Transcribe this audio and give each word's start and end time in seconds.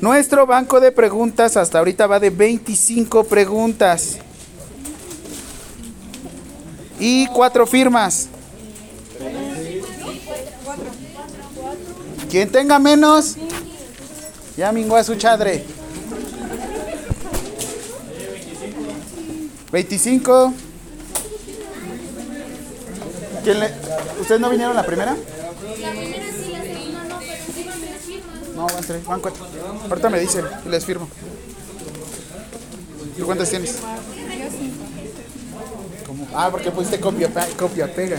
Nuestro 0.00 0.46
banco 0.46 0.80
de 0.80 0.92
preguntas 0.92 1.56
hasta 1.56 1.78
ahorita 1.78 2.06
va 2.06 2.20
de 2.20 2.30
25 2.30 3.24
preguntas. 3.24 4.18
Y 6.98 7.26
cuatro 7.28 7.66
firmas. 7.66 8.28
Quien 12.30 12.50
tenga 12.50 12.78
menos, 12.78 13.36
ya 14.56 14.72
mingó 14.72 14.96
a 14.96 15.04
su 15.04 15.14
chadre. 15.14 15.64
25. 19.70 20.52
¿Quién 23.42 23.60
le... 23.60 23.70
¿Ustedes 24.20 24.40
no 24.40 24.48
vinieron 24.48 24.76
la 24.76 24.84
primera? 24.84 25.16
No, 28.54 28.66
van 28.66 28.84
tres, 28.86 29.04
van 29.04 29.20
cuatro. 29.20 29.44
Ahorita 29.88 30.10
me 30.10 30.20
dicen 30.20 30.44
y 30.64 30.68
les 30.68 30.84
firmo. 30.84 31.08
¿Tú 33.18 33.26
cuántas 33.26 33.50
tienes? 33.50 33.78
¿Cómo? 36.06 36.28
Ah, 36.34 36.48
porque 36.50 36.70
pusiste 36.70 37.00
copia, 37.00 37.30
copia, 37.56 37.92
pega. 37.92 38.18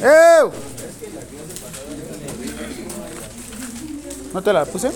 ¡Ew! 0.00 0.50
¿No 4.32 4.42
te 4.42 4.52
la 4.52 4.64
puse? 4.64 4.90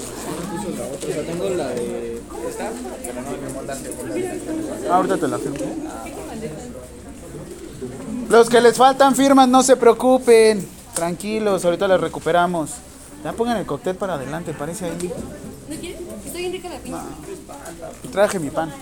Ah, 4.90 4.96
ahorita 4.96 5.16
te 5.16 5.28
la 5.28 5.38
firmo. 5.38 5.58
Los 8.28 8.50
que 8.50 8.60
les 8.60 8.76
faltan 8.76 9.14
firmas, 9.14 9.48
no 9.48 9.62
se 9.62 9.76
preocupen. 9.76 10.66
Tranquilos, 10.94 11.64
ahorita 11.64 11.88
les 11.88 12.00
recuperamos. 12.00 12.70
Ya 13.24 13.32
pongan 13.32 13.56
el 13.56 13.66
cóctel 13.66 13.96
para 13.96 14.14
adelante, 14.14 14.52
parece 14.52 14.86
ahí. 14.86 15.12
¿No 15.68 15.76
quieres? 15.76 16.00
Está 16.26 16.38
bien 16.38 16.52
rica 16.52 16.68
la 16.68 16.78
pizza. 16.78 17.04
Traje 18.12 18.38
mi 18.38 18.50
pan. 18.50 18.72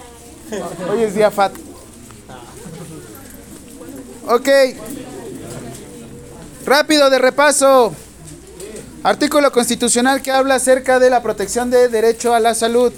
Hoy 0.90 1.02
es 1.02 1.14
día 1.14 1.30
fat. 1.30 1.52
Ok. 4.28 4.48
Rápido 6.64 7.08
de 7.10 7.18
repaso. 7.18 7.92
Artículo 9.04 9.52
constitucional 9.52 10.20
que 10.20 10.32
habla 10.32 10.56
acerca 10.56 10.98
de 10.98 11.10
la 11.10 11.22
protección 11.22 11.70
de 11.70 11.88
derecho 11.88 12.34
a 12.34 12.40
la 12.40 12.54
salud. 12.54 12.92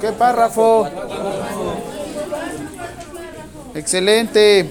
¿Qué 0.00 0.12
párrafo? 0.12 0.88
Excelente. 3.74 4.68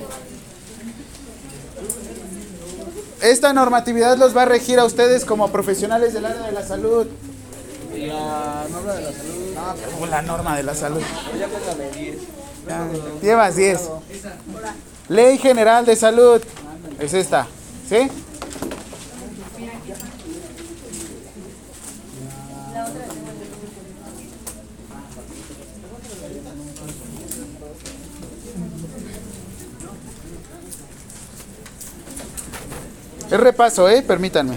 Esta 3.22 3.54
normatividad 3.54 4.18
los 4.18 4.36
va 4.36 4.44
a 4.44 4.46
regir 4.46 4.80
a 4.80 4.86
ustedes 4.86 5.26
como 5.26 5.50
profesionales 5.50 6.14
del 6.14 6.26
área 6.26 6.42
de 6.42 6.52
la 6.52 6.64
salud. 6.66 7.08
La 7.96 8.66
norma 8.70 8.94
de 8.94 9.02
la 9.02 9.12
salud. 9.12 9.56
Ah, 9.58 9.76
como 9.94 10.06
la 10.08 10.22
norma 10.22 10.58
de 10.58 10.64
la 10.64 10.76
salud. 10.76 11.02
Ya, 12.68 12.88
Llevas 13.22 13.56
10. 13.56 13.90
Ley 15.10 15.38
General 15.38 15.86
de 15.86 15.96
Salud. 15.96 16.42
Es 17.00 17.14
esta. 17.14 17.48
¿Sí? 17.88 18.10
Es 33.34 33.40
repaso, 33.40 33.90
¿eh? 33.90 34.04
Permítanme. 34.04 34.56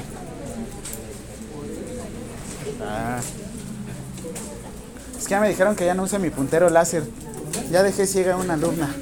Ah. 2.86 3.20
Es 5.16 5.24
que 5.24 5.30
ya 5.30 5.40
me 5.40 5.48
dijeron 5.48 5.74
que 5.74 5.86
ya 5.86 5.94
no 5.94 6.02
use 6.02 6.18
mi 6.18 6.28
puntero 6.28 6.68
láser. 6.68 7.04
Ya 7.70 7.82
dejé 7.82 8.06
ciega 8.06 8.36
una 8.36 8.52
alumna. 8.52 8.94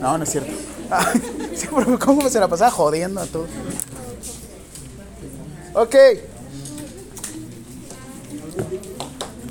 No, 0.00 0.18
no 0.18 0.24
es 0.24 0.30
cierto. 0.30 0.50
¿Cómo 2.00 2.28
se 2.28 2.40
la 2.40 2.48
pasaba 2.48 2.72
jodiendo 2.72 3.20
a 3.20 3.26
todos? 3.26 3.48
Ok. 5.74 5.94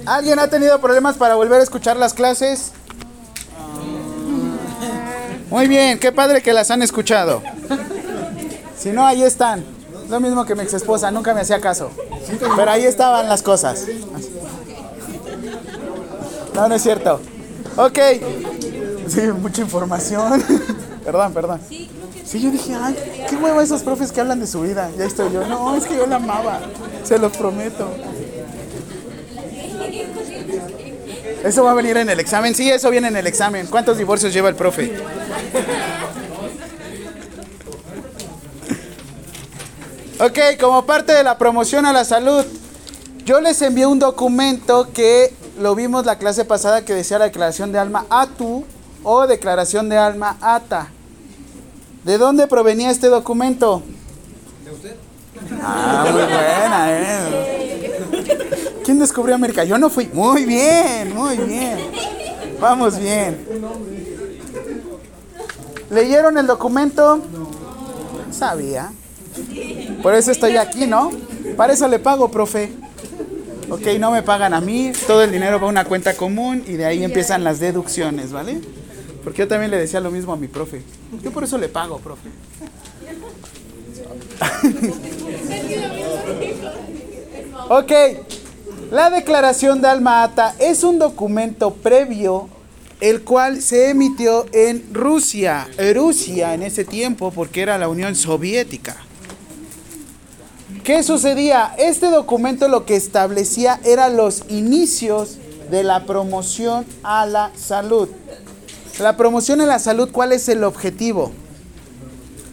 ¿Alguien 0.05 0.39
ha 0.39 0.49
tenido 0.49 0.81
problemas 0.81 1.15
para 1.15 1.35
volver 1.35 1.61
a 1.61 1.63
escuchar 1.63 1.95
las 1.95 2.13
clases? 2.13 2.73
Muy 5.49 5.69
bien, 5.69 5.97
qué 5.97 6.11
padre 6.11 6.41
que 6.41 6.51
las 6.51 6.69
han 6.69 6.81
escuchado. 6.81 7.41
Si 8.79 8.91
no, 8.91 9.05
ahí 9.05 9.23
están. 9.23 9.63
Lo 10.09 10.19
mismo 10.19 10.45
que 10.45 10.55
mi 10.55 10.63
ex 10.63 10.73
esposa, 10.73 11.11
nunca 11.11 11.33
me 11.33 11.41
hacía 11.41 11.59
caso. 11.59 11.91
Pero 12.55 12.71
ahí 12.71 12.85
estaban 12.85 13.27
las 13.27 13.43
cosas. 13.43 13.85
No, 16.55 16.67
no 16.67 16.75
es 16.75 16.81
cierto. 16.81 17.19
Ok. 17.75 17.99
Sí, 19.07 19.21
mucha 19.39 19.61
información. 19.61 20.43
perdón, 21.05 21.33
perdón. 21.33 21.59
Sí, 22.25 22.39
yo 22.39 22.51
dije, 22.51 22.75
ay, 22.75 22.95
qué 23.29 23.35
huevo 23.35 23.59
esos 23.59 23.81
profes 23.81 24.11
que 24.11 24.21
hablan 24.21 24.39
de 24.39 24.47
su 24.47 24.61
vida. 24.61 24.89
Ya 24.97 25.05
estoy 25.05 25.31
yo. 25.33 25.45
No, 25.47 25.75
es 25.75 25.85
que 25.85 25.95
yo 25.95 26.07
la 26.07 26.15
amaba. 26.17 26.59
Se 27.03 27.17
los 27.17 27.35
prometo. 27.35 27.89
Eso 31.43 31.63
va 31.63 31.71
a 31.71 31.73
venir 31.73 31.97
en 31.97 32.09
el 32.09 32.19
examen. 32.19 32.55
Sí, 32.55 32.69
eso 32.69 32.89
viene 32.89 33.07
en 33.07 33.17
el 33.17 33.27
examen. 33.27 33.67
¿Cuántos 33.67 33.97
divorcios 33.97 34.33
lleva 34.33 34.49
el 34.49 34.55
profe? 34.55 34.93
Ok, 40.21 40.37
como 40.59 40.85
parte 40.85 41.13
de 41.13 41.23
la 41.23 41.37
promoción 41.37 41.85
a 41.85 41.93
la 41.93 42.03
salud, 42.03 42.43
yo 43.23 43.39
les 43.39 43.61
envié 43.61 43.85
un 43.85 43.99
documento 43.99 44.91
que 44.91 45.33
lo 45.57 45.75
vimos 45.75 46.05
la 46.05 46.17
clase 46.17 46.43
pasada 46.43 46.83
que 46.83 46.93
decía 46.93 47.19
la 47.19 47.25
declaración 47.25 47.71
de 47.71 47.79
alma 47.79 48.05
ATU 48.09 48.65
o 49.03 49.27
declaración 49.27 49.87
de 49.87 49.97
alma 49.97 50.35
ATA. 50.41 50.89
¿De 52.03 52.17
dónde 52.17 52.47
provenía 52.47 52.91
este 52.91 53.07
documento? 53.07 53.81
¿De 54.65 54.71
usted? 54.71 54.95
Ah, 55.63 56.05
muy 56.11 56.21
buena, 56.21 56.87
¿eh? 56.89 58.81
¿Quién 58.83 58.99
descubrió 58.99 59.35
América? 59.35 59.63
Yo 59.63 59.77
no 59.77 59.89
fui. 59.89 60.09
Muy 60.11 60.43
bien, 60.43 61.15
muy 61.15 61.37
bien. 61.37 61.79
Vamos 62.59 62.99
bien. 62.99 63.47
¿Leyeron 65.89 66.37
el 66.37 66.45
documento? 66.45 67.21
Sabía. 68.31 68.91
Por 70.01 70.15
eso 70.15 70.31
estoy 70.31 70.57
aquí, 70.57 70.87
¿no? 70.87 71.11
Para 71.57 71.73
eso 71.73 71.87
le 71.87 71.99
pago, 71.99 72.29
profe. 72.29 72.71
Ok, 73.69 73.85
no 73.99 74.11
me 74.11 74.23
pagan 74.23 74.53
a 74.53 74.61
mí, 74.61 74.91
todo 75.05 75.23
el 75.23 75.31
dinero 75.31 75.59
va 75.59 75.67
a 75.67 75.69
una 75.69 75.85
cuenta 75.85 76.15
común 76.15 76.63
y 76.67 76.73
de 76.73 76.85
ahí 76.85 77.03
empiezan 77.03 77.43
las 77.43 77.59
deducciones, 77.59 78.31
¿vale? 78.31 78.61
Porque 79.23 79.39
yo 79.39 79.47
también 79.47 79.69
le 79.69 79.77
decía 79.77 79.99
lo 79.99 80.09
mismo 80.09 80.33
a 80.33 80.37
mi 80.37 80.47
profe. 80.47 80.81
Yo 81.23 81.31
por 81.31 81.43
eso 81.43 81.57
le 81.57 81.69
pago, 81.69 81.99
profe. 81.99 82.29
ok, 87.69 87.91
la 88.91 89.09
declaración 89.11 89.81
de 89.81 89.87
alma 89.87 90.23
ata 90.23 90.55
es 90.57 90.83
un 90.83 90.97
documento 90.97 91.73
previo 91.73 92.49
el 93.01 93.21
cual 93.21 93.61
se 93.61 93.91
emitió 93.91 94.45
en 94.51 94.93
Rusia, 94.93 95.67
Rusia 95.93 96.53
en 96.53 96.63
ese 96.63 96.85
tiempo 96.85 97.31
porque 97.31 97.61
era 97.61 97.77
la 97.77 97.87
Unión 97.87 98.15
Soviética. 98.15 98.97
¿Qué 100.89 101.03
sucedía? 101.03 101.75
Este 101.77 102.07
documento 102.09 102.67
lo 102.67 102.83
que 102.83 102.95
establecía 102.95 103.79
eran 103.85 104.17
los 104.17 104.41
inicios 104.49 105.37
de 105.69 105.83
la 105.83 106.05
promoción 106.05 106.83
a 107.03 107.27
la 107.27 107.51
salud. 107.55 108.09
La 108.97 109.15
promoción 109.15 109.61
a 109.61 109.67
la 109.67 109.77
salud, 109.77 110.09
¿cuál 110.11 110.31
es 110.31 110.49
el 110.49 110.63
objetivo? 110.63 111.31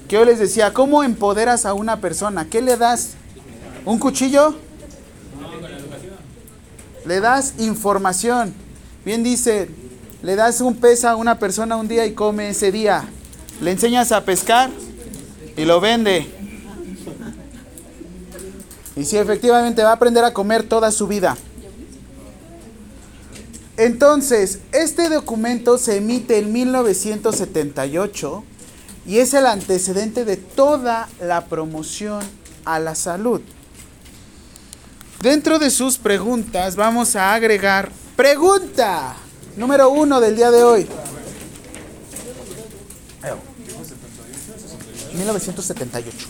Que 0.07 0.17
yo 0.17 0.27
les 0.27 0.39
decía, 0.39 0.75
¿cómo 0.75 1.03
empoderas 1.03 1.65
a 1.65 1.73
una 1.73 2.03
persona? 2.03 2.47
¿Qué 2.51 2.61
le 2.61 2.77
das? 2.77 3.13
¿Un 3.87 3.99
cuchillo? 3.99 4.55
Le 7.07 7.21
das 7.21 7.55
información. 7.57 8.53
Bien 9.03 9.23
dice, 9.23 9.71
le 10.21 10.37
das 10.37 10.61
un 10.61 10.77
pez 10.77 11.07
a 11.07 11.17
una 11.17 11.39
persona 11.39 11.77
un 11.77 11.89
día 11.89 12.05
y 12.05 12.13
come 12.13 12.51
ese 12.51 12.71
día. 12.71 13.09
Le 13.63 13.71
enseñas 13.71 14.13
a 14.13 14.27
pescar 14.27 14.69
y 15.57 15.65
lo 15.65 15.81
vende. 15.81 16.46
Y 18.97 19.05
sí, 19.05 19.19
efectivamente 19.19 19.83
va 19.83 19.91
a 19.91 19.95
aprender 19.95 20.25
a 20.25 20.33
comer 20.33 20.63
toda 20.63 20.91
su 20.91 21.07
vida. 21.07 21.37
Entonces, 23.77 24.61
este 24.73 25.11
documento 25.11 25.77
se 25.77 25.99
emite 25.99 26.39
en 26.39 26.51
1978 26.51 28.43
y 29.07 29.19
es 29.19 29.35
el 29.35 29.47
antecedente 29.47 30.25
de 30.25 30.39
toda 30.39 31.09
la 31.21 31.45
promoción 31.45 32.25
a 32.65 32.79
la 32.79 32.95
salud. 32.95 33.43
Dentro 35.23 35.59
de 35.59 35.71
sus 35.71 35.99
preguntas 35.99 36.77
vamos 36.77 37.17
a 37.17 37.35
agregar 37.35 37.91
pregunta 38.17 39.17
número 39.57 39.91
uno 39.91 40.21
del 40.21 40.37
día 40.37 40.51
de 40.51 40.63
hoy. 40.63 40.89
1978. 45.17 46.29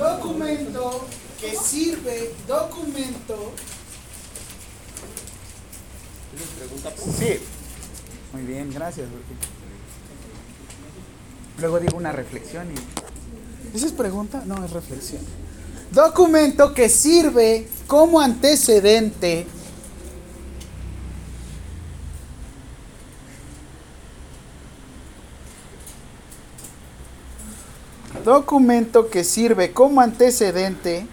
Documento 0.00 1.04
que 1.38 1.54
sirve, 1.54 2.34
documento. 2.48 3.52
Sí. 7.18 7.38
Muy 8.32 8.42
bien, 8.42 8.72
gracias. 8.72 9.08
Luego 11.58 11.80
digo 11.80 11.98
una 11.98 12.12
reflexión 12.12 12.66
y... 12.72 13.76
¿Esa 13.76 13.86
es 13.86 13.92
pregunta? 13.92 14.42
No, 14.46 14.64
es 14.64 14.70
reflexión. 14.70 15.20
Documento 15.90 16.72
que 16.72 16.88
sirve 16.88 17.68
como 17.86 18.20
antecedente 18.20 19.46
documento 28.30 29.10
que 29.10 29.24
sirve 29.24 29.72
como 29.72 30.00
antecedente 30.00 31.04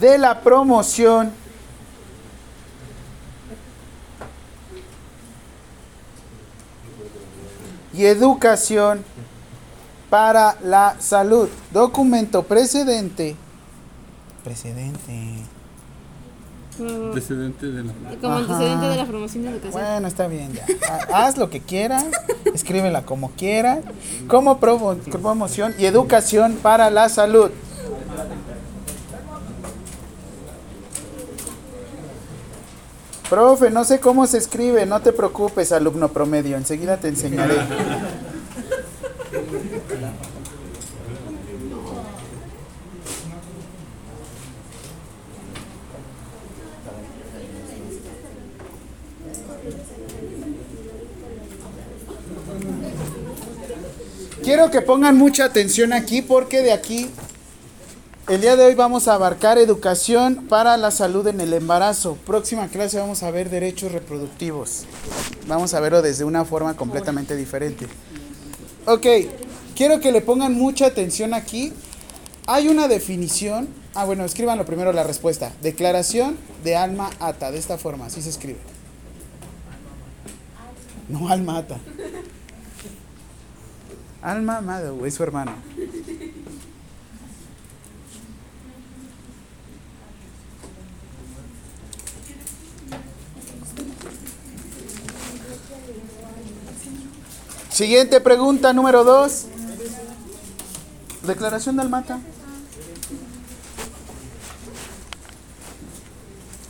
de 0.00 0.18
la 0.18 0.40
promoción 0.40 1.32
y 7.92 8.04
educación 8.04 9.04
para 10.10 10.58
la 10.64 10.96
salud. 10.98 11.48
Documento 11.70 12.42
precedente. 12.42 13.36
Precedente. 14.42 15.53
Como, 16.76 17.12
Precedente 17.12 17.66
de 17.66 17.84
la. 17.84 17.92
como 18.20 18.34
Ajá. 18.34 18.38
antecedente 18.52 18.86
de 18.86 18.96
la 18.96 19.04
promoción 19.06 19.42
de 19.44 19.50
educación. 19.50 19.72
Bueno, 19.72 20.08
está 20.08 20.26
bien 20.26 20.52
ya. 20.52 20.66
Ha- 21.12 21.26
Haz 21.26 21.36
lo 21.38 21.48
que 21.50 21.60
quieras, 21.60 22.04
escríbela 22.52 23.02
como 23.02 23.30
quieras, 23.32 23.78
como 24.28 24.58
promo- 24.60 24.96
promoción 25.22 25.74
y 25.78 25.84
educación 25.86 26.58
para 26.62 26.90
la 26.90 27.08
salud. 27.08 27.50
Profe, 33.30 33.70
no 33.70 33.84
sé 33.84 34.00
cómo 34.00 34.26
se 34.26 34.38
escribe, 34.38 34.84
no 34.86 35.00
te 35.00 35.12
preocupes, 35.12 35.72
alumno 35.72 36.08
promedio, 36.08 36.56
enseguida 36.56 36.98
te 36.98 37.08
enseñaré. 37.08 37.54
Quiero 54.54 54.70
que 54.70 54.82
pongan 54.82 55.18
mucha 55.18 55.46
atención 55.46 55.92
aquí 55.92 56.22
porque 56.22 56.62
de 56.62 56.70
aquí 56.70 57.10
el 58.28 58.40
día 58.40 58.54
de 58.54 58.64
hoy 58.64 58.76
vamos 58.76 59.08
a 59.08 59.14
abarcar 59.14 59.58
educación 59.58 60.46
para 60.48 60.76
la 60.76 60.92
salud 60.92 61.26
en 61.26 61.40
el 61.40 61.52
embarazo. 61.52 62.16
Próxima 62.24 62.68
clase 62.68 63.00
vamos 63.00 63.24
a 63.24 63.32
ver 63.32 63.50
derechos 63.50 63.90
reproductivos. 63.90 64.84
Vamos 65.48 65.74
a 65.74 65.80
verlo 65.80 66.02
desde 66.02 66.22
una 66.22 66.44
forma 66.44 66.76
completamente 66.76 67.34
diferente. 67.34 67.88
Ok, 68.86 69.04
quiero 69.74 69.98
que 69.98 70.12
le 70.12 70.20
pongan 70.20 70.54
mucha 70.54 70.86
atención 70.86 71.34
aquí. 71.34 71.72
Hay 72.46 72.68
una 72.68 72.86
definición. 72.86 73.66
Ah, 73.92 74.04
bueno, 74.04 74.24
escríbanlo 74.24 74.64
primero 74.64 74.92
la 74.92 75.02
respuesta. 75.02 75.50
Declaración 75.62 76.38
de 76.62 76.76
alma 76.76 77.10
ata, 77.18 77.50
de 77.50 77.58
esta 77.58 77.76
forma, 77.76 78.06
así 78.06 78.22
se 78.22 78.30
escribe. 78.30 78.60
No 81.08 81.28
alma 81.28 81.58
ata. 81.58 81.80
Alma 84.24 84.56
amado, 84.56 85.04
es 85.04 85.12
su 85.12 85.22
hermano. 85.22 85.52
Siguiente 97.68 98.18
pregunta, 98.22 98.72
número 98.72 99.04
dos. 99.04 99.44
Declaración 101.26 101.76
de 101.76 101.82
Almata. 101.82 102.18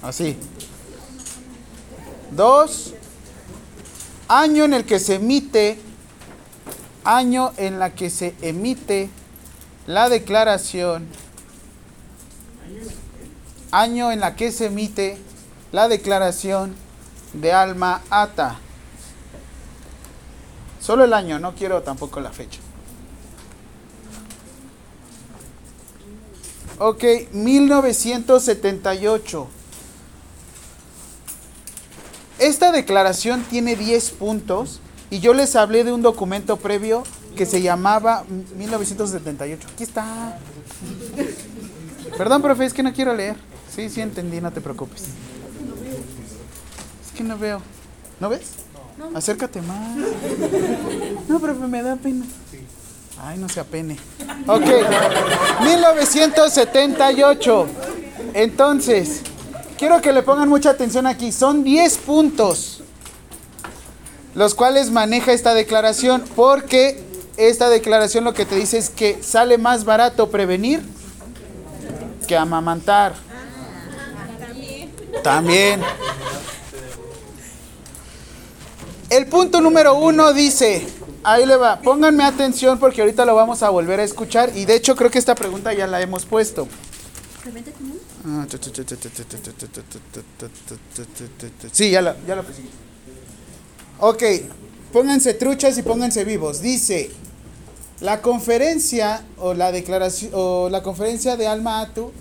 Así. 0.03 0.37
Dos. 2.33 2.95
Año 4.27 4.65
en 4.65 4.75
el 4.75 4.85
que 4.85 4.99
se 4.99 5.15
emite 5.15 5.79
año 7.05 7.53
en 7.56 7.79
la 7.79 7.95
que 7.95 8.11
se 8.11 8.35
emite 8.41 9.11
la 9.87 10.09
declaración, 10.09 11.06
año 13.71 14.11
en 14.11 14.19
la 14.21 14.35
que 14.37 14.51
se 14.51 14.67
emite 14.67 15.19
la 15.73 15.89
declaración 15.89 16.75
de 17.35 17.53
alma 17.53 18.01
ata. 18.11 18.59
Solo 20.81 21.05
el 21.05 21.12
año, 21.12 21.39
no 21.39 21.55
quiero 21.55 21.83
tampoco 21.83 22.21
la 22.21 22.31
fecha. 22.31 22.61
Ok, 26.79 27.05
1978. 27.33 29.49
Esta 32.39 32.73
declaración 32.73 33.43
tiene 33.45 33.77
10 33.77 34.11
puntos 34.11 34.81
y 35.11 35.21
yo 35.21 35.35
les 35.35 35.55
hablé 35.56 35.85
de 35.85 35.93
un 35.93 36.03
documento 36.03 36.56
previo 36.56 37.05
que 37.37 37.47
se 37.47 37.62
llamaba 37.62 38.25
1978. 38.56 39.69
Aquí 39.73 39.85
está. 39.85 40.39
Perdón, 42.17 42.43
profe, 42.43 42.65
es 42.65 42.73
que 42.73 42.83
no 42.83 42.93
quiero 42.93 43.15
leer. 43.15 43.37
Sí, 43.75 43.89
sí 43.89 44.01
entendí, 44.01 44.41
no 44.41 44.53
te 44.53 44.61
preocupes. 44.61 45.03
Es 47.05 47.12
que 47.17 47.25
no 47.25 47.39
veo. 47.39 47.61
¿No 48.21 48.29
ves? 48.29 48.43
Acércate 49.15 49.61
más. 49.62 49.97
No, 51.29 51.41
profe, 51.41 51.67
me 51.67 51.83
da 51.83 51.97
pena. 51.97 52.25
Ay, 53.21 53.39
no 53.39 53.49
se 53.49 53.61
apene. 53.61 53.97
Ok. 54.46 54.67
1978. 55.63 57.67
Entonces, 58.34 59.23
quiero 59.79 60.01
que 60.01 60.13
le 60.13 60.23
pongan 60.23 60.49
mucha 60.49 60.70
atención 60.70 61.06
aquí. 61.06 61.32
Son 61.32 61.65
10 61.65 61.99
puntos 61.99 62.73
los 64.34 64.55
cuales 64.55 64.91
maneja 64.91 65.32
esta 65.32 65.55
declaración, 65.55 66.24
porque 66.34 67.03
esta 67.36 67.69
declaración 67.69 68.24
lo 68.24 68.34
que 68.34 68.44
te 68.44 68.56
dice 68.56 68.79
es 68.79 68.91
que 68.91 69.22
sale 69.22 69.58
más 69.58 69.84
barato 69.84 70.31
prevenir 70.31 70.82
que 72.26 72.36
amamantar. 72.36 73.14
También. 75.22 75.82
El 79.10 79.26
punto 79.26 79.60
número 79.60 79.94
uno 79.94 80.32
dice, 80.32 80.86
ahí 81.22 81.46
le 81.46 81.56
va, 81.56 81.81
pónganme 81.81 82.24
atención 82.24 82.79
porque 82.79 83.00
ahorita 83.00 83.24
lo 83.24 83.34
vamos 83.34 83.62
a 83.62 83.70
volver 83.70 84.00
a 84.00 84.05
escuchar 84.05 84.50
y 84.55 84.64
de 84.64 84.74
hecho 84.74 84.96
creo 84.96 85.10
que 85.10 85.19
esta 85.19 85.34
pregunta 85.34 85.72
ya 85.72 85.86
la 85.86 86.00
hemos 86.00 86.24
puesto. 86.24 86.67
Sí, 91.72 91.91
ya 91.91 92.03
la, 92.03 92.17
ya 92.26 92.36
la 92.36 92.43
Ok, 94.06 94.23
pónganse 94.93 95.32
truchas 95.32 95.79
y 95.79 95.82
pónganse 95.82 96.25
vivos. 96.25 96.61
Dice, 96.61 97.11
la 98.01 98.20
conferencia 98.20 99.25
o 99.39 99.55
la 99.55 99.73
declaración 99.73 100.31
o 100.34 100.69
la 100.69 100.82
conferencia 100.82 101.39
de 101.39 101.46
Alma 101.46 101.81
Atu 101.81 102.13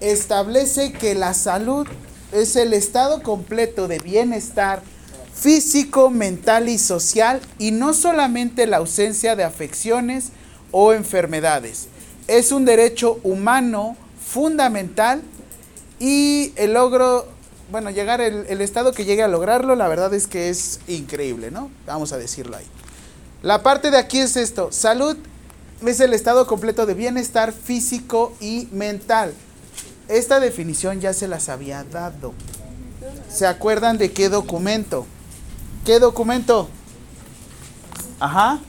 establece 0.00 0.92
que 0.92 1.14
la 1.14 1.32
salud 1.32 1.86
es 2.32 2.54
el 2.56 2.74
estado 2.74 3.22
completo 3.22 3.88
de 3.88 3.98
bienestar 3.98 4.82
físico, 5.34 6.10
mental 6.10 6.68
y 6.68 6.76
social 6.76 7.40
y 7.58 7.70
no 7.70 7.94
solamente 7.94 8.66
la 8.66 8.76
ausencia 8.76 9.34
de 9.34 9.44
afecciones 9.44 10.32
o 10.70 10.92
enfermedades. 10.92 11.88
Es 12.28 12.52
un 12.52 12.66
derecho 12.66 13.18
humano 13.22 13.96
fundamental 14.22 15.22
y 15.98 16.52
el 16.56 16.74
logro, 16.74 17.26
bueno, 17.72 17.90
llegar 17.90 18.20
el, 18.20 18.60
estado 18.60 18.92
que 18.92 19.06
llegue 19.06 19.22
a 19.22 19.28
lograrlo, 19.28 19.74
la 19.74 19.88
verdad 19.88 20.12
es 20.12 20.26
que 20.26 20.50
es 20.50 20.78
increíble, 20.86 21.50
¿no? 21.50 21.70
Vamos 21.86 22.12
a 22.12 22.18
decirlo 22.18 22.54
ahí. 22.56 22.66
La 23.42 23.62
parte 23.62 23.90
de 23.90 23.96
aquí 23.96 24.18
es 24.18 24.36
esto, 24.36 24.70
salud 24.70 25.16
es 25.84 25.98
el 26.00 26.12
estado 26.12 26.46
completo 26.46 26.84
de 26.84 26.92
bienestar 26.92 27.52
físico 27.52 28.34
y 28.40 28.68
mental. 28.72 29.32
Esta 30.06 30.38
definición 30.38 31.00
ya 31.00 31.14
se 31.14 31.26
las 31.28 31.48
había 31.48 31.82
dado. 31.82 32.34
¿Se 33.30 33.46
acuerdan 33.46 33.96
de 33.96 34.12
qué 34.12 34.28
documento? 34.28 35.06
¿Qué 35.86 35.98
documento? 35.98 36.68
Ajá. 38.20 38.60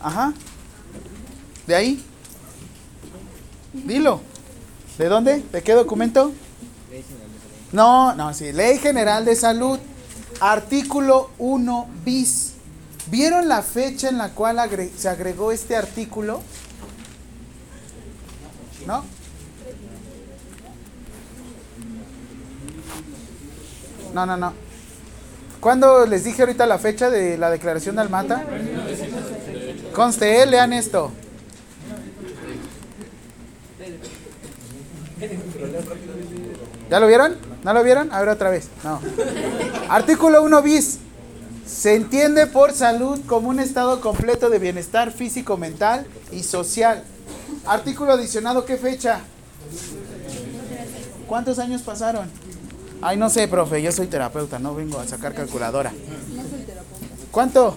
Ajá. 0.00 0.34
¿De 1.68 1.76
ahí? 1.76 2.04
Dilo. 3.72 4.20
¿De 4.98 5.08
dónde? 5.08 5.44
¿De 5.52 5.62
qué 5.62 5.72
documento? 5.74 6.32
No, 7.74 8.14
no, 8.14 8.32
sí. 8.32 8.52
Ley 8.52 8.78
General 8.78 9.24
de 9.24 9.34
Salud. 9.34 9.80
Artículo 10.40 11.30
1 11.38 11.88
bis. 12.04 12.52
¿Vieron 13.08 13.48
la 13.48 13.62
fecha 13.62 14.08
en 14.08 14.18
la 14.18 14.30
cual 14.30 14.58
agre- 14.60 14.90
se 14.96 15.08
agregó 15.08 15.50
este 15.50 15.74
artículo? 15.76 16.40
¿No? 18.86 19.04
No, 24.14 24.24
no, 24.24 24.36
no. 24.36 24.52
¿Cuándo 25.58 26.06
les 26.06 26.22
dije 26.22 26.42
ahorita 26.42 26.66
la 26.66 26.78
fecha 26.78 27.10
de 27.10 27.36
la 27.38 27.50
declaración 27.50 27.96
de 27.96 28.02
Almata? 28.02 28.44
Conste, 29.94 30.42
eh, 30.42 30.46
lean 30.46 30.72
esto. 30.72 31.10
¿Ya 36.90 37.00
lo 37.00 37.06
vieron? 37.06 37.53
¿No 37.64 37.72
lo 37.72 37.82
vieron? 37.82 38.12
A 38.12 38.20
ver 38.20 38.28
otra 38.28 38.50
vez. 38.50 38.68
No. 38.84 39.00
Artículo 39.88 40.42
1 40.42 40.62
bis. 40.62 40.98
Se 41.66 41.94
entiende 41.94 42.46
por 42.46 42.72
salud 42.72 43.18
como 43.26 43.48
un 43.48 43.58
estado 43.58 44.02
completo 44.02 44.50
de 44.50 44.58
bienestar 44.58 45.10
físico, 45.10 45.56
mental 45.56 46.06
y 46.30 46.42
social. 46.42 47.02
Artículo 47.64 48.12
adicionado, 48.12 48.66
¿qué 48.66 48.76
fecha? 48.76 49.20
¿Cuántos 51.26 51.58
años 51.58 51.80
pasaron? 51.80 52.30
Ay, 53.00 53.16
no 53.16 53.30
sé, 53.30 53.48
profe, 53.48 53.80
yo 53.80 53.90
soy 53.92 54.08
terapeuta, 54.08 54.58
no 54.58 54.74
vengo 54.74 54.98
a 55.00 55.06
sacar 55.06 55.34
calculadora. 55.34 55.90
¿Cuánto? 57.30 57.74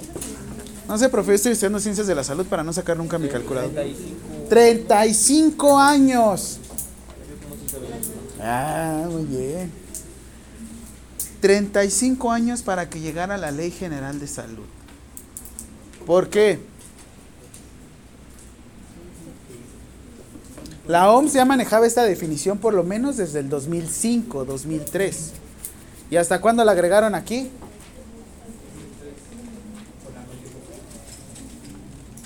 No 0.90 0.98
sé, 0.98 1.08
profe, 1.08 1.34
estoy 1.34 1.54
estudiando 1.54 1.80
ciencias 1.80 2.08
de 2.08 2.16
la 2.16 2.26
salud 2.26 2.46
para 2.46 2.64
no 2.64 2.74
sacar 2.74 2.98
nunca 2.98 3.18
mi 3.18 3.30
calculadora. 3.30 3.84
35 4.50 5.80
años. 5.80 6.60
Ah, 8.42 9.08
muy 9.10 9.26
bien. 9.26 9.72
35 11.42 12.32
años 12.32 12.62
para 12.62 12.90
que 12.90 13.00
llegara 13.00 13.38
la 13.38 13.52
Ley 13.52 13.72
General 13.72 14.20
de 14.20 14.28
Salud. 14.28 14.66
¿Por 16.06 16.30
qué? 16.30 16.60
La 20.88 21.12
OMS 21.12 21.34
ya 21.34 21.44
manejaba 21.44 21.86
esta 21.86 22.04
definición 22.04 22.60
por 22.60 22.74
lo 22.74 22.84
menos 22.84 23.18
desde 23.18 23.40
el 23.40 23.50
2005, 23.50 24.46
2003. 24.46 25.34
¿Y 26.10 26.16
hasta 26.16 26.40
cuándo 26.40 26.64
la 26.64 26.72
agregaron 26.72 27.14
aquí? 27.14 27.50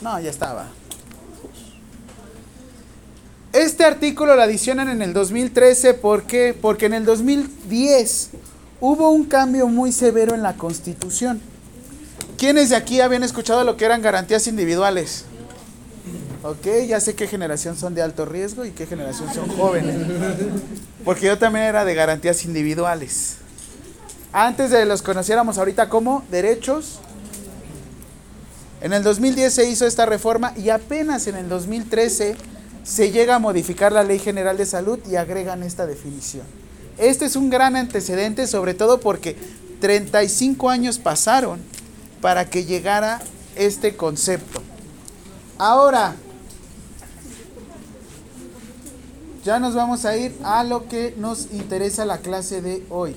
No, 0.01 0.19
ya 0.19 0.29
estaba. 0.29 0.67
Este 3.53 3.83
artículo 3.83 4.35
lo 4.35 4.41
adicionan 4.41 4.87
en 4.87 5.01
el 5.01 5.11
2013, 5.11 5.95
¿por 5.95 6.23
qué? 6.23 6.55
Porque 6.59 6.85
en 6.85 6.93
el 6.93 7.03
2010 7.03 8.29
hubo 8.79 9.09
un 9.09 9.25
cambio 9.25 9.67
muy 9.67 9.91
severo 9.91 10.33
en 10.33 10.41
la 10.41 10.53
Constitución. 10.53 11.41
¿Quiénes 12.37 12.69
de 12.69 12.77
aquí 12.77 13.01
habían 13.01 13.23
escuchado 13.23 13.65
lo 13.65 13.75
que 13.75 13.83
eran 13.83 14.01
garantías 14.01 14.47
individuales? 14.47 15.25
Ok, 16.43 16.65
ya 16.87 17.01
sé 17.01 17.13
qué 17.13 17.27
generación 17.27 17.75
son 17.75 17.93
de 17.93 18.01
alto 18.01 18.25
riesgo 18.25 18.63
y 18.63 18.71
qué 18.71 18.87
generación 18.87 19.33
son 19.33 19.49
jóvenes. 19.49 19.97
Porque 21.03 21.25
yo 21.25 21.37
también 21.37 21.65
era 21.65 21.83
de 21.83 21.93
garantías 21.93 22.45
individuales. 22.45 23.35
Antes 24.31 24.71
de 24.71 24.85
los 24.85 25.01
conociéramos 25.01 25.57
ahorita 25.57 25.89
como 25.89 26.23
derechos. 26.31 26.99
En 28.79 28.93
el 28.93 29.03
2010 29.03 29.53
se 29.53 29.69
hizo 29.69 29.85
esta 29.85 30.05
reforma 30.05 30.53
y 30.55 30.69
apenas 30.69 31.27
en 31.27 31.35
el 31.35 31.49
2013 31.49 32.35
se 32.83 33.11
llega 33.11 33.35
a 33.35 33.39
modificar 33.39 33.91
la 33.91 34.03
Ley 34.03 34.19
General 34.19 34.57
de 34.57 34.65
Salud 34.65 34.99
y 35.09 35.15
agregan 35.15 35.63
esta 35.63 35.85
definición. 35.85 36.45
Este 36.97 37.25
es 37.25 37.35
un 37.35 37.49
gran 37.49 37.75
antecedente, 37.75 38.47
sobre 38.47 38.73
todo 38.73 38.99
porque 38.99 39.35
35 39.79 40.69
años 40.69 40.99
pasaron 40.99 41.59
para 42.21 42.49
que 42.49 42.65
llegara 42.65 43.21
este 43.55 43.95
concepto. 43.95 44.61
Ahora, 45.57 46.15
ya 49.43 49.59
nos 49.59 49.73
vamos 49.73 50.05
a 50.05 50.15
ir 50.17 50.35
a 50.43 50.63
lo 50.63 50.87
que 50.87 51.15
nos 51.17 51.51
interesa 51.51 52.05
la 52.05 52.19
clase 52.19 52.61
de 52.61 52.85
hoy. 52.89 53.15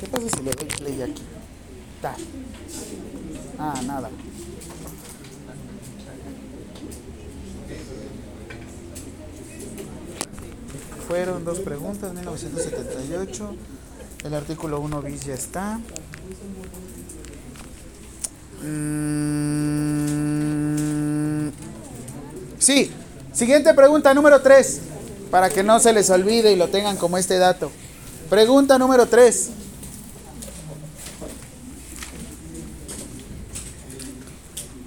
¿Qué 0.00 0.06
pasa 0.06 0.26
si 0.28 0.42
le 0.42 0.50
doy 0.52 0.66
play 0.66 1.02
aquí? 1.02 1.22
Ah, 3.58 3.80
nada. 3.84 4.10
Fueron 11.06 11.44
dos 11.44 11.60
preguntas, 11.60 12.12
1978. 12.12 13.54
El 14.24 14.34
artículo 14.34 14.80
1 14.80 15.02
bis 15.02 15.24
ya 15.24 15.34
está. 15.34 15.78
Mm, 18.62 19.36
Sí. 22.58 22.90
Siguiente 23.32 23.72
pregunta 23.74 24.12
número 24.12 24.42
3. 24.42 24.80
Para 25.30 25.50
que 25.50 25.62
no 25.62 25.78
se 25.78 25.92
les 25.92 26.10
olvide 26.10 26.50
y 26.52 26.56
lo 26.56 26.68
tengan 26.68 26.96
como 26.96 27.16
este 27.16 27.38
dato. 27.38 27.70
Pregunta 28.28 28.76
número 28.76 29.06
3. 29.06 29.50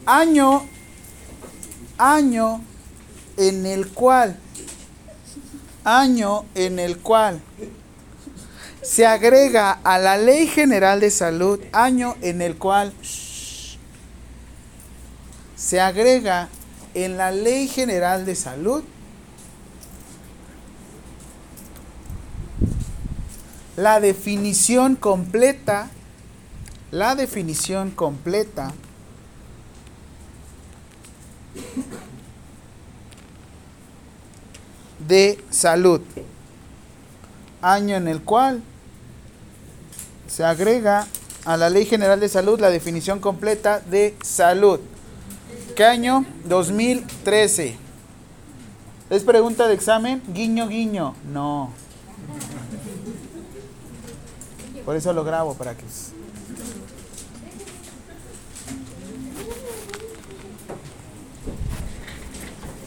Año, 0.05 0.65
año 1.97 2.61
en 3.37 3.65
el 3.65 3.87
cual, 3.89 4.37
año 5.83 6.45
en 6.55 6.79
el 6.79 6.97
cual 6.97 7.41
se 8.81 9.05
agrega 9.05 9.71
a 9.83 9.97
la 9.97 10.17
Ley 10.17 10.47
General 10.47 10.99
de 10.99 11.11
Salud, 11.11 11.59
año 11.71 12.15
en 12.21 12.41
el 12.41 12.55
cual 12.57 12.93
se 15.55 15.81
agrega 15.81 16.49
en 16.93 17.17
la 17.17 17.31
Ley 17.31 17.67
General 17.67 18.25
de 18.25 18.35
Salud 18.35 18.83
la 23.75 23.99
definición 24.01 24.95
completa, 24.97 25.89
la 26.91 27.15
definición 27.15 27.91
completa 27.91 28.73
de 35.09 35.43
salud, 35.49 36.01
año 37.63 37.97
en 37.97 38.07
el 38.07 38.21
cual 38.21 38.61
se 40.27 40.43
agrega 40.43 41.07
a 41.45 41.57
la 41.57 41.71
Ley 41.71 41.85
General 41.85 42.19
de 42.19 42.29
Salud 42.29 42.59
la 42.59 42.69
definición 42.69 43.19
completa 43.19 43.79
de 43.79 44.15
salud. 44.21 44.79
¿Qué 45.75 45.83
año? 45.83 46.25
2013. 46.45 47.75
¿Es 49.09 49.23
pregunta 49.23 49.67
de 49.67 49.73
examen? 49.73 50.21
Guiño, 50.31 50.67
guiño. 50.67 51.15
No. 51.33 51.71
Por 54.85 54.95
eso 54.95 55.11
lo 55.11 55.23
grabo 55.23 55.55
para 55.55 55.73
que... 55.73 55.83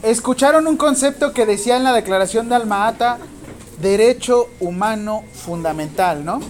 Escucharon 0.03 0.67
un 0.67 0.75
concepto 0.75 1.31
que 1.31 1.45
decía 1.45 1.77
en 1.77 1.85
la 1.85 1.93
Declaración 1.93 2.49
de 2.49 2.55
Alma 2.55 2.87
Ata, 2.87 3.19
derecho 3.81 4.49
humano 4.59 5.23
fundamental, 5.33 6.25
¿no? 6.25 6.41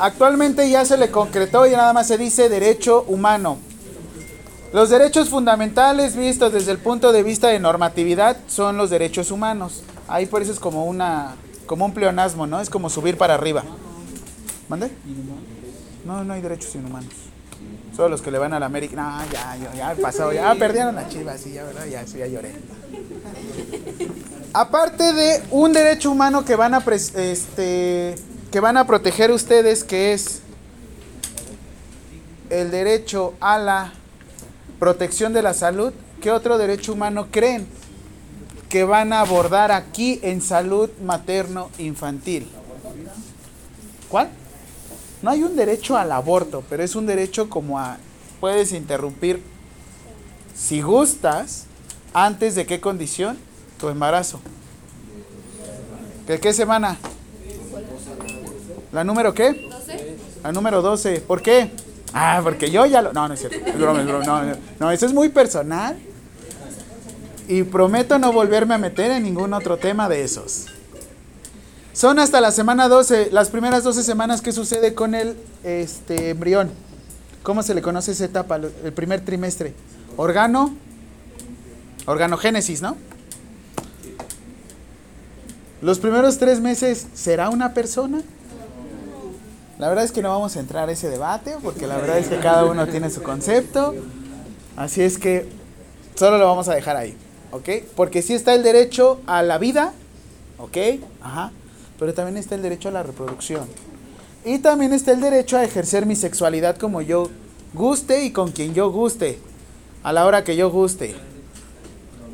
Actualmente 0.00 0.68
ya 0.68 0.84
se 0.84 0.96
le 0.96 1.12
concretó 1.12 1.68
y 1.68 1.70
nada 1.70 1.92
más 1.92 2.08
se 2.08 2.18
dice 2.18 2.48
derecho 2.48 3.04
humano. 3.06 3.58
Los 4.72 4.90
derechos 4.90 5.28
fundamentales 5.28 6.16
vistos 6.16 6.52
desde 6.52 6.72
el 6.72 6.78
punto 6.78 7.12
de 7.12 7.22
vista 7.22 7.46
de 7.46 7.60
normatividad 7.60 8.38
son 8.48 8.76
los 8.76 8.90
derechos 8.90 9.30
humanos. 9.30 9.84
Ahí 10.08 10.26
por 10.26 10.42
eso 10.42 10.50
es 10.50 10.58
como 10.58 10.86
una 10.86 11.36
como 11.66 11.84
un 11.84 11.94
pleonasmo, 11.94 12.48
¿no? 12.48 12.60
Es 12.60 12.68
como 12.68 12.90
subir 12.90 13.16
para 13.16 13.34
arriba. 13.34 13.62
¿Mande? 14.68 14.90
No, 16.04 16.24
no 16.24 16.32
hay 16.32 16.40
derechos 16.40 16.74
inhumanos. 16.74 17.29
Solo 17.94 18.10
los 18.10 18.22
que 18.22 18.30
le 18.30 18.38
van 18.38 18.52
a 18.52 18.60
la 18.60 18.66
América. 18.66 18.96
No, 18.96 19.32
ya, 19.32 19.56
ya, 19.56 19.74
ya 19.74 19.94
pasó, 20.00 20.32
ya 20.32 20.54
perdieron 20.54 20.94
las 20.94 21.08
chivas, 21.08 21.40
sí, 21.40 21.52
ya, 21.52 21.64
¿verdad? 21.64 21.86
Ya, 21.86 22.06
sí, 22.06 22.18
ya 22.18 22.26
lloré. 22.26 22.52
Aparte 24.52 25.12
de 25.12 25.42
un 25.50 25.72
derecho 25.72 26.10
humano 26.10 26.44
que 26.44 26.56
van 26.56 26.74
a 26.74 26.84
este 27.16 28.16
que 28.50 28.60
van 28.60 28.76
a 28.76 28.86
proteger 28.86 29.30
ustedes, 29.30 29.84
que 29.84 30.12
es 30.12 30.40
el 32.50 32.70
derecho 32.70 33.34
a 33.40 33.58
la 33.58 33.92
protección 34.80 35.32
de 35.32 35.42
la 35.42 35.54
salud, 35.54 35.92
¿qué 36.20 36.32
otro 36.32 36.58
derecho 36.58 36.92
humano 36.94 37.28
creen 37.30 37.68
que 38.68 38.82
van 38.84 39.12
a 39.12 39.20
abordar 39.20 39.70
aquí 39.70 40.18
en 40.22 40.40
salud 40.42 40.90
materno-infantil? 41.04 42.48
¿Cuál? 44.08 44.30
No 45.22 45.30
hay 45.30 45.42
un 45.42 45.56
derecho 45.56 45.96
al 45.96 46.12
aborto, 46.12 46.64
pero 46.68 46.82
es 46.82 46.94
un 46.94 47.06
derecho 47.06 47.48
como 47.48 47.78
a 47.78 47.98
puedes 48.40 48.72
interrumpir, 48.72 49.42
si 50.54 50.80
gustas, 50.80 51.66
antes 52.14 52.54
de 52.54 52.66
qué 52.66 52.80
condición, 52.80 53.38
tu 53.78 53.88
embarazo. 53.88 54.40
¿De 56.26 56.40
qué 56.40 56.52
semana? 56.52 56.96
¿La 58.92 59.04
número 59.04 59.34
qué? 59.34 59.68
La 60.42 60.52
número 60.52 60.82
12. 60.82 61.20
¿Por 61.20 61.42
qué? 61.42 61.70
Ah, 62.12 62.40
porque 62.42 62.70
yo 62.70 62.86
ya 62.86 63.02
lo... 63.02 63.12
No, 63.12 63.28
no 63.28 63.34
es 63.34 63.40
cierto. 63.40 63.58
Es 63.64 63.78
broma, 63.78 64.00
es 64.00 64.06
broma. 64.06 64.24
No, 64.24 64.42
no, 64.42 64.56
no, 64.78 64.90
eso 64.90 65.06
es 65.06 65.12
muy 65.12 65.28
personal. 65.28 65.98
Y 67.46 67.62
prometo 67.64 68.18
no 68.18 68.32
volverme 68.32 68.74
a 68.74 68.78
meter 68.78 69.10
en 69.10 69.24
ningún 69.24 69.52
otro 69.52 69.76
tema 69.76 70.08
de 70.08 70.22
esos. 70.24 70.66
Son 71.92 72.18
hasta 72.18 72.40
la 72.40 72.52
semana 72.52 72.88
12, 72.88 73.30
las 73.32 73.48
primeras 73.48 73.82
12 73.82 74.02
semanas 74.04 74.42
que 74.42 74.52
sucede 74.52 74.94
con 74.94 75.14
el 75.14 75.36
este, 75.64 76.30
embrión. 76.30 76.70
¿Cómo 77.42 77.62
se 77.62 77.74
le 77.74 77.82
conoce 77.82 78.12
esa 78.12 78.26
etapa? 78.26 78.56
El 78.56 78.92
primer 78.92 79.24
trimestre. 79.24 79.74
Organo. 80.16 80.74
Organogénesis, 82.06 82.80
¿no? 82.80 82.96
Los 85.82 85.98
primeros 85.98 86.38
tres 86.38 86.60
meses, 86.60 87.06
¿será 87.14 87.48
una 87.48 87.74
persona? 87.74 88.20
La 89.78 89.88
verdad 89.88 90.04
es 90.04 90.12
que 90.12 90.20
no 90.20 90.28
vamos 90.28 90.56
a 90.56 90.60
entrar 90.60 90.88
a 90.88 90.92
ese 90.92 91.08
debate, 91.08 91.56
porque 91.62 91.86
la 91.86 91.96
verdad 91.96 92.18
es 92.18 92.28
que 92.28 92.38
cada 92.38 92.66
uno 92.66 92.86
tiene 92.86 93.08
su 93.10 93.22
concepto. 93.22 93.94
Así 94.76 95.00
es 95.00 95.18
que 95.18 95.48
solo 96.14 96.36
lo 96.38 96.46
vamos 96.46 96.68
a 96.68 96.74
dejar 96.74 96.96
ahí, 96.96 97.16
¿ok? 97.50 97.68
Porque 97.96 98.20
sí 98.20 98.34
está 98.34 98.54
el 98.54 98.62
derecho 98.62 99.22
a 99.26 99.42
la 99.42 99.56
vida, 99.56 99.94
¿ok? 100.58 100.76
Ajá. 101.22 101.52
Pero 102.00 102.14
también 102.14 102.38
está 102.38 102.54
el 102.54 102.62
derecho 102.62 102.88
a 102.88 102.92
la 102.92 103.02
reproducción. 103.02 103.68
Y 104.44 104.58
también 104.60 104.94
está 104.94 105.12
el 105.12 105.20
derecho 105.20 105.58
a 105.58 105.64
ejercer 105.64 106.06
mi 106.06 106.16
sexualidad 106.16 106.78
como 106.78 107.02
yo 107.02 107.28
guste 107.74 108.24
y 108.24 108.32
con 108.32 108.52
quien 108.52 108.72
yo 108.72 108.90
guste, 108.90 109.38
a 110.02 110.12
la 110.14 110.26
hora 110.26 110.42
que 110.42 110.56
yo 110.56 110.70
guste. 110.70 111.14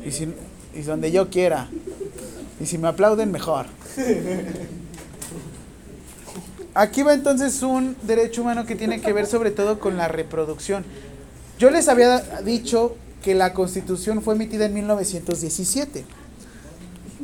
Y, 0.05 0.11
si, 0.11 0.33
y 0.73 0.81
donde 0.83 1.11
yo 1.11 1.29
quiera. 1.29 1.67
Y 2.61 2.65
si 2.65 2.77
me 2.77 2.87
aplauden, 2.87 3.29
mejor. 3.29 3.65
Aquí 6.73 7.03
va 7.03 7.13
entonces 7.13 7.61
un 7.61 7.97
derecho 8.03 8.43
humano 8.43 8.65
que 8.65 8.75
tiene 8.77 9.01
que 9.01 9.11
ver 9.11 9.25
sobre 9.25 9.51
todo 9.51 9.81
con 9.81 9.97
la 9.97 10.07
reproducción. 10.07 10.85
Yo 11.59 11.71
les 11.71 11.89
había 11.89 12.19
dicho 12.41 12.95
que 13.21 13.35
la 13.35 13.53
constitución 13.53 14.21
fue 14.21 14.35
emitida 14.35 14.67
en 14.67 14.75
1917. 14.75 16.05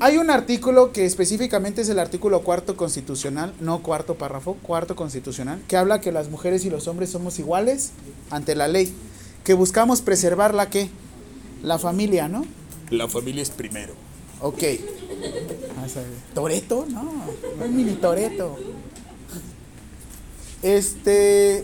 Hay 0.03 0.17
un 0.17 0.29
artículo 0.29 0.91
que 0.91 1.05
específicamente 1.05 1.79
es 1.79 1.87
el 1.87 1.97
artículo 1.97 2.41
cuarto 2.41 2.75
constitucional, 2.75 3.53
no 3.61 3.81
cuarto 3.81 4.15
párrafo, 4.15 4.55
cuarto 4.55 4.97
constitucional, 4.97 5.61
que 5.69 5.77
habla 5.77 6.01
que 6.01 6.11
las 6.11 6.27
mujeres 6.29 6.65
y 6.65 6.69
los 6.69 6.89
hombres 6.89 7.09
somos 7.09 7.39
iguales 7.39 7.91
ante 8.29 8.53
la 8.53 8.67
ley, 8.67 8.93
que 9.45 9.53
buscamos 9.53 10.01
preservar 10.01 10.53
la 10.53 10.69
que, 10.69 10.89
la 11.63 11.79
familia, 11.79 12.27
¿no? 12.27 12.45
La 12.89 13.07
familia 13.07 13.41
es 13.43 13.49
primero. 13.49 13.93
Ok. 14.41 14.63
Toreto, 16.33 16.85
no, 16.89 17.03
no 17.57 17.63
es 17.63 17.71
mini 17.71 17.93
Toreto. 17.93 18.57
Este. 20.63 21.63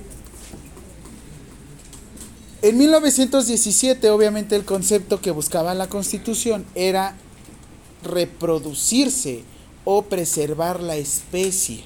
En 2.62 2.78
1917, 2.78 4.10
obviamente, 4.10 4.56
el 4.56 4.64
concepto 4.64 5.20
que 5.20 5.32
buscaba 5.32 5.74
la 5.74 5.88
Constitución 5.90 6.66
era 6.74 7.18
reproducirse 8.04 9.44
o 9.86 10.04
preservar 10.04 10.82
la 10.82 10.96
especie. 10.96 11.84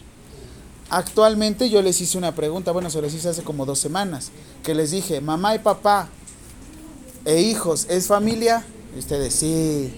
Actualmente 0.90 1.70
yo 1.70 1.82
les 1.82 2.00
hice 2.02 2.18
una 2.18 2.36
pregunta, 2.36 2.72
bueno, 2.72 2.90
se 2.90 3.02
les 3.02 3.14
hice 3.14 3.30
hace 3.30 3.44
como 3.44 3.66
dos 3.66 3.80
semanas, 3.80 4.32
que 4.62 4.76
les 4.76 4.92
dije, 4.92 5.22
mamá 5.22 5.56
y 5.56 5.60
papá 5.60 6.10
e 7.26 7.42
hijos, 7.42 7.88
¿es 7.90 8.08
familia? 8.08 8.64
Y 8.96 9.00
ustedes, 9.00 9.34
sí. 9.34 9.92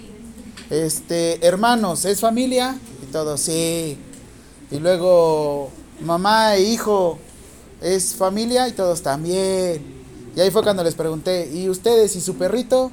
Este, 0.69 1.45
hermanos, 1.45 2.05
¿es 2.05 2.19
familia? 2.19 2.77
Y 3.03 3.11
todos, 3.11 3.41
sí. 3.41 3.97
Y 4.71 4.79
luego, 4.79 5.69
mamá 6.01 6.55
e 6.55 6.61
hijo, 6.61 7.17
¿es 7.81 8.15
familia? 8.15 8.67
Y 8.67 8.71
todos 8.71 9.01
también. 9.01 9.83
Y 10.35 10.39
ahí 10.39 10.51
fue 10.51 10.63
cuando 10.63 10.83
les 10.83 10.95
pregunté, 10.95 11.49
¿y 11.53 11.69
ustedes 11.69 12.15
y 12.15 12.21
su 12.21 12.35
perrito? 12.35 12.91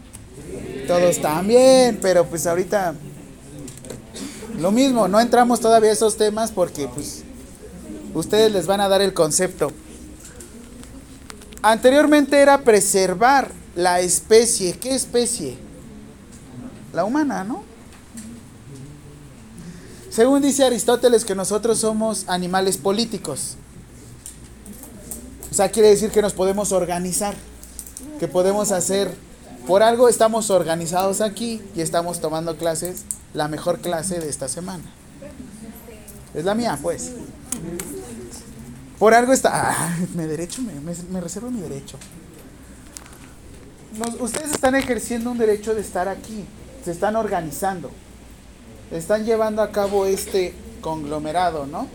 Todos 0.86 1.20
también, 1.20 1.98
pero 2.00 2.26
pues 2.26 2.46
ahorita 2.46 2.94
lo 4.58 4.70
mismo, 4.70 5.08
no 5.08 5.20
entramos 5.20 5.60
todavía 5.60 5.90
a 5.90 5.94
esos 5.94 6.16
temas 6.16 6.52
porque 6.52 6.88
pues 6.88 7.22
ustedes 8.14 8.52
les 8.52 8.66
van 8.66 8.80
a 8.80 8.88
dar 8.88 9.00
el 9.00 9.14
concepto. 9.14 9.72
Anteriormente 11.62 12.40
era 12.40 12.62
preservar 12.62 13.50
la 13.76 14.00
especie. 14.00 14.74
¿Qué 14.78 14.94
especie? 14.94 15.56
La 16.92 17.04
humana, 17.04 17.44
¿no? 17.44 17.62
Según 20.10 20.42
dice 20.42 20.64
Aristóteles 20.64 21.24
que 21.24 21.34
nosotros 21.34 21.78
somos 21.78 22.24
animales 22.28 22.76
políticos. 22.76 23.56
O 25.50 25.54
sea, 25.54 25.70
quiere 25.70 25.88
decir 25.88 26.10
que 26.10 26.20
nos 26.20 26.34
podemos 26.34 26.72
organizar, 26.72 27.34
que 28.18 28.28
podemos 28.28 28.72
hacer, 28.72 29.14
por 29.66 29.82
algo 29.82 30.08
estamos 30.08 30.50
organizados 30.50 31.20
aquí 31.20 31.62
y 31.74 31.80
estamos 31.80 32.20
tomando 32.20 32.56
clases, 32.56 33.04
la 33.34 33.48
mejor 33.48 33.80
clase 33.80 34.20
de 34.20 34.28
esta 34.28 34.48
semana. 34.48 34.84
Es 36.34 36.44
la 36.44 36.54
mía, 36.54 36.78
pues. 36.80 37.12
Por 38.98 39.14
algo 39.14 39.32
está... 39.32 39.50
Ah, 39.52 39.96
me 40.14 40.26
derecho, 40.26 40.62
me, 40.62 41.20
reservo 41.20 41.50
mi 41.50 41.60
derecho. 41.60 41.98
Ustedes 44.20 44.52
están 44.52 44.74
ejerciendo 44.74 45.30
un 45.30 45.38
derecho 45.38 45.74
de 45.74 45.82
estar 45.82 46.08
aquí, 46.08 46.44
se 46.82 46.92
están 46.92 47.14
organizando, 47.14 47.90
están 48.90 49.26
llevando 49.26 49.60
a 49.60 49.70
cabo 49.70 50.06
este 50.06 50.54
conglomerado, 50.80 51.66
¿no? 51.66 51.86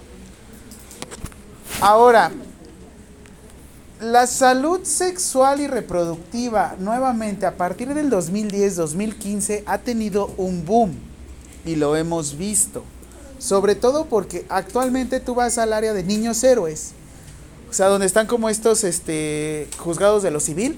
Ahora, 1.81 2.31
la 4.01 4.27
salud 4.27 4.83
sexual 4.83 5.59
y 5.59 5.67
reproductiva, 5.67 6.75
nuevamente, 6.79 7.45
a 7.45 7.57
partir 7.57 7.93
del 7.93 8.11
2010-2015, 8.11 9.63
ha 9.65 9.79
tenido 9.79 10.33
un 10.37 10.65
boom 10.65 10.93
y 11.65 11.75
lo 11.75 11.95
hemos 11.95 12.37
visto. 12.37 12.83
Sobre 13.39 13.75
todo 13.75 14.05
porque 14.05 14.45
actualmente 14.49 15.19
tú 15.19 15.35
vas 15.35 15.57
al 15.57 15.73
área 15.73 15.93
de 15.93 16.03
niños 16.03 16.43
héroes, 16.43 16.91
o 17.69 17.73
sea, 17.73 17.87
donde 17.87 18.07
están 18.07 18.27
como 18.27 18.49
estos 18.49 18.83
este, 18.83 19.67
juzgados 19.77 20.23
de 20.23 20.31
lo 20.31 20.39
civil, 20.39 20.77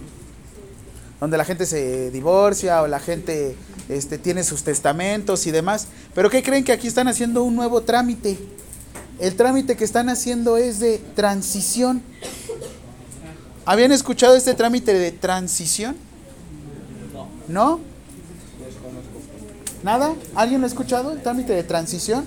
donde 1.19 1.38
la 1.38 1.45
gente 1.45 1.65
se 1.65 2.12
divorcia 2.12 2.82
o 2.82 2.88
la 2.88 2.99
gente 2.99 3.55
este, 3.89 4.17
tiene 4.17 4.43
sus 4.43 4.63
testamentos 4.63 5.45
y 5.45 5.51
demás. 5.51 5.88
Pero 6.15 6.29
¿qué 6.29 6.41
creen 6.41 6.63
que 6.63 6.71
aquí 6.71 6.88
están 6.88 7.08
haciendo 7.08 7.43
un 7.43 7.55
nuevo 7.55 7.82
trámite? 7.82 8.38
El 9.19 9.36
trámite 9.36 9.75
que 9.75 9.84
están 9.84 10.10
haciendo 10.10 10.58
es 10.58 10.79
de 10.79 10.99
transición. 11.15 12.01
¿Habían 13.69 13.91
escuchado 13.91 14.36
este 14.36 14.55
trámite 14.55 14.95
de 14.95 15.12
transición? 15.12 15.95
¿No? 17.47 17.79
¿Nada? 19.84 20.15
¿Alguien 20.34 20.60
lo 20.60 20.65
ha 20.65 20.67
escuchado? 20.67 21.12
¿El 21.12 21.21
trámite 21.21 21.53
de 21.53 21.62
transición? 21.62 22.25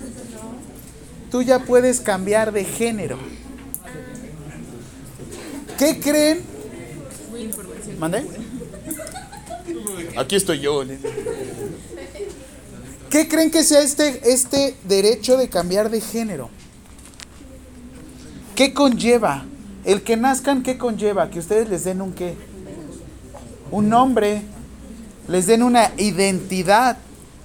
Tú 1.32 1.42
ya 1.42 1.58
puedes 1.58 1.98
cambiar 1.98 2.52
de 2.52 2.64
género. 2.64 3.18
¿Qué 5.80 5.98
creen? 5.98 6.42
¿Mandé? 7.98 8.24
Aquí 10.16 10.36
estoy 10.36 10.60
yo. 10.60 10.84
¿Qué 13.10 13.26
creen 13.26 13.50
que 13.50 13.64
sea 13.64 13.80
este, 13.80 14.32
este 14.32 14.76
derecho 14.84 15.36
de 15.36 15.48
cambiar 15.48 15.90
de 15.90 16.00
género? 16.00 16.50
¿Qué 18.54 18.72
conlleva? 18.72 19.46
El 19.84 20.02
que 20.02 20.16
nazcan, 20.16 20.62
¿qué 20.62 20.78
conlleva? 20.78 21.30
Que 21.30 21.38
ustedes 21.40 21.68
les 21.68 21.84
den 21.84 22.00
un 22.00 22.12
qué? 22.12 22.34
Un 23.70 23.88
nombre, 23.88 24.42
les 25.28 25.46
den 25.46 25.62
una 25.62 25.90
identidad. 25.96 26.98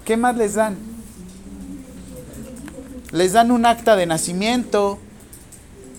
¿Qué 0.05 0.17
más 0.17 0.37
les 0.37 0.53
dan? 0.53 0.75
Les 3.11 3.33
dan 3.33 3.51
un 3.51 3.65
acta 3.65 3.95
de 3.95 4.05
nacimiento. 4.05 4.99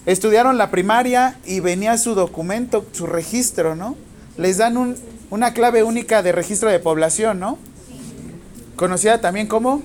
Estudiaron 0.06 0.58
la 0.58 0.70
primaria 0.70 1.38
y 1.44 1.60
venía 1.60 1.98
su 1.98 2.14
documento, 2.14 2.86
su 2.92 3.06
registro, 3.06 3.74
¿no? 3.74 3.96
Les 4.36 4.58
dan 4.58 4.76
un- 4.76 4.96
una 5.30 5.52
clave 5.52 5.82
única 5.82 6.22
de 6.22 6.32
registro 6.32 6.70
de 6.70 6.78
población, 6.78 7.40
¿no? 7.40 7.58
Conocida 8.76 9.20
también 9.20 9.48
como 9.48 9.82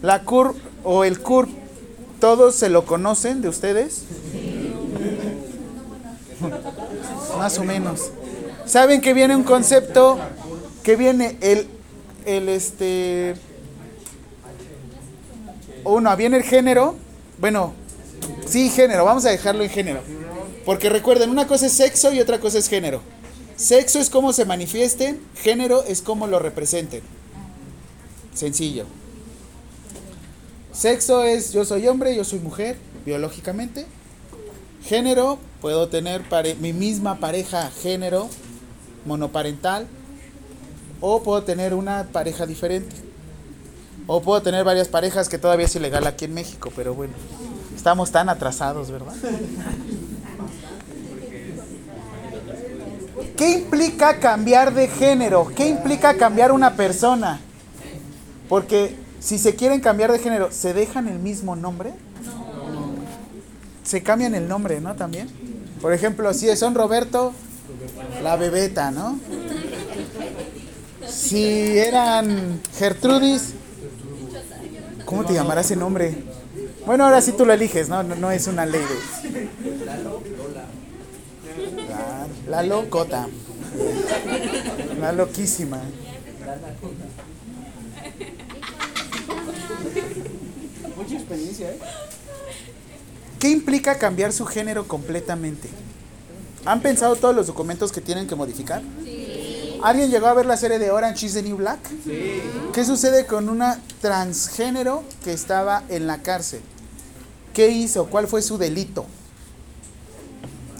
la 0.00 0.22
CUR 0.22 0.54
o 0.84 1.04
el 1.04 1.18
CUR. 1.20 1.48
¿Todos 2.20 2.54
se 2.54 2.68
lo 2.68 2.84
conocen 2.86 3.42
de 3.42 3.48
ustedes? 3.48 4.04
Más 7.36 7.58
o 7.58 7.64
menos. 7.64 8.10
¿Saben 8.66 9.00
que 9.00 9.14
viene 9.14 9.34
un 9.34 9.44
concepto? 9.44 10.18
Que 10.82 10.96
viene 10.96 11.36
el, 11.40 11.66
el 12.26 12.48
este... 12.48 13.34
Uno, 15.84 16.16
viene 16.16 16.36
el 16.36 16.42
género. 16.42 16.96
Bueno, 17.38 17.72
sí, 18.46 18.68
género. 18.70 19.04
Vamos 19.04 19.24
a 19.24 19.30
dejarlo 19.30 19.62
en 19.62 19.70
género. 19.70 20.00
Porque 20.64 20.90
recuerden, 20.90 21.30
una 21.30 21.46
cosa 21.46 21.66
es 21.66 21.72
sexo 21.72 22.12
y 22.12 22.20
otra 22.20 22.40
cosa 22.40 22.58
es 22.58 22.68
género. 22.68 23.00
Sexo 23.56 23.98
es 23.98 24.10
cómo 24.10 24.32
se 24.32 24.44
manifiesten, 24.44 25.20
género 25.34 25.82
es 25.82 26.02
cómo 26.02 26.26
lo 26.26 26.38
representen. 26.38 27.02
Sencillo. 28.34 28.84
Sexo 30.72 31.24
es 31.24 31.52
yo 31.52 31.64
soy 31.64 31.88
hombre, 31.88 32.14
yo 32.14 32.22
soy 32.22 32.38
mujer, 32.38 32.76
biológicamente. 33.04 33.86
Género, 34.84 35.38
puedo 35.60 35.88
tener 35.88 36.22
mi 36.60 36.72
misma 36.72 37.16
pareja 37.16 37.70
género 37.82 38.28
monoparental 39.04 39.86
o 41.00 41.22
puedo 41.22 41.42
tener 41.42 41.74
una 41.74 42.04
pareja 42.12 42.46
diferente. 42.46 42.94
O 44.06 44.22
puedo 44.22 44.40
tener 44.40 44.64
varias 44.64 44.88
parejas 44.88 45.28
que 45.28 45.36
todavía 45.36 45.66
es 45.66 45.76
ilegal 45.76 46.06
aquí 46.06 46.24
en 46.24 46.32
México, 46.34 46.72
pero 46.74 46.94
bueno, 46.94 47.12
estamos 47.76 48.10
tan 48.10 48.30
atrasados, 48.30 48.90
¿verdad? 48.90 49.12
¿Qué 53.36 53.50
implica 53.50 54.18
cambiar 54.18 54.72
de 54.72 54.88
género? 54.88 55.52
¿Qué 55.54 55.68
implica 55.68 56.16
cambiar 56.16 56.52
una 56.52 56.74
persona? 56.74 57.38
Porque 58.48 58.96
si 59.20 59.38
se 59.38 59.54
quieren 59.54 59.80
cambiar 59.80 60.10
de 60.10 60.18
género, 60.20 60.48
¿se 60.50 60.72
dejan 60.72 61.06
el 61.06 61.18
mismo 61.18 61.54
nombre? 61.54 61.92
Se 63.88 64.02
cambian 64.02 64.34
el 64.34 64.46
nombre, 64.46 64.82
¿no? 64.82 64.94
También. 64.96 65.30
Por 65.80 65.94
ejemplo, 65.94 66.34
si 66.34 66.54
son 66.56 66.74
Roberto, 66.74 67.32
la 68.22 68.36
bebeta, 68.36 68.90
¿no? 68.90 69.18
Si 71.08 71.78
eran 71.78 72.60
Gertrudis, 72.76 73.54
¿cómo 75.06 75.24
te 75.24 75.32
llamará 75.32 75.62
ese 75.62 75.74
nombre? 75.74 76.22
Bueno, 76.84 77.04
ahora 77.04 77.22
sí 77.22 77.32
tú 77.32 77.46
lo 77.46 77.54
eliges, 77.54 77.88
¿no? 77.88 78.02
No, 78.02 78.14
no 78.14 78.30
es 78.30 78.46
una 78.46 78.66
ley 78.66 78.82
la 82.46 82.62
locota. 82.62 83.26
La 85.00 85.12
loquísima. 85.12 85.80
Mucha 90.94 91.14
experiencia, 91.14 91.70
¿eh? 91.70 91.78
¿Qué 93.38 93.50
implica 93.50 93.98
cambiar 93.98 94.32
su 94.32 94.46
género 94.46 94.88
completamente? 94.88 95.68
¿Han 96.64 96.82
pensado 96.82 97.16
todos 97.16 97.34
los 97.34 97.46
documentos 97.46 97.92
que 97.92 98.00
tienen 98.00 98.26
que 98.26 98.34
modificar? 98.34 98.82
¿Alguien 99.82 100.10
llegó 100.10 100.26
a 100.26 100.34
ver 100.34 100.46
la 100.46 100.56
serie 100.56 100.78
de 100.78 100.90
Orange 100.90 101.26
is 101.26 101.34
the 101.34 101.42
New 101.42 101.56
Black? 101.56 101.78
¿Qué 102.72 102.84
sucede 102.84 103.26
con 103.26 103.48
una 103.48 103.80
transgénero 104.00 105.04
que 105.22 105.32
estaba 105.32 105.84
en 105.88 106.06
la 106.08 106.22
cárcel? 106.22 106.60
¿Qué 107.54 107.68
hizo? 107.68 108.06
¿Cuál 108.06 108.26
fue 108.26 108.42
su 108.42 108.58
delito? 108.58 109.06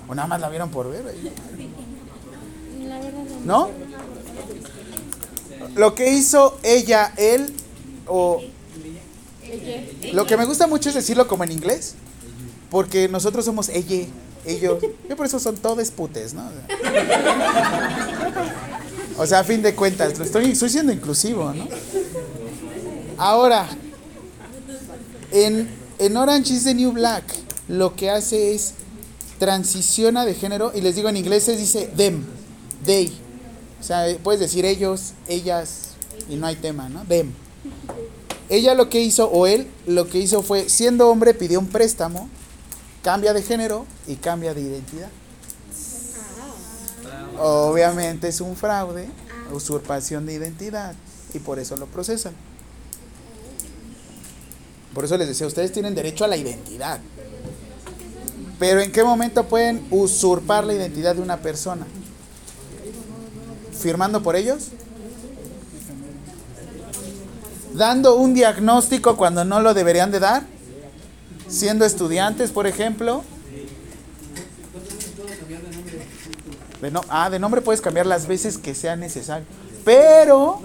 ¿O 0.09 0.14
nada 0.14 0.27
más 0.27 0.40
la 0.40 0.49
vieron 0.49 0.71
por 0.71 0.90
ver? 0.90 1.14
¿No? 3.44 3.71
Lo 5.77 5.94
que 5.94 6.12
hizo 6.12 6.59
ella, 6.64 7.12
él, 7.16 7.55
o... 8.07 8.42
Lo 10.12 10.27
que 10.27 10.37
me 10.37 10.44
gusta 10.44 10.66
mucho 10.66 10.88
es 10.88 10.94
decirlo 10.94 11.29
como 11.29 11.44
en 11.44 11.53
inglés, 11.53 11.94
porque 12.70 13.09
nosotros 13.09 13.44
somos 13.44 13.68
ella, 13.68 14.07
ellos. 14.44 14.83
Yo 15.09 15.16
por 15.16 15.26
eso 15.26 15.38
son 15.38 15.57
todos 15.57 15.90
putes, 15.90 16.35
¿no? 16.35 16.42
O 19.18 19.26
sea, 19.26 19.40
a 19.40 19.44
fin 19.44 19.62
de 19.62 19.74
cuentas, 19.74 20.16
lo 20.16 20.24
estoy, 20.24 20.52
estoy 20.52 20.68
siendo 20.70 20.92
inclusivo, 20.92 21.52
¿no? 21.52 21.66
Ahora, 23.16 23.68
en, 25.33 25.68
en 25.98 26.16
Orange 26.16 26.54
is 26.54 26.64
the 26.64 26.72
New 26.72 26.92
Black, 26.92 27.24
lo 27.66 27.96
que 27.96 28.11
hace 28.11 28.54
es 28.54 28.74
transiciona 29.38 30.24
de 30.24 30.35
género, 30.35 30.72
y 30.74 30.81
les 30.81 30.94
digo 30.94 31.09
en 31.09 31.16
inglés 31.16 31.44
se 31.44 31.57
dice 31.57 31.90
them, 31.96 32.24
they. 32.85 33.12
O 33.81 33.83
sea, 33.83 34.07
puedes 34.22 34.40
decir 34.40 34.64
ellos, 34.64 35.14
ellas, 35.26 35.90
y 36.28 36.37
no 36.37 36.46
hay 36.46 36.57
tema, 36.57 36.88
¿no? 36.88 37.04
Them. 37.04 37.33
Ella 38.48 38.74
lo 38.74 38.88
que 38.88 39.00
hizo, 39.00 39.28
o 39.28 39.46
él, 39.46 39.66
lo 39.87 40.09
que 40.09 40.18
hizo 40.18 40.42
fue, 40.42 40.68
siendo 40.68 41.09
hombre, 41.09 41.35
pidió 41.35 41.59
un 41.59 41.66
préstamo, 41.66 42.28
cambia 43.02 43.32
de 43.32 43.42
género 43.42 43.87
y 44.06 44.16
cambia 44.16 44.54
de 44.54 44.61
identidad. 44.61 45.11
Obviamente 47.38 48.28
es 48.28 48.40
un 48.40 48.56
fraude, 48.56 49.08
usurpación 49.52 50.26
de 50.26 50.34
identidad, 50.34 50.94
y 51.32 51.38
por 51.38 51.58
eso 51.58 51.76
lo 51.76 51.87
procesan. 51.87 52.32
Por 54.92 55.04
eso 55.04 55.16
les 55.16 55.28
decía, 55.28 55.46
ustedes 55.46 55.70
tienen 55.70 55.94
derecho 55.94 56.24
a 56.24 56.28
la 56.28 56.37
identidad. 56.37 56.98
Pero 58.58 58.80
¿en 58.80 58.90
qué 58.90 59.04
momento 59.04 59.44
pueden 59.46 59.87
usurpar 59.90 60.64
la 60.64 60.74
identidad 60.74 61.14
de 61.14 61.22
una 61.22 61.37
persona? 61.37 61.87
¿Firmando 63.78 64.22
por 64.22 64.34
ellos? 64.34 64.70
¿Dando 67.74 68.16
un 68.16 68.34
diagnóstico 68.34 69.16
cuando 69.16 69.44
no 69.44 69.61
lo 69.61 69.74
deberían 69.74 70.11
de 70.11 70.18
dar? 70.18 70.58
¿Siendo 71.48 71.84
estudiantes, 71.84 72.50
por 72.50 72.66
ejemplo? 72.66 73.22
De 76.80 76.90
no- 76.90 77.00
ah, 77.08 77.28
de 77.30 77.38
nombre 77.38 77.61
puedes 77.61 77.80
cambiar 77.80 78.06
las 78.06 78.26
veces 78.26 78.58
que 78.58 78.74
sea 78.74 78.96
necesario. 78.96 79.46
Pero 79.84 80.61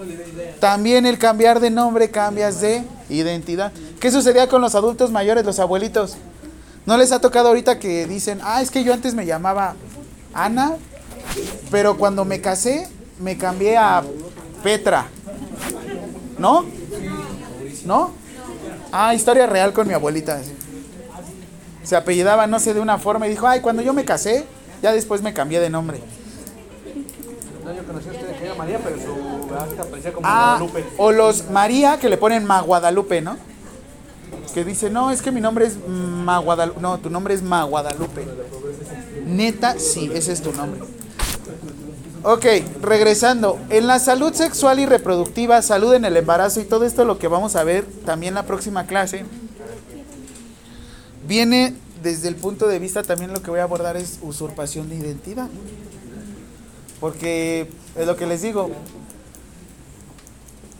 también 0.60 1.06
el 1.06 1.18
cambiar 1.18 1.58
de 1.60 1.70
nombre 1.70 2.10
cambias 2.10 2.60
de 2.60 2.84
identidad. 3.08 3.72
¿Qué 3.98 4.10
sucedía 4.10 4.48
con 4.48 4.60
los 4.60 4.74
adultos 4.74 5.10
mayores, 5.10 5.44
los 5.44 5.58
abuelitos? 5.58 6.16
¿No 6.86 6.96
les 6.98 7.10
ha 7.12 7.20
tocado 7.20 7.48
ahorita 7.48 7.78
que 7.78 8.06
dicen, 8.06 8.40
ah, 8.42 8.60
es 8.60 8.70
que 8.70 8.84
yo 8.84 8.92
antes 8.92 9.14
me 9.14 9.24
llamaba 9.24 9.74
Ana, 10.34 10.76
pero 11.70 11.96
cuando 11.96 12.24
me 12.24 12.40
casé 12.40 12.88
me 13.18 13.38
cambié 13.38 13.76
a 13.78 14.04
Petra? 14.62 15.06
¿No? 16.38 16.66
¿No? 17.86 18.12
Ah, 18.92 19.14
historia 19.14 19.46
real 19.46 19.72
con 19.72 19.88
mi 19.88 19.94
abuelita. 19.94 20.40
Se 21.84 21.96
apellidaba, 21.96 22.46
no 22.46 22.58
sé, 22.58 22.74
de 22.74 22.80
una 22.80 22.98
forma 22.98 23.26
y 23.26 23.30
dijo, 23.30 23.46
ay, 23.46 23.60
cuando 23.60 23.82
yo 23.82 23.92
me 23.92 24.04
casé, 24.04 24.44
ya 24.82 24.92
después 24.92 25.22
me 25.22 25.32
cambié 25.32 25.60
de 25.60 25.70
nombre. 25.70 26.00
No, 27.64 27.72
yo 27.74 27.82
conocí 27.84 28.08
a 28.08 28.12
usted 28.12 28.36
que 28.38 28.44
era 28.46 28.54
María, 28.54 28.78
pero 28.82 28.96
su 28.96 29.54
acta 29.54 29.84
parecía 29.84 30.12
como 30.12 30.26
Ah, 30.28 30.56
Guadalupe. 30.60 30.84
o 30.98 31.12
los 31.12 31.50
María 31.50 31.98
que 31.98 32.08
le 32.08 32.16
ponen 32.16 32.44
Ma 32.44 32.60
Guadalupe, 32.60 33.20
¿no? 33.20 33.36
Que 34.52 34.64
dice, 34.64 34.90
no, 34.90 35.10
es 35.10 35.20
que 35.22 35.30
mi 35.30 35.40
nombre 35.40 35.66
es 35.66 35.76
Ma 35.88 36.38
Guadalupe. 36.38 36.80
No, 36.80 36.98
tu 36.98 37.10
nombre 37.10 37.34
es 37.34 37.42
Ma 37.42 37.64
Guadalupe. 37.64 38.26
Neta, 39.26 39.78
sí, 39.78 40.10
ese 40.14 40.32
es 40.32 40.42
tu 40.42 40.52
nombre. 40.52 40.80
Ok, 42.22 42.46
regresando. 42.80 43.58
En 43.68 43.86
la 43.86 43.98
salud 43.98 44.32
sexual 44.32 44.78
y 44.80 44.86
reproductiva, 44.86 45.60
salud 45.60 45.92
en 45.94 46.04
el 46.06 46.16
embarazo 46.16 46.60
y 46.60 46.64
todo 46.64 46.84
esto 46.86 47.04
lo 47.04 47.18
que 47.18 47.28
vamos 47.28 47.56
a 47.56 47.64
ver 47.64 47.84
también 48.06 48.30
en 48.30 48.34
la 48.36 48.46
próxima 48.46 48.86
clase, 48.86 49.24
viene 51.26 51.74
desde 52.02 52.28
el 52.28 52.36
punto 52.36 52.68
de 52.68 52.78
vista 52.78 53.02
también 53.02 53.32
lo 53.32 53.42
que 53.42 53.50
voy 53.50 53.60
a 53.60 53.64
abordar 53.64 53.96
es 53.96 54.18
usurpación 54.22 54.88
de 54.88 54.96
identidad. 54.96 55.48
Porque 57.00 57.68
es 57.96 58.06
lo 58.06 58.16
que 58.16 58.26
les 58.26 58.42
digo, 58.42 58.70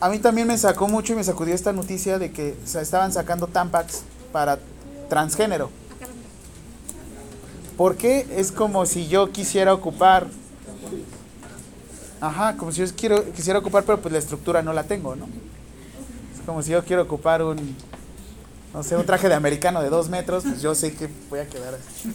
a 0.00 0.08
mí 0.08 0.18
también 0.18 0.46
me 0.46 0.58
sacó 0.58 0.86
mucho 0.88 1.12
y 1.12 1.16
me 1.16 1.24
sacudió 1.24 1.54
esta 1.54 1.72
noticia 1.72 2.18
de 2.18 2.30
que 2.30 2.54
se 2.64 2.80
estaban 2.80 3.12
sacando 3.12 3.46
Tampax 3.46 4.02
para 4.32 4.58
transgénero. 5.08 5.70
Porque 7.76 8.26
es 8.36 8.52
como 8.52 8.86
si 8.86 9.08
yo 9.08 9.32
quisiera 9.32 9.72
ocupar. 9.72 10.28
Ajá, 12.20 12.56
como 12.56 12.70
si 12.70 12.84
yo 12.84 12.94
quiero, 12.94 13.32
quisiera 13.32 13.58
ocupar, 13.58 13.84
pero 13.84 14.00
pues 14.00 14.12
la 14.12 14.18
estructura 14.18 14.62
no 14.62 14.72
la 14.72 14.84
tengo, 14.84 15.16
¿no? 15.16 15.26
Es 16.34 16.40
como 16.46 16.62
si 16.62 16.70
yo 16.70 16.84
quiero 16.84 17.02
ocupar 17.02 17.42
un. 17.42 17.76
No 18.74 18.82
sé, 18.82 18.96
un 18.96 19.06
traje 19.06 19.28
de 19.28 19.34
americano 19.34 19.80
de 19.82 19.88
dos 19.88 20.08
metros, 20.08 20.42
pues 20.42 20.60
yo 20.60 20.74
sé 20.74 20.92
que 20.92 21.08
voy 21.30 21.38
a 21.38 21.46
quedar 21.46 21.74
así. 21.74 22.12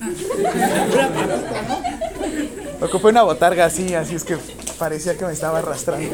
Ocupé 2.82 3.08
una 3.08 3.24
botarga 3.24 3.63
así, 3.63 3.95
así 3.95 4.15
es 4.15 4.26
que 4.26 4.38
parecía 4.78 5.17
que 5.17 5.24
me 5.24 5.32
estaba 5.32 5.60
arrastrando. 5.60 6.13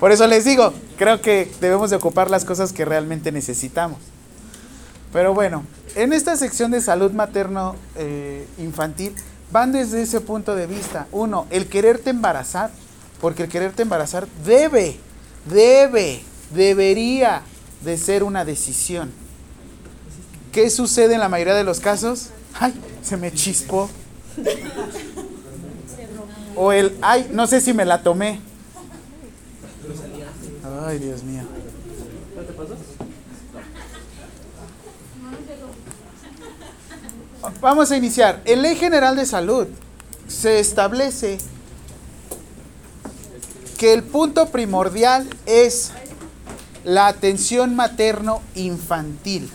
Por 0.00 0.10
eso 0.10 0.26
les 0.26 0.46
digo, 0.46 0.72
creo 0.96 1.20
que 1.20 1.52
debemos 1.60 1.90
de 1.90 1.96
ocupar 1.96 2.30
las 2.30 2.46
cosas 2.46 2.72
que 2.72 2.86
realmente 2.86 3.30
necesitamos. 3.30 3.98
Pero 5.12 5.34
bueno, 5.34 5.64
en 5.94 6.14
esta 6.14 6.34
sección 6.34 6.70
de 6.70 6.80
salud 6.80 7.12
materno 7.12 7.76
eh, 7.96 8.46
van 9.52 9.72
desde 9.72 10.00
ese 10.00 10.22
punto 10.22 10.54
de 10.54 10.66
vista. 10.66 11.08
Uno, 11.12 11.46
el 11.50 11.66
quererte 11.66 12.08
embarazar, 12.08 12.70
porque 13.20 13.42
el 13.42 13.50
quererte 13.50 13.82
embarazar 13.82 14.26
debe, 14.46 14.96
debe, 15.44 16.22
debería 16.54 17.42
de 17.82 17.96
ser 17.96 18.22
una 18.22 18.44
decisión. 18.44 19.10
¿Qué 20.52 20.68
sucede 20.70 21.14
en 21.14 21.20
la 21.20 21.28
mayoría 21.28 21.54
de 21.54 21.64
los 21.64 21.80
casos? 21.80 22.28
Ay, 22.58 22.74
se 23.02 23.16
me 23.16 23.32
chispó. 23.32 23.88
O 26.56 26.72
el, 26.72 26.96
ay, 27.00 27.30
no 27.32 27.46
sé 27.46 27.60
si 27.60 27.72
me 27.72 27.84
la 27.84 28.02
tomé. 28.02 28.40
Ay, 30.86 30.98
Dios 30.98 31.22
mío. 31.22 31.42
Vamos 37.60 37.90
a 37.90 37.96
iniciar. 37.96 38.42
En 38.44 38.62
Ley 38.62 38.76
General 38.76 39.16
de 39.16 39.24
Salud 39.24 39.66
se 40.28 40.60
establece 40.60 41.38
que 43.78 43.92
el 43.94 44.02
punto 44.02 44.50
primordial 44.50 45.28
es 45.46 45.92
la 46.84 47.08
atención 47.08 47.76
materno-infantil. 47.76 49.50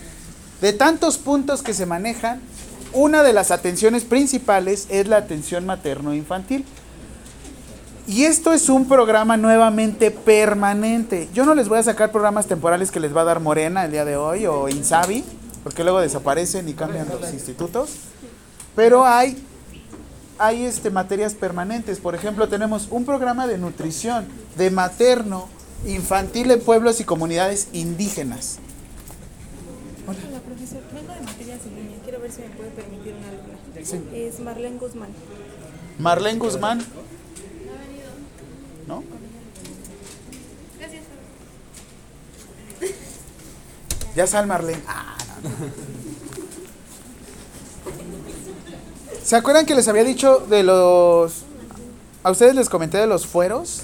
De 0.60 0.72
tantos 0.72 1.18
puntos 1.18 1.62
que 1.62 1.74
se 1.74 1.86
manejan, 1.86 2.40
una 2.92 3.22
de 3.22 3.32
las 3.32 3.50
atenciones 3.50 4.04
principales 4.04 4.86
es 4.88 5.06
la 5.06 5.18
atención 5.18 5.66
materno-infantil. 5.66 6.64
Y 8.06 8.24
esto 8.24 8.52
es 8.52 8.68
un 8.68 8.86
programa 8.86 9.36
nuevamente 9.36 10.12
permanente. 10.12 11.28
Yo 11.34 11.44
no 11.44 11.54
les 11.54 11.68
voy 11.68 11.78
a 11.78 11.82
sacar 11.82 12.12
programas 12.12 12.46
temporales 12.46 12.92
que 12.92 13.00
les 13.00 13.14
va 13.14 13.22
a 13.22 13.24
dar 13.24 13.40
Morena 13.40 13.84
el 13.84 13.90
día 13.90 14.04
de 14.04 14.16
hoy 14.16 14.46
o 14.46 14.68
Insabi, 14.68 15.24
porque 15.64 15.82
luego 15.82 16.00
desaparecen 16.00 16.68
y 16.68 16.74
cambian 16.74 17.08
los 17.08 17.32
institutos. 17.32 17.90
Pero 18.76 19.04
hay, 19.04 19.36
hay 20.38 20.64
este, 20.64 20.90
materias 20.90 21.34
permanentes. 21.34 21.98
Por 21.98 22.14
ejemplo, 22.14 22.48
tenemos 22.48 22.86
un 22.90 23.04
programa 23.04 23.48
de 23.48 23.58
nutrición 23.58 24.26
de 24.56 24.70
materno 24.70 25.48
infantil 25.84 26.50
en 26.50 26.60
pueblos 26.60 27.00
y 27.00 27.04
comunidades 27.04 27.68
indígenas. 27.72 28.58
Hola, 30.06 30.40
profesor. 30.40 30.80
Vengo 30.94 31.12
de 31.12 31.20
materias 31.20 31.60
en 31.66 31.74
línea. 31.76 31.98
Quiero 32.04 32.20
ver 32.20 32.32
si 32.32 32.42
me 32.42 32.48
puede 32.50 32.70
permitir 32.70 33.14
una 33.14 33.28
alumna. 33.28 33.58
Sí. 33.82 34.00
Es 34.14 34.40
Marlene 34.40 34.78
Guzmán. 34.78 35.10
Marlene 35.98 36.38
Guzmán. 36.38 36.84
¿No? 38.86 39.02
Ya 44.14 44.26
sal 44.26 44.46
Marlene. 44.46 44.82
Ah, 44.88 45.16
no, 45.42 45.50
no. 45.50 45.56
¿Se 49.22 49.34
acuerdan 49.34 49.66
que 49.66 49.74
les 49.74 49.88
había 49.88 50.04
dicho 50.04 50.38
de 50.48 50.62
los... 50.62 51.42
A 52.22 52.30
ustedes 52.30 52.54
les 52.54 52.68
comenté 52.68 52.98
de 52.98 53.08
los 53.08 53.26
fueros? 53.26 53.82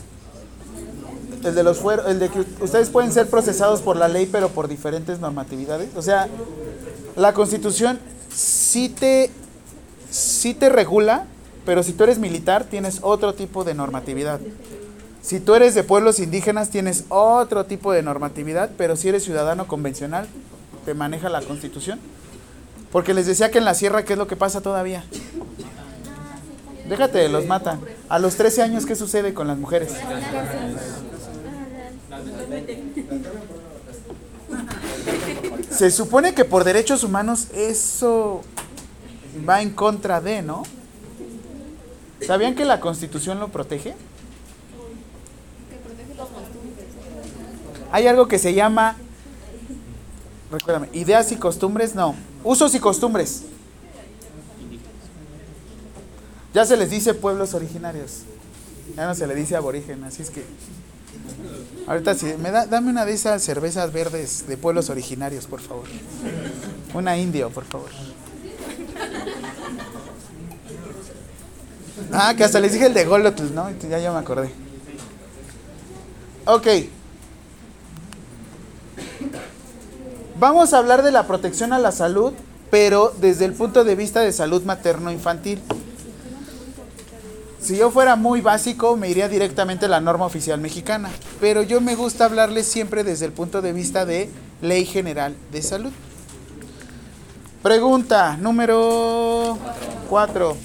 El 1.44 1.54
de 1.54 1.62
los 1.62 1.78
fueros, 1.78 2.06
el 2.08 2.18
de 2.18 2.28
que 2.28 2.44
ustedes 2.60 2.90
pueden 2.90 3.12
ser 3.12 3.28
procesados 3.28 3.80
por 3.80 3.96
la 3.96 4.08
ley 4.08 4.28
pero 4.30 4.48
por 4.48 4.68
diferentes 4.68 5.18
normatividades. 5.18 5.90
O 5.96 6.02
sea, 6.02 6.28
la 7.16 7.32
constitución 7.32 7.98
sí 8.34 8.88
te, 8.88 9.30
sí 10.10 10.54
te 10.54 10.68
regula, 10.68 11.26
pero 11.66 11.82
si 11.82 11.92
tú 11.92 12.04
eres 12.04 12.18
militar 12.18 12.64
tienes 12.64 13.00
otro 13.02 13.34
tipo 13.34 13.64
de 13.64 13.74
normatividad. 13.74 14.40
Si 15.20 15.40
tú 15.40 15.54
eres 15.54 15.74
de 15.74 15.84
pueblos 15.84 16.18
indígenas 16.18 16.70
tienes 16.70 17.04
otro 17.08 17.64
tipo 17.64 17.92
de 17.92 18.02
normatividad, 18.02 18.70
pero 18.76 18.96
si 18.96 19.08
eres 19.08 19.24
ciudadano 19.24 19.66
convencional 19.66 20.26
te 20.84 20.94
maneja 20.94 21.28
la 21.28 21.42
constitución. 21.42 22.00
Porque 22.90 23.14
les 23.14 23.26
decía 23.26 23.50
que 23.50 23.58
en 23.58 23.64
la 23.64 23.74
sierra, 23.74 24.04
¿qué 24.04 24.12
es 24.12 24.18
lo 24.18 24.26
que 24.26 24.36
pasa 24.36 24.60
todavía? 24.60 25.04
Déjate, 26.88 27.28
los 27.28 27.46
matan. 27.46 27.80
A 28.08 28.18
los 28.18 28.36
13 28.36 28.62
años, 28.62 28.84
¿qué 28.84 28.94
sucede 28.94 29.32
con 29.32 29.46
las 29.48 29.56
mujeres? 29.56 29.92
Se 35.70 35.90
supone 35.90 36.34
que 36.34 36.44
por 36.44 36.64
derechos 36.64 37.02
humanos 37.04 37.48
eso 37.54 38.42
va 39.48 39.62
en 39.62 39.70
contra 39.70 40.20
de, 40.20 40.42
¿no? 40.42 40.62
¿Sabían 42.26 42.54
que 42.54 42.64
la 42.64 42.80
constitución 42.80 43.40
lo 43.40 43.48
protege? 43.48 43.94
Hay 47.90 48.06
algo 48.06 48.28
que 48.28 48.38
se 48.38 48.54
llama, 48.54 48.96
recuérdame, 50.50 50.88
ideas 50.92 51.32
y 51.32 51.36
costumbres, 51.36 51.94
no, 51.94 52.14
usos 52.44 52.74
y 52.74 52.80
costumbres. 52.80 53.42
Ya 56.54 56.64
se 56.64 56.76
les 56.76 56.90
dice 56.90 57.14
pueblos 57.14 57.54
originarios, 57.54 58.20
ya 58.96 59.06
no 59.06 59.14
se 59.14 59.26
le 59.26 59.34
dice 59.34 59.56
aborigen, 59.56 60.04
así 60.04 60.22
es 60.22 60.30
que 60.30 60.44
ahorita 61.86 62.14
sí, 62.14 62.34
me 62.38 62.50
da, 62.50 62.66
dame 62.66 62.90
una 62.90 63.04
de 63.04 63.12
esas 63.12 63.42
cervezas 63.42 63.92
verdes 63.92 64.46
de 64.46 64.56
pueblos 64.56 64.90
originarios, 64.90 65.46
por 65.46 65.60
favor. 65.60 65.86
Una 66.94 67.16
indio, 67.16 67.50
por 67.50 67.64
favor. 67.64 67.90
Ah, 72.12 72.34
que 72.36 72.44
hasta 72.44 72.60
les 72.60 72.72
dije 72.72 72.86
el 72.86 72.94
de 72.94 73.04
Golotl, 73.04 73.54
¿no? 73.54 73.70
Ya, 73.88 73.98
ya 73.98 74.12
me 74.12 74.18
acordé. 74.18 74.50
Ok. 76.44 76.66
Vamos 80.38 80.72
a 80.72 80.78
hablar 80.78 81.02
de 81.02 81.12
la 81.12 81.26
protección 81.26 81.72
a 81.72 81.78
la 81.78 81.92
salud, 81.92 82.32
pero 82.70 83.14
desde 83.20 83.44
el 83.44 83.52
punto 83.52 83.84
de 83.84 83.94
vista 83.94 84.20
de 84.20 84.32
salud 84.32 84.62
materno-infantil. 84.64 85.60
Si 87.62 87.76
yo 87.76 87.92
fuera 87.92 88.16
muy 88.16 88.40
básico, 88.40 88.96
me 88.96 89.08
iría 89.08 89.28
directamente 89.28 89.86
a 89.86 89.88
la 89.88 90.00
norma 90.00 90.26
oficial 90.26 90.60
mexicana, 90.60 91.10
pero 91.40 91.62
yo 91.62 91.80
me 91.80 91.94
gusta 91.94 92.24
hablarles 92.24 92.66
siempre 92.66 93.04
desde 93.04 93.26
el 93.26 93.32
punto 93.32 93.62
de 93.62 93.72
vista 93.72 94.04
de 94.04 94.28
Ley 94.60 94.84
General 94.84 95.36
de 95.52 95.62
Salud. 95.62 95.92
Pregunta 97.62 98.36
número 98.36 99.56
4. 100.08 100.56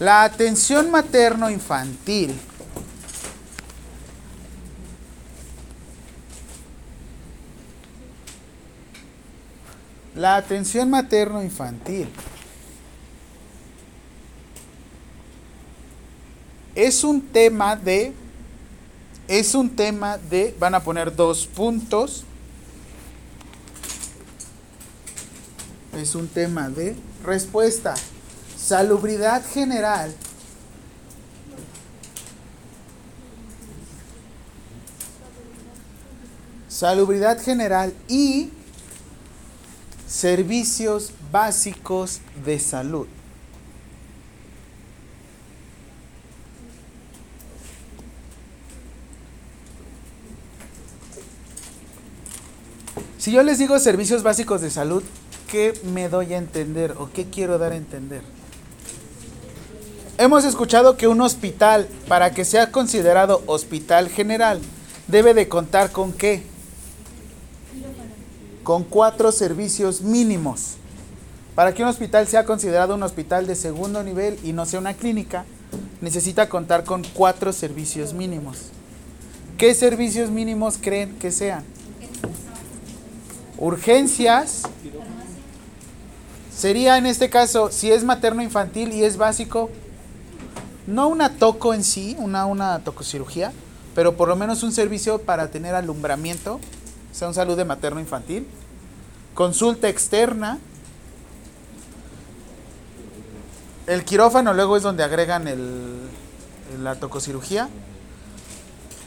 La 0.00 0.24
atención 0.24 0.90
materno-infantil 0.90 2.34
La 10.16 10.36
atención 10.36 10.90
materno-infantil 10.90 12.08
es 16.76 17.02
un 17.04 17.22
tema 17.22 17.74
de, 17.74 18.12
es 19.26 19.54
un 19.54 19.74
tema 19.74 20.18
de, 20.18 20.54
van 20.60 20.74
a 20.74 20.84
poner 20.84 21.16
dos 21.16 21.46
puntos, 21.46 22.24
es 25.94 26.14
un 26.14 26.28
tema 26.28 26.68
de 26.68 26.94
respuesta, 27.24 27.94
salubridad 28.56 29.42
general. 29.52 30.14
Salubridad 36.68 37.42
general 37.42 37.94
y 38.06 38.50
servicios 40.06 41.10
básicos 41.32 42.20
de 42.44 42.60
salud. 42.60 43.06
Si 53.26 53.32
yo 53.32 53.42
les 53.42 53.58
digo 53.58 53.76
servicios 53.80 54.22
básicos 54.22 54.60
de 54.60 54.70
salud, 54.70 55.02
¿qué 55.50 55.74
me 55.92 56.08
doy 56.08 56.32
a 56.32 56.38
entender 56.38 56.94
o 56.96 57.10
qué 57.12 57.24
quiero 57.24 57.58
dar 57.58 57.72
a 57.72 57.76
entender? 57.76 58.22
Hemos 60.16 60.44
escuchado 60.44 60.96
que 60.96 61.08
un 61.08 61.20
hospital, 61.20 61.88
para 62.06 62.30
que 62.30 62.44
sea 62.44 62.70
considerado 62.70 63.42
hospital 63.46 64.10
general, 64.10 64.60
debe 65.08 65.34
de 65.34 65.48
contar 65.48 65.90
con 65.90 66.12
qué? 66.12 66.44
Con 68.62 68.84
cuatro 68.84 69.32
servicios 69.32 70.02
mínimos. 70.02 70.76
Para 71.56 71.74
que 71.74 71.82
un 71.82 71.88
hospital 71.88 72.28
sea 72.28 72.44
considerado 72.44 72.94
un 72.94 73.02
hospital 73.02 73.48
de 73.48 73.56
segundo 73.56 74.04
nivel 74.04 74.38
y 74.44 74.52
no 74.52 74.66
sea 74.66 74.78
una 74.78 74.94
clínica, 74.94 75.44
necesita 76.00 76.48
contar 76.48 76.84
con 76.84 77.02
cuatro 77.12 77.52
servicios 77.52 78.12
mínimos. 78.14 78.66
¿Qué 79.58 79.74
servicios 79.74 80.30
mínimos 80.30 80.78
creen 80.80 81.18
que 81.18 81.32
sean? 81.32 81.64
Urgencias. 83.58 84.62
Sería 86.54 86.98
en 86.98 87.06
este 87.06 87.28
caso, 87.28 87.70
si 87.70 87.92
es 87.92 88.04
materno 88.04 88.42
infantil 88.42 88.92
y 88.92 89.04
es 89.04 89.16
básico, 89.16 89.70
no 90.86 91.08
una 91.08 91.34
toco 91.36 91.74
en 91.74 91.84
sí, 91.84 92.16
una, 92.18 92.46
una 92.46 92.78
tococirugía, 92.80 93.52
pero 93.94 94.16
por 94.16 94.28
lo 94.28 94.36
menos 94.36 94.62
un 94.62 94.72
servicio 94.72 95.20
para 95.20 95.50
tener 95.50 95.74
alumbramiento, 95.74 96.54
o 96.54 97.14
sea, 97.14 97.28
un 97.28 97.34
salud 97.34 97.56
de 97.56 97.64
materno 97.64 98.00
infantil. 98.00 98.46
Consulta 99.34 99.88
externa. 99.88 100.58
El 103.86 104.04
quirófano 104.04 104.54
luego 104.54 104.76
es 104.76 104.82
donde 104.82 105.04
agregan 105.04 105.46
el, 105.46 106.08
la 106.82 106.94
tococirugía. 106.96 107.68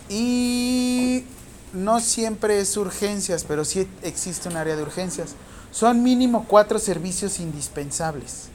Y 0.08 1.24
no 1.74 2.00
siempre 2.00 2.60
es 2.60 2.76
urgencias, 2.78 3.44
pero 3.44 3.66
sí 3.66 3.88
existe 4.02 4.50
un 4.50 4.58
área 4.58 4.76
de 4.76 4.82
urgencias. 4.82 5.36
Son 5.72 6.02
mínimo 6.04 6.46
cuatro 6.48 6.80
servicios 6.80 7.40
indispensables. 7.40 8.50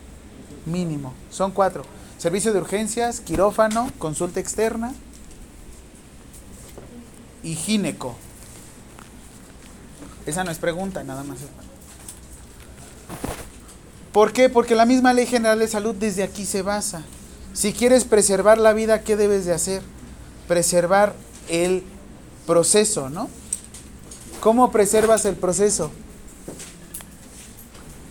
Mínimo. 0.66 1.12
Son 1.31 1.53
cuatro. 1.53 1.85
Servicio 2.18 2.53
de 2.53 2.61
urgencias, 2.61 3.20
quirófano, 3.20 3.90
consulta 3.98 4.40
externa 4.40 4.92
y 7.42 7.55
gineco. 7.55 8.14
Esa 10.27 10.42
no 10.42 10.50
es 10.50 10.59
pregunta, 10.59 11.05
nada 11.05 11.22
más. 11.22 11.38
¿Por 14.12 14.33
qué? 14.33 14.48
Porque 14.48 14.74
la 14.74 14.87
misma 14.87 15.12
Ley 15.12 15.27
General 15.27 15.59
de 15.59 15.68
Salud 15.68 15.94
desde 15.94 16.22
aquí 16.22 16.46
se 16.46 16.62
basa. 16.62 17.03
Si 17.53 17.72
quieres 17.72 18.05
preservar 18.05 18.59
la 18.59 18.72
vida, 18.72 19.03
¿qué 19.03 19.16
debes 19.16 19.44
de 19.44 19.53
hacer? 19.53 19.83
Preservar 20.48 21.14
el 21.48 21.85
proceso, 22.46 23.11
¿no? 23.11 23.28
¿Cómo 24.40 24.70
preservas 24.70 25.24
el 25.24 25.37
proceso? 25.37 25.90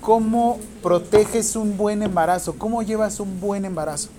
¿Cómo 0.02 0.60
proteges 0.82 1.56
un 1.56 1.78
buen 1.78 2.04
embarazo? 2.04 2.56
¿Cómo 2.58 2.82
llevas 2.82 3.20
un 3.20 3.40
buen 3.40 3.66
embarazo? 3.66 4.10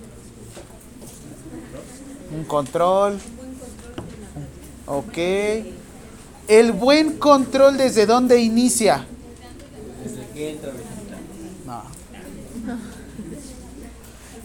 Un 2.35 2.43
control. 2.45 3.19
Ok. 4.87 5.17
El 6.47 6.71
buen 6.71 7.17
control 7.17 7.77
desde 7.77 8.05
dónde 8.05 8.39
inicia. 8.39 9.05
No. 11.65 11.83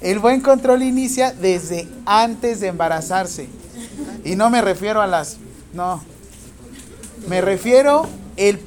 El 0.00 0.18
buen 0.18 0.40
control 0.40 0.82
inicia 0.82 1.32
desde 1.32 1.88
antes 2.06 2.60
de 2.60 2.68
embarazarse. 2.68 3.48
Y 4.24 4.36
no 4.36 4.50
me 4.50 4.62
refiero 4.62 5.00
a 5.00 5.06
las... 5.06 5.38
No. 5.72 6.02
Me 7.28 7.40
refiero 7.40 8.06
el 8.36 8.60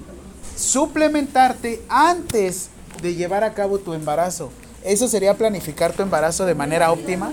suplementarte 0.55 1.81
antes 1.89 2.69
de 3.01 3.15
llevar 3.15 3.43
a 3.43 3.53
cabo 3.53 3.79
tu 3.79 3.93
embarazo. 3.93 4.51
Eso 4.83 5.07
sería 5.07 5.37
planificar 5.37 5.93
tu 5.93 6.03
embarazo 6.03 6.45
de 6.45 6.55
manera 6.55 6.91
óptima. 6.91 7.31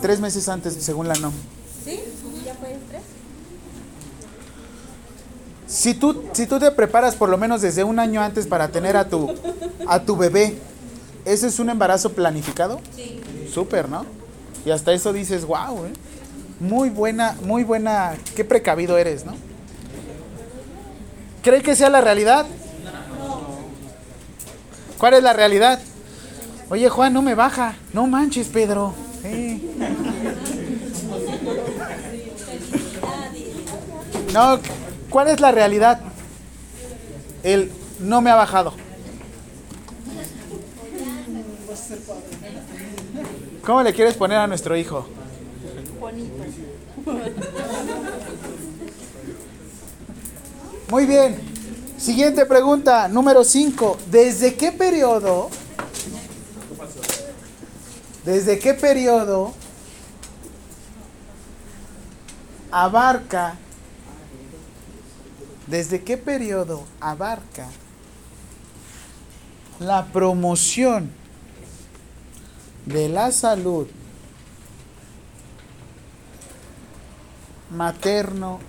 Tres 0.00 0.20
meses 0.20 0.48
antes, 0.48 0.74
según 0.74 1.08
la 1.08 1.14
NOM. 1.14 1.32
¿Sí? 1.84 2.00
¿Ya 2.44 2.54
fue 2.54 2.76
tres? 2.88 3.02
Si 5.66 5.94
tú, 5.94 6.24
si 6.32 6.46
tú 6.46 6.58
te 6.58 6.70
preparas 6.70 7.16
por 7.16 7.28
lo 7.28 7.38
menos 7.38 7.62
desde 7.62 7.84
un 7.84 7.98
año 7.98 8.20
antes 8.20 8.46
para 8.46 8.68
tener 8.68 8.96
a 8.96 9.08
tu, 9.08 9.34
a 9.88 10.00
tu 10.00 10.16
bebé, 10.16 10.58
¿ese 11.24 11.48
es 11.48 11.58
un 11.58 11.70
embarazo 11.70 12.12
planificado? 12.12 12.80
Sí. 12.94 13.20
Súper, 13.52 13.88
¿no? 13.88 14.04
Y 14.64 14.70
hasta 14.70 14.92
eso 14.92 15.12
dices, 15.12 15.44
wow, 15.44 15.84
¿eh? 15.86 15.92
Muy 16.64 16.88
buena, 16.88 17.36
muy 17.42 17.62
buena, 17.62 18.16
qué 18.34 18.42
precavido 18.42 18.96
eres, 18.96 19.26
¿no? 19.26 19.34
¿Cree 21.42 21.60
que 21.60 21.76
sea 21.76 21.90
la 21.90 22.00
realidad? 22.00 22.46
¿Cuál 24.96 25.12
es 25.12 25.22
la 25.22 25.34
realidad? 25.34 25.78
Oye, 26.70 26.88
Juan, 26.88 27.12
no 27.12 27.20
me 27.20 27.34
baja. 27.34 27.74
No 27.92 28.06
manches, 28.06 28.48
Pedro. 28.48 28.94
Sí. 29.20 29.76
No, 34.32 34.58
¿cuál 35.10 35.28
es 35.28 35.40
la 35.40 35.52
realidad? 35.52 36.00
El 37.42 37.70
no 38.00 38.22
me 38.22 38.30
ha 38.30 38.36
bajado. 38.36 38.72
¿Cómo 43.62 43.82
le 43.82 43.92
quieres 43.92 44.14
poner 44.14 44.38
a 44.38 44.46
nuestro 44.46 44.74
hijo? 44.78 45.06
Muy 50.90 51.06
bien. 51.06 51.36
Siguiente 51.98 52.46
pregunta, 52.46 53.08
número 53.08 53.42
5. 53.42 53.98
¿Desde 54.10 54.54
qué 54.54 54.70
periodo? 54.70 55.48
¿Desde 58.24 58.58
qué 58.58 58.74
periodo 58.74 59.54
abarca? 62.70 63.56
¿Desde 65.66 66.02
qué 66.02 66.16
periodo 66.16 66.84
abarca 67.00 67.68
la 69.78 70.06
promoción 70.06 71.10
de 72.86 73.08
la 73.08 73.32
salud 73.32 73.88
materno 77.74 78.60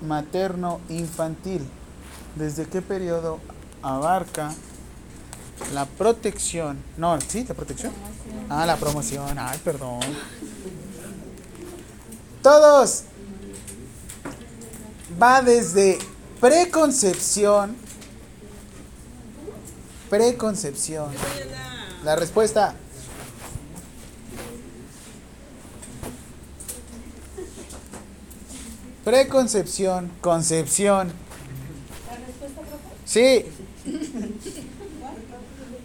materno 0.00 0.80
infantil. 0.88 1.66
¿Desde 2.34 2.66
qué 2.66 2.82
periodo 2.82 3.40
abarca 3.82 4.54
la 5.74 5.86
protección? 5.86 6.78
No, 6.96 7.20
sí, 7.20 7.44
la 7.48 7.54
protección. 7.54 7.92
Ah, 8.48 8.64
la 8.66 8.76
promoción. 8.76 9.38
Ay, 9.38 9.58
perdón. 9.64 10.00
Todos. 12.42 13.04
Va 15.20 15.42
desde 15.42 15.98
preconcepción. 16.40 17.76
Preconcepción. 20.08 21.10
La 22.04 22.14
respuesta. 22.14 22.74
Preconcepción, 29.08 30.10
concepción. 30.20 31.10
Sí. 33.06 33.46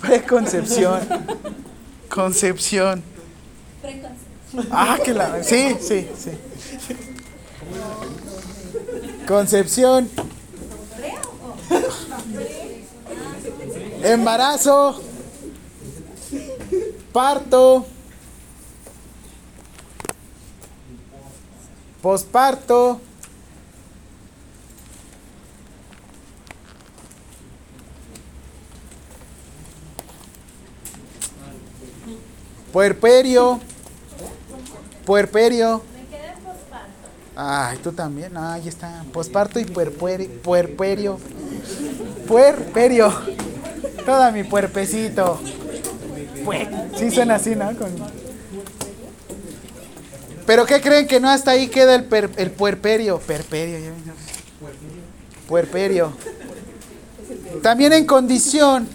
Preconcepción, 0.02 1.00
concepción. 2.10 3.02
Ah, 4.70 5.00
que 5.02 5.14
la. 5.14 5.42
Sí, 5.42 5.78
sí, 5.80 6.06
sí. 6.20 6.32
Concepción. 9.26 10.10
Embarazo. 14.04 15.02
Parto. 17.14 17.86
Posparto. 22.02 23.00
Puerperio. 32.74 33.60
Puerperio. 35.06 35.82
Ay, 37.36 37.78
tú 37.84 37.92
también. 37.92 38.36
Ah, 38.36 38.54
ahí 38.54 38.68
está. 38.68 39.04
Posparto 39.14 39.60
y 39.60 39.66
puerperio. 39.66 41.20
Puerperio. 42.28 43.14
Toda 44.06 44.32
mi 44.32 44.44
puerpecito. 44.44 45.40
Pue- 46.44 46.68
Sí 46.98 47.10
suena 47.12 47.36
así, 47.36 47.56
¿no? 47.56 47.68
Con- 47.78 47.94
Pero 50.46 50.66
¿qué 50.66 50.82
creen 50.82 51.08
que 51.08 51.20
no 51.20 51.30
hasta 51.30 51.52
ahí 51.52 51.68
queda 51.70 51.96
el, 51.96 52.04
per- 52.06 52.32
el 52.38 52.52
puerperio? 52.52 53.20
Perperio. 53.20 53.94
Puerperio. 55.48 56.12
También 57.62 57.94
en 57.94 58.06
condición 58.06 58.88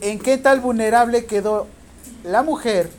en 0.00 0.18
qué 0.20 0.36
tal 0.38 0.60
vulnerable 0.60 1.24
quedó 1.24 1.66
la 2.28 2.42
mujer 2.42 2.90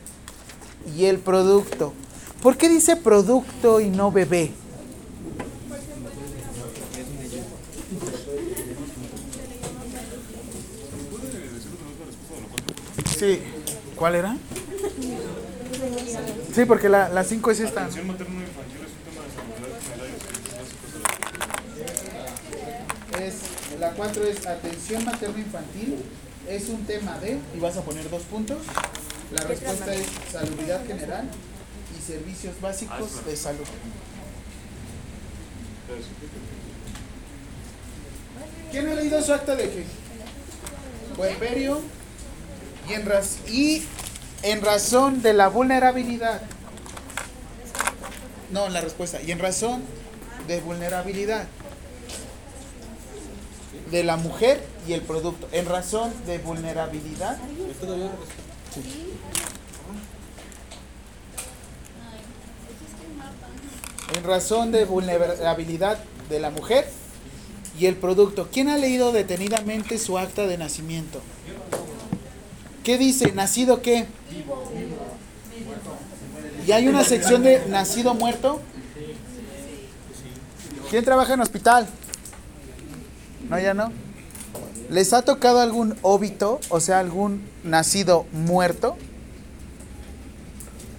y 0.98 1.06
el 1.06 1.20
producto. 1.20 1.94
¿Por 2.42 2.58
qué 2.58 2.68
dice 2.68 2.96
producto 2.96 3.80
y 3.80 3.90
no 3.90 4.12
bebé? 4.12 4.52
Sí. 13.18 13.42
¿Cuál 13.96 14.16
era? 14.16 14.38
Sí, 16.56 16.66
porque 16.66 16.90
la 16.90 17.24
5 17.24 17.52
es 17.52 17.60
esta. 17.60 17.88
Es, 23.20 23.36
la 23.80 23.92
4 23.92 24.24
es 24.24 24.48
atención 24.48 25.06
materno-infantil. 25.06 25.98
Es 26.48 26.70
un 26.70 26.84
tema 26.86 27.20
de, 27.20 27.38
y 27.56 27.60
vas 27.60 27.78
a 27.78 27.82
poner 27.82 28.10
dos 28.10 28.24
puntos. 28.24 28.58
La 29.32 29.44
respuesta 29.44 29.94
es 29.94 30.08
salubridad 30.32 30.86
general 30.88 31.30
y 31.98 32.02
servicios 32.02 32.60
básicos 32.62 33.26
de 33.26 33.36
salud. 33.36 33.66
¿Quién 38.72 38.88
ha 38.90 38.94
leído 38.96 39.22
su 39.22 39.34
acta 39.34 39.56
de 39.56 39.68
fe? 39.68 39.86
Puerperio 41.16 41.82
y 42.88 42.94
en, 42.94 43.06
raz- 43.06 43.48
y 43.48 43.84
en 44.44 44.62
razón 44.62 45.22
de 45.22 45.34
la 45.34 45.48
vulnerabilidad. 45.50 46.42
No, 48.52 48.70
la 48.70 48.82
respuesta. 48.82 49.22
Y 49.22 49.32
en 49.32 49.40
razón 49.40 49.84
de 50.48 50.62
vulnerabilidad 50.62 51.46
de 53.92 54.04
la 54.04 54.18
mujer 54.18 54.64
y 54.88 54.94
el 54.94 55.02
producto. 55.02 55.48
En 55.52 55.66
razón 55.66 56.12
de 56.26 56.38
vulnerabilidad. 56.40 57.38
En 64.16 64.24
razón 64.24 64.72
de 64.72 64.86
vulnerabilidad 64.86 66.00
de 66.30 66.40
la 66.40 66.50
mujer 66.50 66.88
y 67.80 67.86
el 67.86 67.96
producto. 67.96 68.50
¿Quién 68.52 68.70
ha 68.70 68.78
leído 68.78 69.12
detenidamente 69.12 69.98
su 69.98 70.18
acta 70.18 70.46
de 70.48 70.58
nacimiento? 70.58 71.22
¿Qué 72.84 72.98
dice? 72.98 73.32
¿Nacido 73.32 73.82
qué? 73.82 74.08
¿Y 76.68 76.72
hay 76.72 76.88
una 76.88 77.04
sección 77.04 77.44
de 77.44 77.66
nacido 77.68 78.14
muerto? 78.14 78.62
¿Quién 80.90 81.06
trabaja 81.06 81.34
en 81.34 81.42
hospital? 81.42 81.88
No, 83.50 83.60
ya 83.60 83.74
no. 83.74 83.92
¿Les 84.90 85.14
ha 85.14 85.22
tocado 85.22 85.60
algún 85.60 85.96
óbito, 86.02 86.60
o 86.70 86.80
sea, 86.80 87.00
algún 87.00 87.49
nacido 87.64 88.26
muerto? 88.32 88.98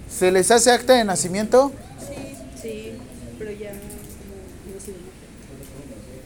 ¿Se 0.09 0.31
les 0.31 0.51
hace 0.51 0.71
acta 0.71 0.93
de 0.93 1.03
nacimiento? 1.03 1.71
Sí, 1.99 2.35
sí, 2.61 2.91
pero 3.39 3.51
ya. 3.51 3.71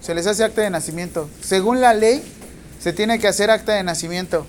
Se 0.02 0.14
les 0.14 0.28
hace 0.28 0.44
acta 0.44 0.62
de 0.62 0.70
nacimiento. 0.70 1.30
Según 1.42 1.82
la 1.82 1.94
ley, 1.94 2.24
se 2.80 2.94
tiene 2.94 3.20
que 3.20 3.28
hacer 3.28 3.50
acta 3.50 3.74
de 3.74 3.84
nacimiento. 3.84 4.46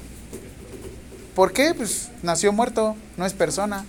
¿Por 1.34 1.52
qué? 1.52 1.74
Pues 1.74 2.08
nació 2.22 2.52
muerto, 2.52 2.96
no 3.16 3.26
es 3.26 3.32
persona. 3.34 3.84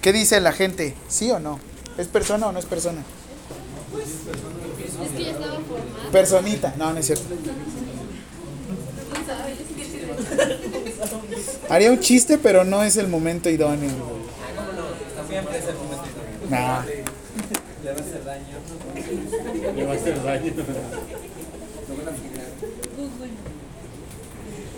¿Qué 0.00 0.12
dice 0.12 0.40
la 0.40 0.52
gente? 0.52 0.94
¿Sí 1.08 1.30
o 1.30 1.38
no? 1.38 1.58
¿Es 1.96 2.06
persona 2.06 2.46
o 2.46 2.52
no 2.52 2.58
es 2.58 2.66
persona? 2.66 3.02
Es 3.96 5.10
que 5.12 5.24
ya 5.24 5.30
estaba 5.30 5.60
formado. 5.60 6.10
Personita. 6.12 6.74
No, 6.76 6.92
no 6.92 6.98
es 6.98 7.06
cierto. 7.06 7.24
Haría 11.68 11.90
un 11.90 12.00
chiste, 12.00 12.38
pero 12.38 12.64
no 12.64 12.82
es 12.82 12.96
el 12.96 13.08
momento 13.08 13.48
idóneo. 13.50 13.90
Nah. 16.48 16.82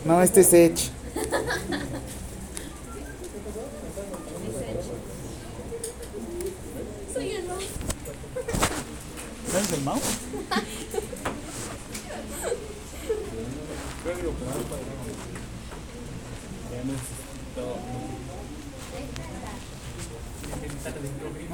No, 0.04 0.22
este 0.22 0.40
es 0.40 0.52
Edge. 0.52 0.90
Soy 7.14 7.32
yo, 9.52 9.58
¿no? 9.58 9.60
¿Sabes 9.60 9.72
el 9.72 9.80
mouse? 9.82 10.02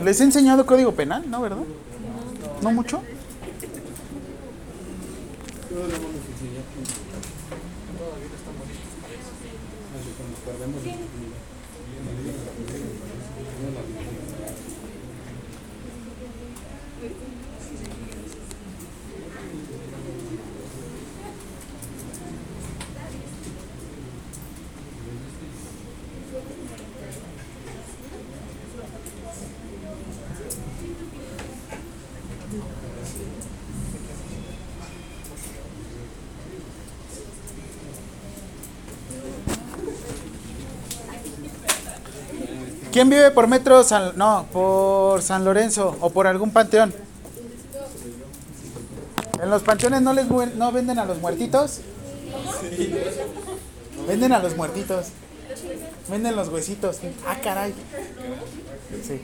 ¿Les 0.04 0.20
he 0.20 0.24
enseñado 0.24 0.66
código 0.66 0.92
penal? 0.92 1.24
¿No, 1.28 1.40
verdad? 1.40 1.58
¿No 2.62 2.72
mucho? 2.72 3.02
¿Quién 42.96 43.10
vive 43.10 43.30
por 43.30 43.46
metro 43.46 43.84
San, 43.84 44.16
no, 44.16 44.46
por 44.50 45.20
San 45.20 45.44
Lorenzo 45.44 45.98
o 46.00 46.08
por 46.08 46.26
algún 46.26 46.50
panteón? 46.50 46.94
¿En 49.38 49.50
los 49.50 49.62
panteones 49.62 50.00
no 50.00 50.14
les 50.14 50.26
no 50.26 50.72
venden 50.72 50.98
a 50.98 51.04
los 51.04 51.20
muertitos? 51.20 51.80
Venden 54.08 54.32
a 54.32 54.38
los 54.38 54.56
muertitos. 54.56 55.08
Venden 56.08 56.36
los 56.36 56.48
huesitos. 56.48 56.96
Ah, 57.26 57.36
caray. 57.38 57.74
Sí. 59.06 59.20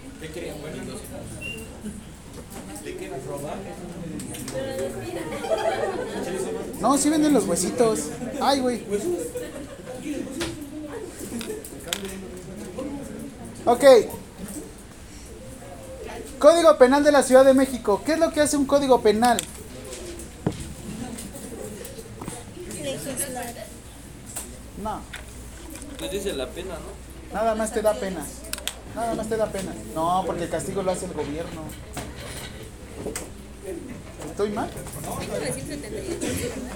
No, 6.79 6.99
sí 6.99 7.09
venden 7.09 7.33
los 7.33 7.47
huesitos. 7.47 8.11
Ay, 8.39 8.61
güey. 8.61 8.85
Ok. 13.65 13.85
Código 16.39 16.77
Penal 16.77 17.05
de 17.05 17.13
la 17.13 17.23
Ciudad 17.23 17.45
de 17.45 17.55
México. 17.55 18.03
¿Qué 18.05 18.15
es 18.15 18.19
lo 18.19 18.33
que 18.33 18.41
hace 18.41 18.57
un 18.57 18.67
código 18.67 19.01
penal? 19.01 19.39
Legislar. 22.83 23.55
No, 24.83 25.01
Pues 25.99 26.11
dice 26.11 26.33
la 26.33 26.49
pena, 26.49 26.75
¿no? 26.75 27.33
nada 27.35 27.55
más 27.55 27.73
te 27.73 27.81
da 27.81 27.95
pena. 27.95 28.27
Nada 28.97 29.15
más 29.15 29.29
te 29.29 29.37
da 29.37 29.47
pena. 29.47 29.73
No, 29.95 30.25
porque 30.27 30.45
el 30.45 30.51
castigo 30.51 30.83
lo 30.83 30.91
hace 30.91 31.07
el 31.07 31.13
gobierno. 31.13 31.63
¿Estoy 34.29 34.51
mal? 34.51 34.69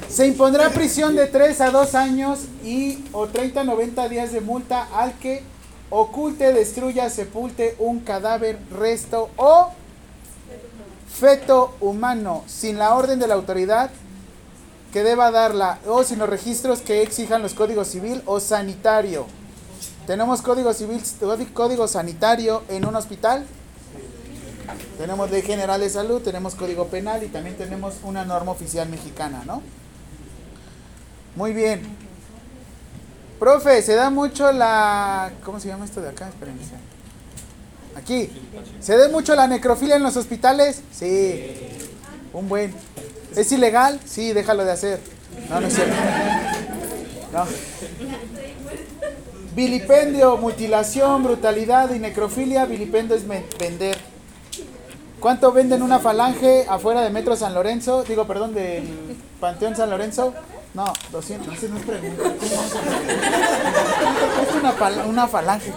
Se 0.08 0.26
impondrá 0.26 0.70
prisión 0.70 1.16
de 1.16 1.26
3 1.26 1.60
a 1.62 1.70
2 1.70 1.94
años 1.96 2.40
y 2.64 3.04
o 3.12 3.26
30 3.26 3.62
a 3.62 3.64
90 3.64 4.08
días 4.08 4.32
de 4.32 4.40
multa 4.40 4.86
al 4.94 5.18
que 5.18 5.42
oculte, 5.90 6.52
destruya, 6.52 7.10
sepulte 7.10 7.76
un 7.78 8.00
cadáver, 8.00 8.58
resto 8.70 9.30
o 9.36 9.70
feto 11.08 11.74
humano 11.80 12.44
sin 12.46 12.78
la 12.78 12.94
orden 12.94 13.18
de 13.18 13.26
la 13.26 13.34
autoridad 13.34 13.90
que 14.92 15.02
deba 15.02 15.30
darla 15.30 15.78
o 15.86 16.04
sin 16.04 16.18
los 16.18 16.28
registros 16.28 16.80
que 16.80 17.02
exijan 17.02 17.42
los 17.42 17.54
códigos 17.54 17.88
civil 17.88 18.22
o 18.26 18.40
sanitario. 18.40 19.26
Tenemos 20.06 20.40
código 20.40 20.72
civil, 20.72 21.02
código 21.52 21.88
sanitario 21.88 22.62
en 22.68 22.86
un 22.86 22.96
hospital. 22.96 23.44
Tenemos 24.98 25.30
ley 25.30 25.42
general 25.42 25.80
de 25.80 25.90
salud, 25.90 26.22
tenemos 26.22 26.54
código 26.54 26.86
penal 26.86 27.22
y 27.22 27.28
también 27.28 27.56
tenemos 27.56 27.96
una 28.02 28.24
norma 28.24 28.52
oficial 28.52 28.88
mexicana, 28.88 29.42
¿no? 29.44 29.62
Muy 31.34 31.52
bien. 31.52 32.05
Profe, 33.38 33.82
se 33.82 33.94
da 33.94 34.10
mucho 34.10 34.50
la... 34.52 35.30
¿Cómo 35.44 35.60
se 35.60 35.68
llama 35.68 35.84
esto 35.84 36.00
de 36.00 36.08
acá? 36.08 36.28
Espérenme. 36.28 36.60
Aquí. 37.96 38.30
¿Se 38.80 38.96
da 38.96 39.08
mucho 39.08 39.34
la 39.34 39.46
necrofilia 39.46 39.96
en 39.96 40.02
los 40.02 40.16
hospitales? 40.16 40.82
Sí. 40.92 41.44
Un 42.32 42.48
buen. 42.48 42.74
¿Es 43.34 43.52
ilegal? 43.52 44.00
Sí, 44.04 44.32
déjalo 44.32 44.64
de 44.64 44.72
hacer. 44.72 45.00
No, 45.50 45.60
no 45.60 45.66
es 45.66 45.74
cierto. 45.74 45.94
No. 47.32 47.44
Vilipendio, 49.54 50.36
mutilación, 50.36 51.22
brutalidad 51.24 51.94
y 51.94 51.98
necrofilia. 51.98 52.66
Vilipendio 52.66 53.16
es 53.16 53.26
vender. 53.58 53.98
¿Cuánto 55.20 55.50
venden 55.52 55.82
una 55.82 55.98
falange 55.98 56.66
afuera 56.68 57.00
de 57.00 57.10
Metro 57.10 57.36
San 57.36 57.54
Lorenzo? 57.54 58.04
Digo, 58.04 58.26
perdón, 58.26 58.54
del 58.54 58.84
Panteón 59.40 59.74
San 59.74 59.88
Lorenzo. 59.90 60.34
No, 60.76 60.92
200. 61.10 61.54
Ese 61.56 61.68
no 61.70 61.78
es 61.78 61.84
pregunta. 61.86 62.22
¿Cómo 62.22 62.56
vas 62.56 62.74
a- 62.74 64.42
Es 64.42 64.54
una, 64.60 64.72
fal- 64.76 65.06
una 65.08 65.26
falange. 65.26 65.72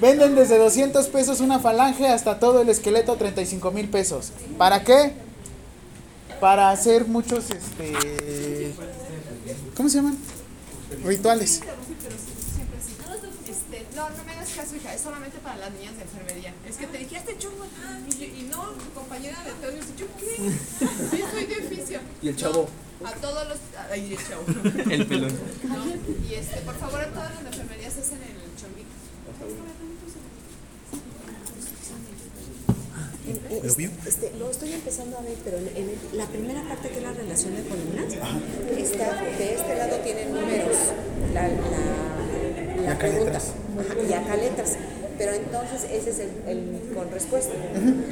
Venden 0.00 0.34
desde 0.34 0.56
200 0.56 1.06
pesos 1.08 1.40
una 1.40 1.58
falange 1.58 2.08
hasta 2.08 2.38
todo 2.40 2.62
el 2.62 2.70
esqueleto 2.70 3.16
35 3.16 3.70
mil 3.72 3.88
pesos. 3.90 4.32
¿Para 4.56 4.82
qué? 4.84 5.12
Para 6.40 6.70
hacer 6.70 7.04
muchos, 7.06 7.50
este... 7.50 8.72
¿Cómo 9.76 9.90
se 9.90 9.96
llaman? 9.96 10.16
Rituales. 11.04 11.60
Este, 13.50 13.86
no, 13.94 14.08
no 14.08 14.24
me 14.24 14.32
hagas 14.32 14.48
caso, 14.56 14.76
hija, 14.76 14.94
es 14.94 15.00
solamente 15.02 15.36
para 15.40 15.56
las 15.58 15.72
niñas 15.72 15.94
de 15.98 16.02
enfermería. 16.04 16.54
Es 16.66 16.76
que 16.78 16.86
te 16.86 16.96
dije, 16.98 17.16
este 17.18 17.36
chungo, 17.36 17.66
y, 18.08 18.16
yo- 18.18 18.24
y 18.24 18.48
no, 18.50 18.62
tu 18.70 18.90
compañera 18.98 19.36
de 19.44 19.50
todo, 19.52 19.70
yo, 19.98 20.06
¿qué? 20.18 20.36
Sí, 21.10 21.22
soy 21.30 21.44
de 21.44 21.66
oficio. 21.66 22.00
¿Y 22.22 22.28
el 22.28 22.36
chavo? 22.36 22.62
No, 22.62 22.89
a 23.04 23.12
todos 23.20 23.48
los, 23.48 23.58
ahí 23.90 24.12
el 24.12 24.18
chavo. 24.28 24.42
El 24.90 25.06
pelón. 25.06 25.32
No, 25.64 25.84
y 26.28 26.34
este, 26.34 26.60
por 26.60 26.74
favor, 26.76 27.00
a 27.00 27.06
todas 27.08 27.30
las 27.42 27.44
enfermerías 27.52 27.96
hacen 27.98 28.18
el 28.22 28.60
chonguito. 28.60 28.90
Este, 34.06 34.32
lo 34.38 34.50
estoy 34.50 34.72
empezando 34.72 35.18
a 35.18 35.22
ver, 35.22 35.36
pero 35.44 35.58
en, 35.58 35.68
en 35.76 35.88
el- 35.90 36.18
la 36.18 36.26
primera 36.26 36.62
parte 36.66 36.88
que 36.88 36.96
es 36.98 37.02
la 37.02 37.12
relación 37.12 37.54
de 37.54 37.62
columnas, 37.62 38.12
está, 38.76 39.22
de 39.22 39.54
este 39.54 39.76
lado 39.76 39.96
tiene 39.98 40.26
números, 40.26 40.76
la, 41.32 41.48
la, 41.48 41.54
la 42.76 42.82
Y 42.82 42.86
acá 42.86 42.98
pregunta. 42.98 43.24
letras. 43.24 43.52
Ajá, 43.78 43.94
y 44.08 44.12
acá 44.12 44.36
letras. 44.36 44.76
Pero 45.20 45.32
entonces 45.34 45.84
ese 45.92 46.10
es 46.10 46.18
el, 46.20 46.30
el 46.48 46.94
con 46.94 47.10
respuesta. 47.10 47.52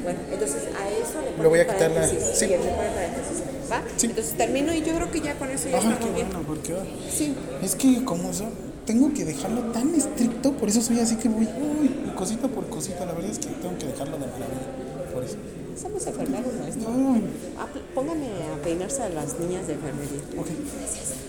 Bueno, 0.02 0.18
entonces 0.30 0.62
a 0.76 0.88
eso 0.90 1.22
le 1.24 1.42
Le 1.42 1.48
voy 1.48 1.60
a 1.60 1.66
quitar 1.66 1.90
la- 1.90 2.06
sí. 2.06 2.16
y 2.44 2.48
le 2.48 2.58
pone 2.58 2.70
paréntesis. 2.70 3.42
¿Va? 3.72 3.82
Entonces 4.02 4.34
termino 4.36 4.74
y 4.74 4.82
yo 4.82 4.94
creo 4.94 5.10
que 5.10 5.20
ya 5.20 5.34
con 5.38 5.48
eso 5.50 5.68
ya 5.70 5.76
Ay, 5.78 5.84
estamos 5.88 5.98
qué 6.06 6.12
bien. 6.12 6.26
bueno, 6.28 6.44
porque 6.46 6.74
Sí. 7.10 7.34
es 7.62 7.74
que 7.76 8.04
como 8.04 8.32
son, 8.34 8.50
tengo 8.84 9.12
que 9.14 9.24
dejarlo 9.24 9.62
tan 9.72 9.94
estricto, 9.94 10.52
por 10.52 10.68
eso 10.68 10.82
soy 10.82 11.00
así 11.00 11.16
que 11.16 11.28
voy, 11.30 11.44
uy, 11.46 12.12
cosita 12.16 12.46
por 12.48 12.68
cosita, 12.68 13.06
la 13.06 13.12
verdad 13.12 13.30
es 13.30 13.38
que 13.38 13.46
tengo 13.48 13.76
que 13.78 13.86
dejarlo 13.86 14.18
de 14.18 14.26
maravilla, 14.26 15.12
por 15.14 15.24
eso. 15.24 15.36
Somos 15.80 16.06
enfermeros, 16.06 16.52
maestro. 16.60 16.88
Ay, 16.90 17.22
Ah, 17.58 17.66
Póngame 17.94 18.26
a 18.26 18.62
peinarse 18.62 19.02
a 19.02 19.08
las 19.10 19.38
niñas 19.38 19.66
de 19.66 19.74
enfermería. 19.74 20.20
ok, 20.36 20.46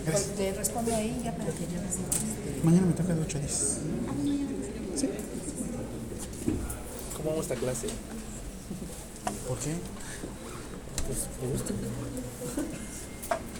gracias. 0.06 0.26
Te 0.36 0.52
respondo 0.54 0.94
ahí 0.96 1.22
ya 1.24 1.32
para 1.32 1.52
que 1.52 1.66
ya 1.72 1.80
las 1.82 2.64
Mañana 2.66 2.86
me 2.88 2.94
toca 2.94 3.14
de 3.14 3.22
8 3.22 3.38
a 3.38 3.42
10. 3.42 3.78
¿Sí? 4.96 5.10
¿Cómo 7.20 7.32
vamos 7.32 7.46
esta 7.46 7.56
clase? 7.56 7.88
¿Por 9.46 9.58
qué? 9.60 9.74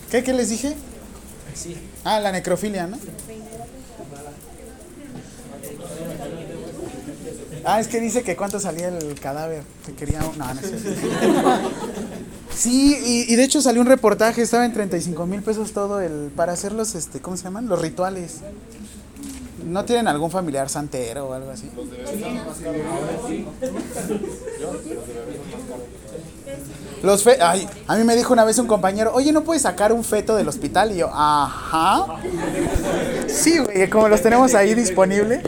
¿Qué, 0.10 0.24
¿Qué 0.24 0.34
les 0.34 0.50
dije? 0.50 0.76
Sí. 1.54 1.76
Ah, 2.06 2.22
la 2.22 2.32
necrofilia, 2.32 2.88
¿no? 2.88 2.98
Ah, 7.66 7.82
es 7.82 7.90
que 7.90 8.00
dice 8.00 8.24
que 8.24 8.38
cuánto 8.38 8.62
salía 8.62 8.88
el 8.88 9.20
cadáver. 9.20 9.64
Que 9.86 9.94
quería. 9.94 10.22
No, 10.22 10.34
no 10.54 10.62
sé. 10.62 10.78
Sí, 12.56 12.98
y, 13.06 13.32
y 13.32 13.36
de 13.38 13.44
hecho 13.44 13.62
salió 13.62 13.80
un 13.80 13.88
reportaje, 13.88 14.42
estaba 14.42 14.66
en 14.66 14.74
35 14.74 15.26
mil 15.26 15.42
pesos 15.42 15.72
todo 15.72 16.02
el. 16.02 16.30
para 16.36 16.52
hacer 16.52 16.74
los, 16.74 16.94
este, 16.96 17.22
¿cómo 17.22 17.38
se 17.38 17.44
llaman? 17.44 17.68
Los 17.68 17.80
rituales. 17.80 18.38
¿No 19.66 19.86
tienen 19.86 20.08
algún 20.08 20.32
familiar 20.32 20.70
santero 20.70 21.28
o 21.30 21.34
algo 21.34 21.52
así? 21.52 21.70
Los 27.04 27.24
fe 27.24 27.38
Ay, 27.42 27.68
a 27.88 27.96
mí 27.96 28.04
me 28.04 28.16
dijo 28.16 28.34
una 28.34 28.44
vez 28.44 28.58
un 28.58 28.68
compañero, 28.68 29.12
oye, 29.14 29.32
¿no 29.32 29.44
puedes 29.44 29.62
sacar 29.64 29.94
un 29.94 30.04
feto 30.04 30.36
del 30.36 30.48
hospital? 30.48 30.92
Y 30.92 30.98
yo, 30.98 31.10
ajá. 31.14 32.20
Sí, 33.28 33.60
güey, 33.60 33.90
como 33.90 34.10
los 34.10 34.22
tenemos 34.22 34.54
ahí 34.56 34.74
disponible. 34.76 35.42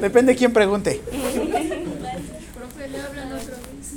Depende 0.00 0.32
de 0.32 0.38
quién 0.38 0.52
pregunte. 0.52 1.00
Profe, 1.04 2.88
le 2.88 3.00
hablan 3.00 3.32
otra 3.32 3.56
vez. 3.56 3.94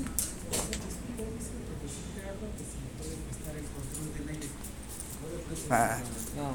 Ah, 5.70 5.98
No. 6.36 6.54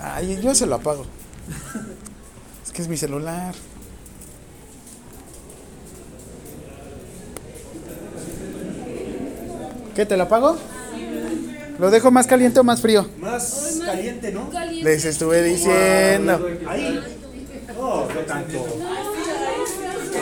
Ay, 0.00 0.38
yo 0.42 0.54
se 0.54 0.66
lo 0.66 0.76
apago. 0.76 1.04
Es 2.64 2.72
que 2.72 2.82
es 2.82 2.88
mi 2.88 2.96
celular. 2.96 3.54
¿Qué, 9.94 10.04
te 10.04 10.16
lo 10.16 10.24
apago? 10.24 10.58
¿Lo 11.78 11.90
dejo 11.90 12.10
más 12.10 12.26
caliente 12.26 12.60
o 12.60 12.64
más 12.64 12.80
frío? 12.80 13.08
Más 13.18 13.80
caliente, 13.84 14.32
¿no? 14.32 14.50
Les 14.82 15.04
estuve 15.04 15.42
diciendo. 15.42 16.46
Ahí. 16.68 17.00
Oh, 17.78 18.06
no 18.14 18.20
tanto. 18.20 18.66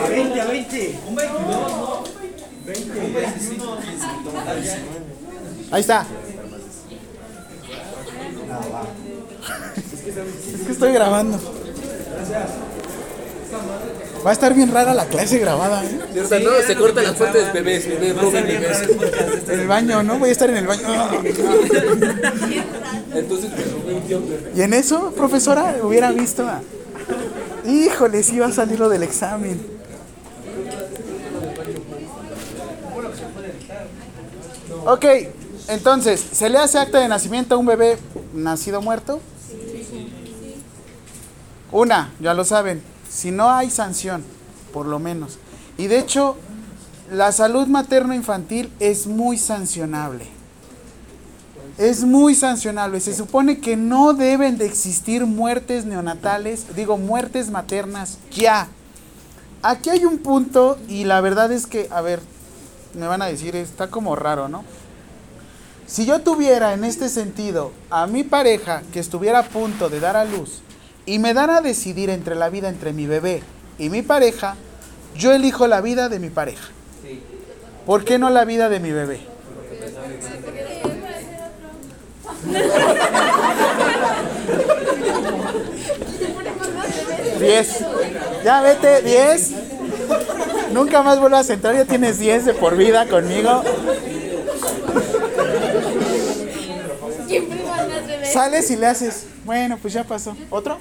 A 0.04 0.08
20, 0.08 0.40
a 0.40 0.44
20. 0.44 0.98
Ahí 5.70 5.80
está. 5.80 6.06
Es 10.54 10.66
que 10.66 10.72
estoy 10.72 10.92
grabando. 10.92 11.38
Va 14.24 14.30
a 14.30 14.32
estar 14.32 14.54
bien 14.54 14.72
rara 14.72 14.94
la 14.94 15.04
clase 15.04 15.38
grabada, 15.38 15.84
¿eh? 15.84 16.00
¿Cierto? 16.12 16.38
No, 16.40 16.50
se 16.66 16.76
cortan 16.76 17.04
las 17.04 17.14
fuentes 17.14 17.46
de 17.46 17.52
bebés, 17.52 17.86
bebés. 18.00 18.82
En 19.48 19.60
el 19.60 19.66
baño, 19.66 20.02
¿no? 20.02 20.18
Voy 20.18 20.30
a 20.30 20.32
estar 20.32 20.48
en 20.48 20.56
el 20.56 20.66
baño. 20.66 20.82
Entonces, 23.14 23.50
pues, 23.52 24.56
Y 24.56 24.62
en 24.62 24.72
eso, 24.72 25.12
profesora, 25.12 25.76
hubiera 25.82 26.10
visto 26.10 26.46
a... 26.46 26.62
Híjole, 27.66 28.22
sí 28.22 28.36
iba 28.36 28.46
a 28.46 28.52
salir 28.52 28.80
lo 28.80 28.88
del 28.88 29.02
examen. 29.02 29.60
Ok, 34.86 35.04
entonces, 35.68 36.24
¿se 36.32 36.48
le 36.48 36.58
hace 36.58 36.78
acta 36.78 36.98
de 36.98 37.08
nacimiento 37.08 37.54
a 37.54 37.58
un 37.58 37.66
bebé 37.66 37.98
nacido 38.32 38.80
muerto? 38.80 39.20
Una, 41.74 42.12
ya 42.20 42.34
lo 42.34 42.44
saben, 42.44 42.80
si 43.10 43.32
no 43.32 43.50
hay 43.50 43.68
sanción, 43.68 44.22
por 44.72 44.86
lo 44.86 45.00
menos. 45.00 45.38
Y 45.76 45.88
de 45.88 45.98
hecho, 45.98 46.36
la 47.10 47.32
salud 47.32 47.66
materno-infantil 47.66 48.72
es 48.78 49.08
muy 49.08 49.38
sancionable. 49.38 50.28
Es 51.76 52.04
muy 52.04 52.36
sancionable. 52.36 53.00
Se 53.00 53.12
supone 53.12 53.58
que 53.58 53.76
no 53.76 54.14
deben 54.14 54.56
de 54.56 54.66
existir 54.66 55.26
muertes 55.26 55.84
neonatales, 55.84 56.76
digo, 56.76 56.96
muertes 56.96 57.50
maternas 57.50 58.18
ya. 58.30 58.68
Aquí 59.60 59.90
hay 59.90 60.04
un 60.04 60.18
punto 60.18 60.78
y 60.86 61.02
la 61.02 61.20
verdad 61.20 61.50
es 61.50 61.66
que, 61.66 61.88
a 61.90 62.02
ver, 62.02 62.20
me 62.96 63.08
van 63.08 63.20
a 63.20 63.26
decir, 63.26 63.56
está 63.56 63.88
como 63.88 64.14
raro, 64.14 64.46
¿no? 64.46 64.62
Si 65.88 66.06
yo 66.06 66.20
tuviera 66.20 66.72
en 66.72 66.84
este 66.84 67.08
sentido 67.08 67.72
a 67.90 68.06
mi 68.06 68.22
pareja 68.22 68.84
que 68.92 69.00
estuviera 69.00 69.40
a 69.40 69.48
punto 69.48 69.90
de 69.90 69.98
dar 69.98 70.16
a 70.16 70.24
luz 70.24 70.62
y 71.06 71.18
me 71.18 71.34
dara 71.34 71.58
a 71.58 71.60
decidir 71.60 72.10
entre 72.10 72.34
la 72.34 72.48
vida 72.48 72.68
entre 72.68 72.92
mi 72.92 73.06
bebé 73.06 73.42
y 73.78 73.90
mi 73.90 74.02
pareja, 74.02 74.56
yo 75.16 75.32
elijo 75.32 75.66
la 75.66 75.80
vida 75.80 76.08
de 76.08 76.18
mi 76.18 76.30
pareja. 76.30 76.68
¿Por 77.86 78.04
qué 78.04 78.18
no 78.18 78.30
la 78.30 78.44
vida 78.44 78.68
de 78.68 78.80
mi 78.80 78.90
bebé? 78.90 79.20
Diez. 87.38 87.84
Ya 88.44 88.62
vete, 88.62 89.02
diez. 89.02 89.50
Nunca 90.72 91.02
más 91.02 91.20
vuelvas 91.20 91.50
a 91.50 91.54
entrar, 91.54 91.74
ya 91.74 91.84
tienes 91.84 92.18
diez 92.18 92.44
de 92.46 92.54
por 92.54 92.76
vida 92.76 93.06
conmigo. 93.06 93.62
Siempre 97.26 97.62
van 97.64 97.92
al 97.92 98.06
revés. 98.06 98.23
Sales 98.34 98.68
y 98.72 98.76
le 98.76 98.86
haces. 98.88 99.26
Bueno, 99.44 99.78
pues 99.80 99.94
ya 99.94 100.02
pasó. 100.02 100.36
¿Otro? 100.50 100.76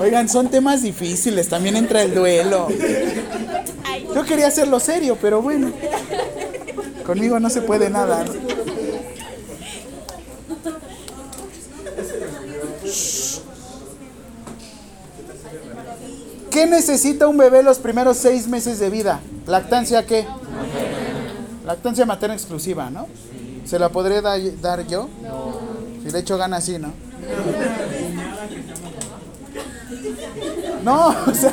Oigan, 0.00 0.28
son 0.28 0.50
temas 0.50 0.82
difíciles, 0.82 1.48
también 1.48 1.76
entra 1.76 2.02
el 2.02 2.12
duelo. 2.12 2.66
Yo 4.12 4.24
quería 4.24 4.48
hacerlo 4.48 4.80
serio, 4.80 5.16
pero 5.20 5.40
bueno. 5.40 5.70
Conmigo 7.06 7.38
no 7.38 7.48
se 7.50 7.62
puede 7.62 7.88
nada. 7.88 8.24
¿no? 8.24 8.32
¿Qué 16.50 16.66
necesita 16.66 17.28
un 17.28 17.36
bebé 17.36 17.62
los 17.62 17.78
primeros 17.78 18.16
seis 18.16 18.48
meses 18.48 18.80
de 18.80 18.90
vida? 18.90 19.20
¿Lactancia 19.46 20.04
qué? 20.04 20.26
Lactancia 21.64 22.04
materna 22.06 22.34
exclusiva, 22.34 22.90
¿no? 22.90 23.06
¿Se 23.70 23.78
la 23.78 23.88
podré 23.90 24.20
da- 24.20 24.36
dar 24.60 24.84
yo? 24.88 25.08
Si 26.02 26.10
le 26.10 26.18
echo 26.18 26.36
gana 26.36 26.56
así, 26.56 26.76
¿no? 26.76 26.92
No, 30.82 31.08
o 31.30 31.34
sea, 31.34 31.52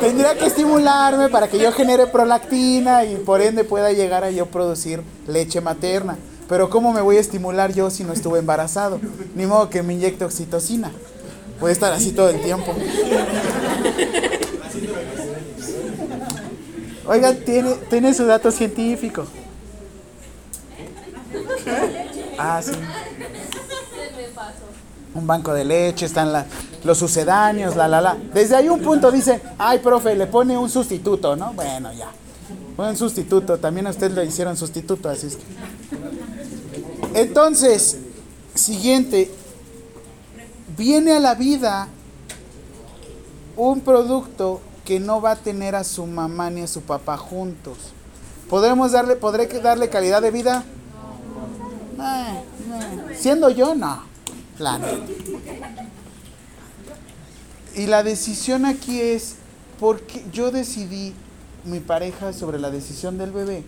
tendría 0.00 0.36
que 0.36 0.46
estimularme 0.46 1.28
para 1.28 1.46
que 1.46 1.60
yo 1.60 1.70
genere 1.70 2.08
prolactina 2.08 3.04
y 3.04 3.14
por 3.14 3.40
ende 3.40 3.62
pueda 3.62 3.92
llegar 3.92 4.24
a 4.24 4.32
yo 4.32 4.46
producir 4.46 5.00
leche 5.28 5.60
materna. 5.60 6.18
Pero 6.48 6.68
¿cómo 6.70 6.92
me 6.92 7.00
voy 7.02 7.18
a 7.18 7.20
estimular 7.20 7.72
yo 7.72 7.88
si 7.88 8.02
no 8.02 8.12
estuve 8.12 8.40
embarazado? 8.40 8.98
Ni 9.36 9.46
modo 9.46 9.70
que 9.70 9.84
me 9.84 9.94
inyecte 9.94 10.24
oxitocina. 10.24 10.90
Puede 11.60 11.72
estar 11.72 11.92
así 11.92 12.10
todo 12.10 12.30
el 12.30 12.40
tiempo. 12.42 12.74
Oiga, 17.06 17.32
tiene, 17.34 17.74
tiene 17.88 18.12
su 18.12 18.26
dato 18.26 18.50
científico. 18.50 19.24
Ah, 22.38 22.60
sí. 22.62 22.72
Un 25.14 25.26
banco 25.26 25.52
de 25.54 25.64
leche, 25.64 26.06
están 26.06 26.32
la- 26.32 26.46
los 26.82 26.98
sucedáneos, 26.98 27.76
la, 27.76 27.86
la, 27.88 28.00
la. 28.00 28.16
Desde 28.34 28.56
ahí 28.56 28.68
un 28.68 28.80
punto 28.80 29.10
dicen, 29.12 29.40
ay, 29.58 29.78
profe, 29.78 30.14
le 30.16 30.26
pone 30.26 30.58
un 30.58 30.68
sustituto, 30.68 31.36
¿no? 31.36 31.52
Bueno, 31.54 31.92
ya. 31.92 32.08
Un 32.76 32.96
sustituto, 32.96 33.58
también 33.58 33.86
a 33.86 33.90
usted 33.90 34.10
le 34.10 34.24
hicieron 34.24 34.56
sustituto, 34.56 35.08
así 35.08 35.28
es 35.28 35.36
que. 35.36 35.42
Entonces, 37.20 37.98
siguiente, 38.54 39.30
viene 40.76 41.12
a 41.12 41.20
la 41.20 41.36
vida 41.36 41.86
un 43.56 43.80
producto 43.82 44.60
que 44.84 44.98
no 44.98 45.20
va 45.20 45.30
a 45.32 45.36
tener 45.36 45.76
a 45.76 45.84
su 45.84 46.06
mamá 46.06 46.50
ni 46.50 46.62
a 46.62 46.66
su 46.66 46.82
papá 46.82 47.16
juntos. 47.16 47.78
¿Podremos 48.50 48.90
darle, 48.92 49.14
podré 49.16 49.46
darle 49.46 49.88
calidad 49.88 50.20
de 50.20 50.32
vida? 50.32 50.64
Siendo 53.14 53.50
yo, 53.50 53.74
no. 53.74 54.02
La 54.58 54.78
neta. 54.78 54.98
Y 57.74 57.86
la 57.86 58.02
decisión 58.02 58.66
aquí 58.66 59.00
es 59.00 59.36
porque 59.80 60.24
yo 60.32 60.50
decidí 60.50 61.12
mi 61.64 61.80
pareja 61.80 62.32
sobre 62.32 62.58
la 62.58 62.70
decisión 62.70 63.18
del 63.18 63.32
bebé. 63.32 63.64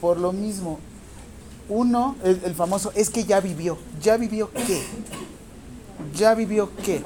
Por 0.00 0.18
lo 0.18 0.32
mismo, 0.32 0.78
uno, 1.68 2.16
el, 2.22 2.40
el 2.44 2.54
famoso, 2.54 2.92
es 2.94 3.08
que 3.10 3.24
ya 3.24 3.40
vivió. 3.40 3.78
¿Ya 4.02 4.16
vivió 4.16 4.50
qué? 4.52 4.82
¿Ya 6.14 6.34
vivió 6.34 6.70
qué? 6.84 7.02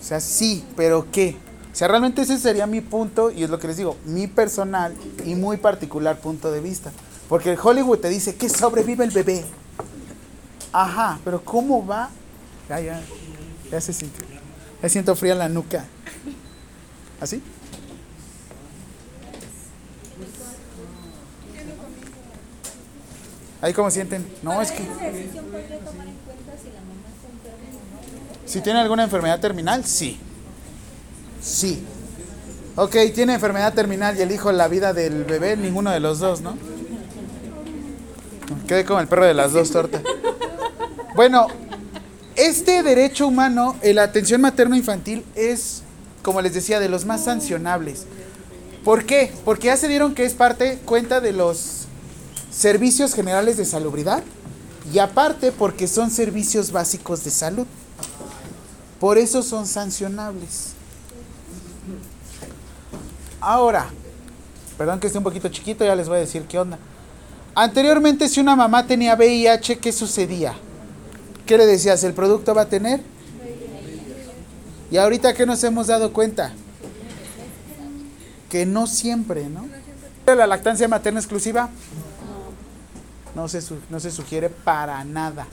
O 0.00 0.02
sea, 0.02 0.20
sí, 0.20 0.64
pero 0.76 1.06
¿qué? 1.10 1.36
O 1.72 1.76
sea, 1.76 1.88
realmente 1.88 2.22
ese 2.22 2.38
sería 2.38 2.66
mi 2.66 2.80
punto 2.80 3.30
y 3.30 3.44
es 3.44 3.50
lo 3.50 3.58
que 3.58 3.68
les 3.68 3.76
digo, 3.76 3.96
mi 4.04 4.26
personal 4.26 4.94
y 5.24 5.34
muy 5.34 5.56
particular 5.56 6.18
punto 6.18 6.50
de 6.50 6.60
vista. 6.60 6.90
Porque 7.30 7.56
Hollywood 7.56 8.00
te 8.00 8.08
dice 8.08 8.34
que 8.34 8.48
sobrevive 8.48 9.04
el 9.04 9.12
bebé. 9.12 9.44
Ajá, 10.72 11.20
pero 11.24 11.44
¿cómo 11.44 11.86
va? 11.86 12.10
Ya, 12.68 12.80
ya, 12.80 13.00
ya 13.70 13.80
se 13.80 13.92
siente. 13.92 14.18
Ya 14.82 14.88
siento 14.88 15.14
fría 15.14 15.36
la 15.36 15.48
nuca. 15.48 15.84
¿Así? 17.20 17.40
Ahí 23.62 23.72
cómo 23.74 23.92
sienten. 23.92 24.26
No, 24.42 24.60
es 24.60 24.72
que... 24.72 24.82
Si 28.44 28.60
tiene 28.60 28.80
alguna 28.80 29.04
enfermedad 29.04 29.38
terminal, 29.38 29.84
sí. 29.84 30.18
Sí. 31.40 31.80
Ok, 32.74 32.96
tiene 33.14 33.34
enfermedad 33.34 33.72
terminal 33.72 34.18
y 34.18 34.22
elijo 34.22 34.50
la 34.50 34.66
vida 34.66 34.92
del 34.92 35.22
bebé, 35.22 35.56
ninguno 35.56 35.92
de 35.92 36.00
los 36.00 36.18
dos, 36.18 36.40
¿no? 36.40 36.79
Quedé 38.66 38.84
como 38.84 39.00
el 39.00 39.08
perro 39.08 39.26
de 39.26 39.34
las 39.34 39.52
dos 39.52 39.70
tortas. 39.70 40.02
Bueno, 41.14 41.48
este 42.36 42.82
derecho 42.82 43.26
humano, 43.26 43.76
eh, 43.82 43.92
la 43.92 44.04
atención 44.04 44.40
materno-infantil, 44.40 45.24
es, 45.34 45.82
como 46.22 46.40
les 46.40 46.54
decía, 46.54 46.80
de 46.80 46.88
los 46.88 47.04
más 47.04 47.24
sancionables. 47.24 48.06
¿Por 48.84 49.04
qué? 49.04 49.32
Porque 49.44 49.66
ya 49.66 49.76
se 49.76 49.88
dieron 49.88 50.14
que 50.14 50.24
es 50.24 50.34
parte, 50.34 50.78
cuenta 50.84 51.20
de 51.20 51.32
los 51.32 51.86
servicios 52.50 53.14
generales 53.14 53.56
de 53.56 53.64
salubridad 53.64 54.22
y 54.92 54.98
aparte 54.98 55.52
porque 55.52 55.86
son 55.86 56.10
servicios 56.10 56.72
básicos 56.72 57.22
de 57.24 57.30
salud. 57.30 57.66
Por 58.98 59.18
eso 59.18 59.42
son 59.42 59.66
sancionables. 59.66 60.72
Ahora, 63.40 63.88
perdón 64.76 65.00
que 65.00 65.06
esté 65.06 65.18
un 65.18 65.24
poquito 65.24 65.48
chiquito, 65.48 65.84
ya 65.84 65.94
les 65.94 66.08
voy 66.08 66.18
a 66.18 66.20
decir 66.20 66.44
qué 66.44 66.58
onda. 66.58 66.78
Anteriormente, 67.60 68.26
si 68.26 68.40
una 68.40 68.56
mamá 68.56 68.86
tenía 68.86 69.14
VIH, 69.14 69.80
¿qué 69.80 69.92
sucedía? 69.92 70.54
¿Qué 71.44 71.58
le 71.58 71.66
decías? 71.66 72.02
¿El 72.04 72.14
producto 72.14 72.54
va 72.54 72.62
a 72.62 72.68
tener? 72.70 73.02
Y 74.90 74.96
ahorita, 74.96 75.34
¿qué 75.34 75.44
nos 75.44 75.62
hemos 75.62 75.88
dado 75.88 76.10
cuenta? 76.14 76.54
Que 78.48 78.64
no 78.64 78.86
siempre, 78.86 79.46
¿no? 79.50 79.68
¿La 80.24 80.46
lactancia 80.46 80.88
materna 80.88 81.20
exclusiva? 81.20 81.68
No 83.34 83.46
se, 83.46 83.60
no 83.90 84.00
se 84.00 84.10
sugiere 84.10 84.48
para 84.48 85.04
nada. 85.04 85.46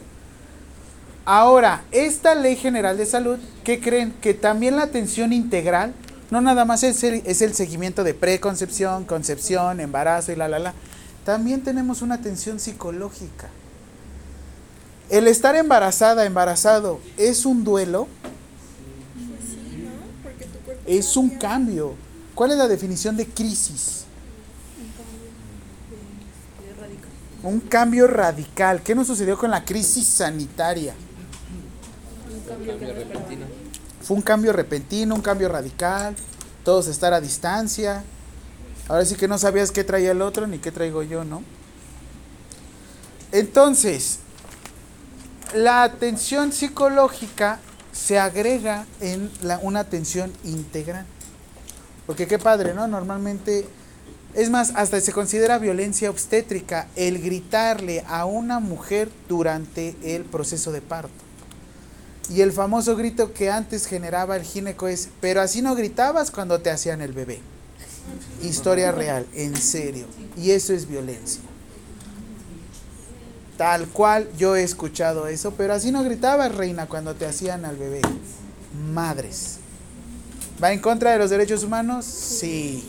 Ahora, 1.26 1.84
esta 1.92 2.36
ley 2.36 2.56
general 2.56 2.98
de 2.98 3.06
salud, 3.06 3.38
¿qué 3.66 3.82
creen? 3.82 4.14
Que 4.22 4.34
también 4.34 4.78
la 4.78 4.84
atención 4.84 5.34
integral, 5.34 5.94
no 6.32 6.40
nada 6.40 6.64
más 6.64 6.84
es 6.84 7.04
el 7.04 7.54
seguimiento 7.54 8.06
de 8.06 8.14
preconcepción, 8.14 9.04
concepción, 9.04 9.82
embarazo 9.82 10.32
y 10.32 10.38
la, 10.38 10.48
la, 10.48 10.60
la. 10.60 10.74
También 11.28 11.62
tenemos 11.62 12.02
una 12.02 12.16
atención 12.16 12.58
psicológica. 12.58 13.50
El 15.10 15.28
estar 15.28 15.58
embarazada, 15.58 16.26
embarazado, 16.26 17.02
es 17.18 17.46
un 17.46 17.66
duelo, 17.66 18.08
es 20.86 21.18
un 21.18 21.32
cambio. 21.32 21.96
¿Cuál 22.34 22.52
es 22.52 22.58
la 22.58 22.70
definición 22.70 23.18
de 23.18 23.28
crisis? 23.28 24.06
Un 27.44 27.60
cambio 27.60 28.08
radical. 28.08 28.82
¿Qué 28.82 28.96
nos 28.96 29.08
sucedió 29.08 29.38
con 29.38 29.52
la 29.52 29.66
crisis 29.66 30.08
sanitaria? 30.08 30.96
Cambio 32.48 32.78
repentino. 32.78 33.46
Fue 34.02 34.16
un 34.16 34.24
cambio 34.24 34.54
repentino, 34.54 35.14
un 35.14 35.22
cambio 35.22 35.50
radical, 35.50 36.16
todos 36.64 36.88
estar 36.88 37.14
a 37.14 37.20
distancia. 37.20 38.06
Ahora 38.88 39.06
sí 39.06 39.16
que 39.16 39.28
no 39.28 39.38
sabías 39.38 39.72
qué 39.72 39.84
traía 39.84 40.12
el 40.12 40.22
otro 40.22 40.48
ni 40.48 40.60
qué 40.60 40.72
traigo 40.72 41.04
yo, 41.04 41.24
¿no? 41.24 41.44
Entonces, 43.32 44.20
la 45.54 45.84
atención 45.84 46.54
psicológica 46.54 47.60
se 47.92 48.20
agrega 48.20 48.86
en 49.02 49.30
la- 49.42 49.60
una 49.60 49.82
atención 49.82 50.32
integral. 50.44 51.06
Porque 52.06 52.28
qué 52.28 52.40
padre, 52.40 52.74
¿no? 52.74 52.88
Normalmente, 52.88 53.68
es 54.34 54.50
más, 54.50 54.72
hasta 54.76 55.02
se 55.02 55.12
considera 55.12 55.58
violencia 55.58 56.10
obstétrica 56.10 56.88
el 56.96 57.22
gritarle 57.22 58.06
a 58.08 58.26
una 58.26 58.60
mujer 58.60 59.10
durante 59.28 59.96
el 60.04 60.24
proceso 60.24 60.72
de 60.72 60.82
parto. 60.82 61.12
Y 62.30 62.42
el 62.42 62.52
famoso 62.52 62.96
grito 62.96 63.34
que 63.34 63.50
antes 63.50 63.86
generaba 63.86 64.36
el 64.38 64.44
gineco 64.44 64.88
es, 64.88 65.10
pero 65.20 65.42
así 65.42 65.62
no 65.62 65.76
gritabas 65.76 66.32
cuando 66.32 66.60
te 66.60 66.70
hacían 66.70 67.02
el 67.02 67.12
bebé. 67.14 67.40
Historia 68.44 68.92
real, 68.92 69.26
en 69.34 69.56
serio. 69.56 70.06
Y 70.38 70.52
eso 70.52 70.74
es 70.74 70.88
violencia. 70.88 71.42
Tal 73.58 73.88
cual 73.88 74.30
yo 74.38 74.56
he 74.56 74.64
escuchado 74.64 75.28
eso, 75.28 75.54
pero 75.58 75.74
así 75.74 75.92
no 75.92 76.04
gritabas, 76.04 76.54
reina, 76.54 76.86
cuando 76.86 77.16
te 77.16 77.26
hacían 77.26 77.66
al 77.66 77.76
bebé. 77.76 78.02
Madres. 78.94 79.58
¿Va 80.64 80.72
en 80.72 80.80
contra 80.80 81.12
de 81.12 81.18
los 81.18 81.30
derechos 81.30 81.64
humanos? 81.64 82.06
Sí. 82.06 82.88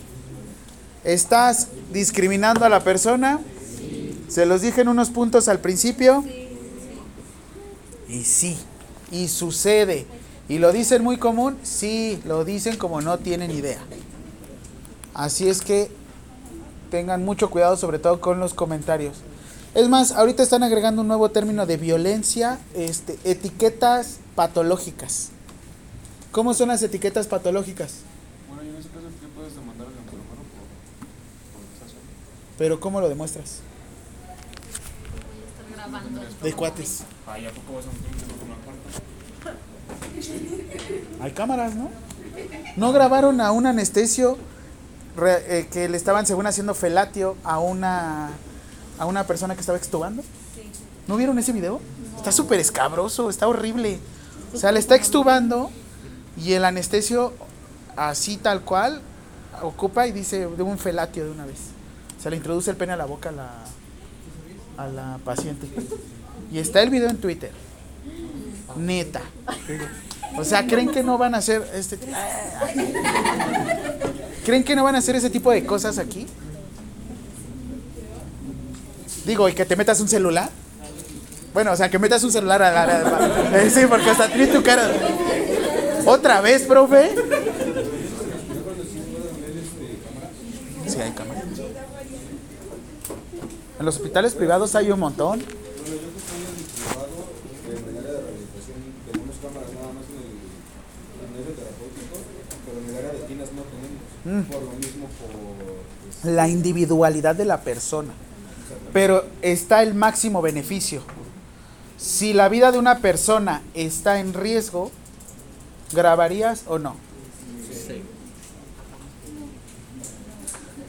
¿Estás 1.05 1.69
discriminando 1.93 2.65
a 2.65 2.69
la 2.69 2.85
persona? 2.85 3.41
Se 4.29 4.45
los 4.45 4.61
dije 4.61 4.83
en 4.83 4.89
unos 4.89 5.09
puntos 5.09 5.49
al 5.49 5.61
principio. 5.61 6.23
Y 8.09 8.25
sí, 8.25 8.59
y 9.11 9.29
sucede. 9.29 10.07
¿Y 10.49 10.59
lo 10.59 10.73
dicen 10.73 11.03
muy 11.03 11.19
común? 11.19 11.59
Sí, 11.63 12.21
lo 12.27 12.45
dicen 12.45 12.77
como 12.77 13.01
no 13.01 13.19
tienen 13.19 13.51
idea. 13.51 13.81
Así 15.19 15.49
es 15.49 15.63
que 15.63 15.91
tengan 16.93 17.25
mucho 17.25 17.51
cuidado 17.51 17.77
sobre 17.77 17.99
todo 17.99 18.21
con 18.21 18.39
los 18.39 18.55
comentarios. 18.55 19.17
Es 19.75 19.89
más, 19.89 20.13
ahorita 20.13 20.45
están 20.45 20.63
agregando 20.63 21.03
un 21.03 21.09
nuevo 21.09 21.29
término 21.33 21.67
de 21.67 21.77
violencia, 21.77 22.61
este, 22.73 23.19
etiquetas 23.25 24.21
patológicas. 24.37 25.31
¿Cómo 26.31 26.55
son 26.55 26.69
las 26.69 26.85
etiquetas 26.85 27.27
patológicas? 27.27 28.03
Bueno, 28.47 28.63
y 28.63 28.69
en 28.69 28.77
ese 28.77 28.91
caso, 28.91 29.07
¿qué 29.21 29.27
puedes 29.35 29.57
demandar 29.57 29.89
al 29.89 29.95
enfermero 29.95 30.23
por, 30.29 30.37
por? 30.39 30.47
Pero 32.57 32.79
¿cómo 32.79 33.01
lo 33.01 33.09
demuestras? 33.09 33.59
De 36.45 36.53
cuates. 36.53 37.03
Ay, 37.27 37.45
¿a 37.45 37.51
poco 37.51 37.75
vas? 37.75 37.87
Hay 41.21 41.33
cámaras, 41.33 41.75
¿no? 41.75 41.91
¿No 42.77 42.93
grabaron 42.93 43.41
a 43.41 43.51
un 43.51 43.67
anestesio 43.67 44.39
re- 45.19 45.59
eh, 45.61 45.69
que 45.71 45.89
le 45.89 45.97
estaban, 45.97 46.25
según 46.27 46.47
haciendo 46.47 46.75
felatio 46.75 47.37
a 47.45 47.59
una, 47.59 48.31
a 48.99 49.07
una 49.07 49.25
persona 49.25 49.55
que 49.55 49.61
estaba 49.61 49.77
extubando? 49.79 50.23
¿No 51.07 51.17
vieron 51.17 51.39
ese 51.39 51.53
video? 51.53 51.81
Está 52.17 52.33
súper 52.33 52.61
escabroso, 52.61 53.29
está 53.31 53.47
horrible. 53.49 53.99
O 54.55 54.57
sea, 54.57 54.73
le 54.73 54.79
está 54.81 54.95
extubando 54.95 55.71
y 56.37 56.53
el 56.53 56.65
anestesio, 56.65 57.33
así 57.97 58.37
tal 58.37 58.63
cual, 58.63 59.01
ocupa 59.63 60.07
y 60.07 60.13
dice 60.13 60.47
de 60.47 60.63
un 60.63 60.79
felatio 60.79 61.25
de 61.25 61.31
una 61.31 61.45
vez. 61.47 61.59
Se 62.23 62.31
le 62.31 62.37
introduce 62.37 62.71
el 62.71 62.77
pene 62.77 62.93
a 62.93 62.97
la 62.97 63.07
boca 63.07 63.29
a 63.29 63.33
la, 63.33 63.51
a 64.77 64.89
la 64.89 65.19
paciente. 65.25 65.69
Y 66.53 66.59
está 66.59 66.83
el 66.83 66.91
video 66.91 67.09
en 67.11 67.19
Twitter. 67.19 67.53
Neta. 68.77 69.21
O 70.37 70.45
sea, 70.45 70.67
¿creen 70.67 70.91
que 70.91 71.03
no 71.03 71.19
van 71.19 71.35
a 71.35 71.39
hacer 71.39 71.63
este 71.75 71.99
¿Creen 74.45 74.65
que 74.65 74.77
no 74.77 74.85
van 74.85 74.95
a 74.95 74.99
hacer 74.99 75.17
ese 75.17 75.31
tipo 75.31 75.51
de 75.51 75.65
cosas 75.65 75.99
aquí? 75.99 76.27
Digo, 79.27 79.49
y 79.49 79.53
que 79.53 79.65
te 79.65 79.77
metas 79.77 80.01
un 80.01 80.09
celular. 80.09 80.49
Bueno, 81.53 81.73
o 81.73 81.77
sea, 81.77 81.91
que 81.91 81.99
metas 81.99 82.23
un 82.25 82.33
celular 82.33 82.63
a 82.63 82.71
la... 82.71 83.61
Eh, 83.61 83.71
Sí, 83.71 83.81
porque 83.89 84.11
hasta 84.11 84.29
tiene 84.29 84.47
tu 84.47 84.63
cara. 84.63 84.91
¿Otra 86.07 86.41
vez, 86.41 86.63
profe? 86.63 87.15
Sí, 90.87 90.99
hay 91.01 91.11
cámara. 91.11 91.43
En 93.79 93.85
los 93.85 93.97
hospitales 93.97 94.35
privados 94.35 94.75
hay 94.75 94.91
un 94.91 95.01
montón. 95.01 95.41
en 95.41 95.45
el 97.89 97.99
área 97.99 98.13
de 98.13 98.21
rehabilitación 98.23 98.81
tenemos 99.13 99.37
cámaras 99.43 99.71
nada 99.77 99.93
más 99.93 100.07
en 100.09 100.19
el, 100.19 100.35
en 101.21 101.31
el 101.31 101.43
área 101.45 101.55
terapéutico, 101.55 102.17
pero 102.65 102.77
en 102.81 102.87
el 102.89 102.97
área 102.97 103.13
de 103.13 103.21
tinas 103.29 103.49
no 104.25 104.43
tenemos. 104.43 104.47
Por 104.49 104.63
lo 104.63 104.73
mismo, 104.73 105.07
por. 105.07 105.31
pues, 106.23 106.35
la 106.35 106.49
individualidad 106.49 107.35
de 107.35 107.45
la 107.45 107.61
persona. 107.61 108.13
Pero 108.93 109.25
está 109.43 109.83
el 109.83 109.95
máximo 109.95 110.43
beneficio. 110.43 111.03
si 111.97 112.33
la 112.33 112.49
vida 112.49 112.71
de 112.71 112.79
una 112.79 112.99
persona 112.99 113.63
está 113.75 114.21
en 114.21 114.33
riesgo, 114.33 114.91
¿grabarías 115.93 116.63
o 116.69 116.79
no? 116.79 116.95
Sí. 117.71 118.03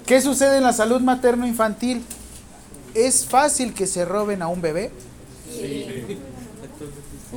¿Qué 0.05 0.21
sucede 0.21 0.57
en 0.57 0.63
la 0.63 0.73
salud 0.73 1.01
materno-infantil? 1.01 2.03
¿Es 2.93 3.25
fácil 3.25 3.73
que 3.73 3.87
se 3.87 4.05
roben 4.05 4.41
a 4.41 4.47
un 4.47 4.61
bebé? 4.61 4.91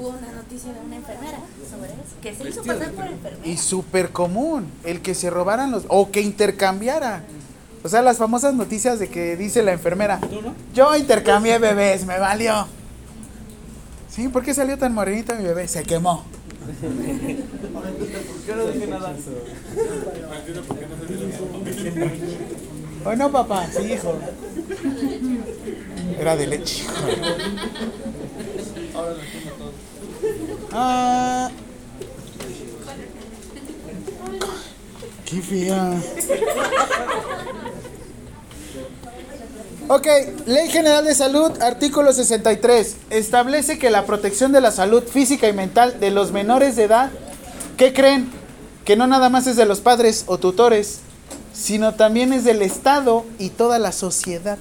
Hubo 0.03 0.09
una 0.18 0.32
noticia 0.32 0.72
de 0.72 0.80
una 0.80 0.96
enfermera 0.96 1.38
sobre 1.70 1.90
eso, 1.90 2.16
que 2.20 2.34
se 2.34 2.48
hizo 2.48 2.64
pasar 2.64 2.90
por 2.90 3.07
enfermera. 3.07 3.46
Y 3.46 3.57
súper 3.57 4.11
común, 4.11 4.66
el 4.82 5.00
que 5.00 5.14
se 5.14 5.30
robaran 5.30 5.70
los... 5.70 5.84
o 5.86 6.11
que 6.11 6.20
intercambiara. 6.20 7.22
O 7.84 7.88
sea, 7.88 8.03
las 8.03 8.18
famosas 8.18 8.53
noticias 8.53 8.98
de 8.98 9.09
que 9.09 9.36
dice 9.36 9.62
la 9.62 9.70
enfermera, 9.70 10.18
yo 10.74 10.96
intercambié 10.96 11.61
bebés, 11.61 12.05
me 12.05 12.18
valió. 12.18 12.66
Sí, 14.11 14.26
¿por 14.26 14.42
qué 14.42 14.55
salió 14.55 14.76
tan 14.76 14.92
morenita 14.92 15.36
mi 15.36 15.44
bebé? 15.44 15.68
Se 15.68 15.84
quemó. 15.84 16.24
Yo 18.48 18.57
no 18.57 18.66
dije 18.66 18.86
nada. 18.88 19.14
¿O 23.05 23.14
no, 23.14 23.30
papá? 23.30 23.68
Sí, 23.70 23.92
hijo. 23.92 24.18
Era 26.18 26.34
de 26.34 26.46
leche. 26.48 26.82
hijo. 26.82 26.90
Ah. 30.74 31.50
Qué 35.26 35.40
fea. 35.40 35.94
Ok, 39.88 40.06
Ley 40.46 40.68
General 40.70 41.04
de 41.04 41.14
Salud, 41.14 41.60
artículo 41.60 42.12
63. 42.12 42.96
Establece 43.10 43.78
que 43.78 43.90
la 43.90 44.06
protección 44.06 44.52
de 44.52 44.60
la 44.60 44.70
salud 44.70 45.02
física 45.02 45.48
y 45.48 45.52
mental 45.52 46.00
de 46.00 46.10
los 46.10 46.32
menores 46.32 46.76
de 46.76 46.84
edad, 46.84 47.10
¿qué 47.76 47.92
creen? 47.92 48.30
Que 48.84 48.96
no 48.96 49.06
nada 49.06 49.28
más 49.28 49.46
es 49.46 49.56
de 49.56 49.66
los 49.66 49.80
padres 49.80 50.24
o 50.26 50.38
tutores, 50.38 51.00
sino 51.52 51.94
también 51.94 52.32
es 52.32 52.44
del 52.44 52.62
Estado 52.62 53.24
y 53.38 53.50
toda 53.50 53.78
la 53.78 53.92
sociedad. 53.92 54.58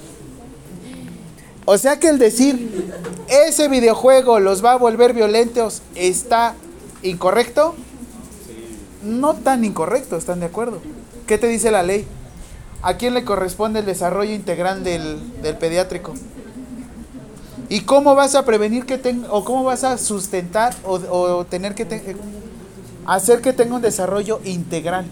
O 1.72 1.78
sea 1.78 2.02
que 2.02 2.10
el 2.10 2.20
decir, 2.20 2.92
ese 3.30 3.70
videojuego 3.70 4.42
los 4.42 4.62
va 4.62 4.74
a 4.74 4.76
volver 4.76 5.14
violentos, 5.14 5.82
está 5.96 6.54
incorrecto. 7.02 7.76
No 9.04 9.36
tan 9.36 9.64
incorrecto, 9.64 10.18
¿están 10.18 10.42
de 10.42 10.48
acuerdo? 10.48 10.82
¿Qué 11.28 11.38
te 11.38 11.48
dice 11.48 11.72
la 11.72 11.82
ley? 11.82 12.06
¿A 12.82 12.96
quién 12.98 13.14
le 13.14 13.24
corresponde 13.24 13.80
el 13.80 13.86
desarrollo 13.86 14.34
integral 14.34 14.84
del, 14.84 15.42
del 15.42 15.58
pediátrico? 15.58 16.14
¿Y 17.70 17.80
cómo 17.86 18.16
vas 18.16 18.36
a 18.36 18.44
prevenir 18.44 18.86
que 18.86 18.98
tenga, 18.98 19.32
o 19.32 19.46
cómo 19.46 19.64
vas 19.64 19.86
a 19.86 19.98
sustentar 19.98 20.76
o, 20.84 20.96
o 20.96 21.46
tener 21.46 21.74
que 21.74 22.18
hacer 23.06 23.40
que 23.40 23.54
tenga 23.54 23.76
un 23.76 23.82
desarrollo 23.82 24.42
integral? 24.44 25.06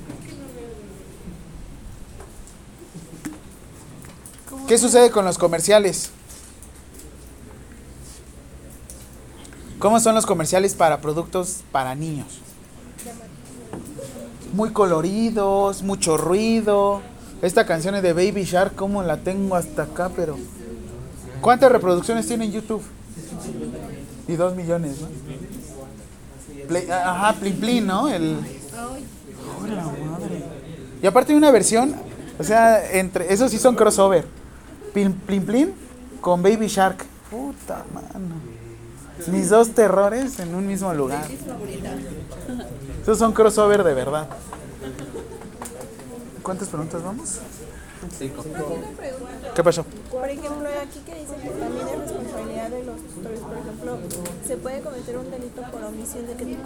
¿Qué 4.68 4.78
sucede 4.78 5.10
con 5.10 5.24
los 5.24 5.38
comerciales? 5.38 6.12
¿Cómo 9.80 10.02
son 10.02 10.14
los 10.14 10.26
comerciales 10.26 10.76
para 10.76 11.00
productos 11.00 11.62
para 11.72 11.96
niños? 11.96 12.28
Muy 14.54 14.72
coloridos, 14.72 15.84
mucho 15.84 16.18
ruido. 16.18 17.02
Esta 17.42 17.66
canción 17.66 17.96
es 17.96 18.04
de 18.04 18.12
Baby 18.12 18.44
Shark, 18.44 18.76
¿cómo 18.76 19.02
la 19.04 19.18
tengo 19.18 19.56
hasta 19.56 19.84
acá? 19.84 20.12
Pero. 20.14 20.38
¿Cuántas 21.40 21.72
reproducciones 21.72 22.28
tiene 22.28 22.44
en 22.46 22.52
YouTube? 22.52 22.82
Y 24.28 24.34
dos 24.34 24.54
millones, 24.54 24.98
¿no? 25.00 25.08
Ajá, 26.94 27.34
Plin 27.40 27.56
Plin, 27.56 27.88
¿no? 27.88 28.10
El. 28.10 28.38
¡Hola, 29.64 29.84
madre! 29.84 30.44
Y 31.02 31.08
aparte 31.08 31.32
hay 31.32 31.38
una 31.38 31.52
versión, 31.52 31.96
o 32.38 32.44
sea, 32.44 32.92
entre. 32.92 33.32
Esos 33.34 33.50
sí 33.50 33.58
son 33.58 33.76
crossover. 33.76 34.26
Plin 34.94 35.14
Plin, 35.14 35.46
Plin 35.46 35.74
con 36.20 36.44
Baby 36.44 36.68
Shark. 36.68 37.06
Puta 37.32 37.86
mano. 37.94 38.36
Mis 39.28 39.50
dos 39.50 39.72
terrores 39.72 40.40
en 40.40 40.56
un 40.56 40.68
mismo 40.68 40.94
lugar. 40.94 41.26
Esos 43.02 43.18
son 43.18 43.34
crossover 43.34 43.84
de 43.84 43.94
verdad. 43.94 44.28
¿Cuántas 46.44 46.70
preguntas 46.70 47.04
vamos? 47.04 47.40
Cinco. 48.18 48.44
¿Qué 49.54 49.64
pasó? 49.64 49.86
Por 50.10 50.30
ejemplo, 50.30 50.70
aquí 50.82 51.00
que 51.06 51.16
dice 51.16 51.36
que 51.36 51.50
también 51.50 51.88
es 51.88 52.00
responsabilidad 52.00 52.70
de 52.70 52.84
los 52.86 53.02
tutores, 53.02 53.40
por 53.42 53.58
ejemplo, 53.58 53.98
se 54.48 54.58
puede 54.58 54.82
cometer 54.82 55.18
un 55.18 55.32
delito 55.32 55.62
por 55.70 55.84
omisión 55.84 56.26
de 56.26 56.34
que 56.34 56.46
tú 56.46 56.64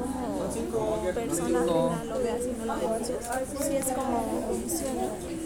como 0.71 1.01
persona 1.11 1.59
ajena 1.59 2.03
lo 2.05 2.19
veas 2.19 2.41
y 2.41 2.59
no 2.59 2.65
lo 2.65 2.75
denuncies. 2.77 3.17
Sí 3.67 3.75
es 3.75 3.85
como 3.85 4.47
omisión. 4.51 4.95
¿no? 4.95 5.43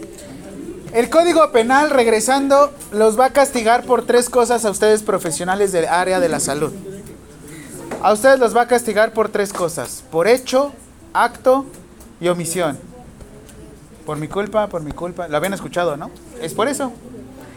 El 0.92 1.10
Código 1.10 1.52
Penal, 1.52 1.90
regresando, 1.90 2.72
los 2.92 3.18
va 3.18 3.26
a 3.26 3.32
castigar 3.32 3.84
por 3.84 4.04
tres 4.04 4.28
cosas 4.28 4.64
a 4.64 4.70
ustedes 4.70 5.02
profesionales 5.02 5.72
del 5.72 5.86
área 5.86 6.20
de 6.20 6.28
la 6.28 6.40
salud. 6.40 6.72
A 8.00 8.12
ustedes 8.12 8.38
los 8.38 8.56
va 8.56 8.62
a 8.62 8.68
castigar 8.68 9.12
por 9.12 9.28
tres 9.28 9.52
cosas. 9.52 10.04
Por 10.10 10.28
hecho, 10.28 10.72
acto 11.12 11.66
y 12.20 12.28
omisión. 12.28 12.78
Por 14.06 14.18
mi 14.18 14.28
culpa, 14.28 14.68
por 14.68 14.82
mi 14.82 14.92
culpa. 14.92 15.26
Lo 15.26 15.36
habían 15.36 15.52
escuchado, 15.52 15.96
¿no? 15.96 16.10
Es 16.40 16.54
por 16.54 16.68
eso. 16.68 16.92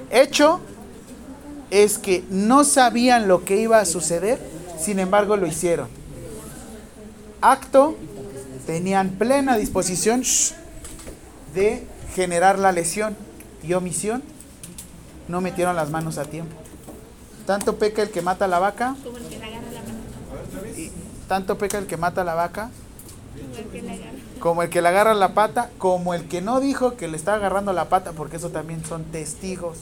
Hecho 0.09 0.59
es 1.69 1.99
que 1.99 2.23
no 2.29 2.63
sabían 2.63 3.27
lo 3.27 3.45
que 3.45 3.57
iba 3.57 3.79
a 3.79 3.85
suceder, 3.85 4.39
sin 4.79 4.99
embargo 4.99 5.37
lo 5.37 5.45
hicieron. 5.45 5.87
Acto, 7.39 7.95
tenían 8.65 9.09
plena 9.11 9.57
disposición 9.57 10.23
de 11.53 11.87
generar 12.13 12.59
la 12.59 12.71
lesión 12.71 13.15
y 13.63 13.73
omisión, 13.73 14.23
no 15.27 15.39
metieron 15.39 15.75
las 15.75 15.89
manos 15.89 16.17
a 16.17 16.25
tiempo. 16.25 16.55
Tanto 17.45 17.77
peca 17.77 18.01
el 18.01 18.09
que 18.09 18.21
mata 18.21 18.45
a 18.45 18.47
la 18.47 18.59
vaca, 18.59 18.95
tanto 21.31 21.57
peca 21.57 21.77
el 21.77 21.87
que 21.87 21.95
mata 21.95 22.23
a 22.23 22.25
la 22.25 22.33
vaca, 22.33 22.71
como 24.41 24.63
el 24.63 24.69
que 24.69 24.81
le 24.81 24.89
agarra 24.89 25.13
la 25.13 25.33
pata, 25.33 25.69
como 25.77 26.13
el 26.13 26.27
que 26.27 26.41
no 26.41 26.59
dijo 26.59 26.97
que 26.97 27.07
le 27.07 27.15
está 27.15 27.35
agarrando 27.35 27.71
la 27.71 27.87
pata, 27.87 28.11
porque 28.11 28.35
eso 28.35 28.49
también 28.49 28.83
son 28.83 29.05
testigos. 29.05 29.77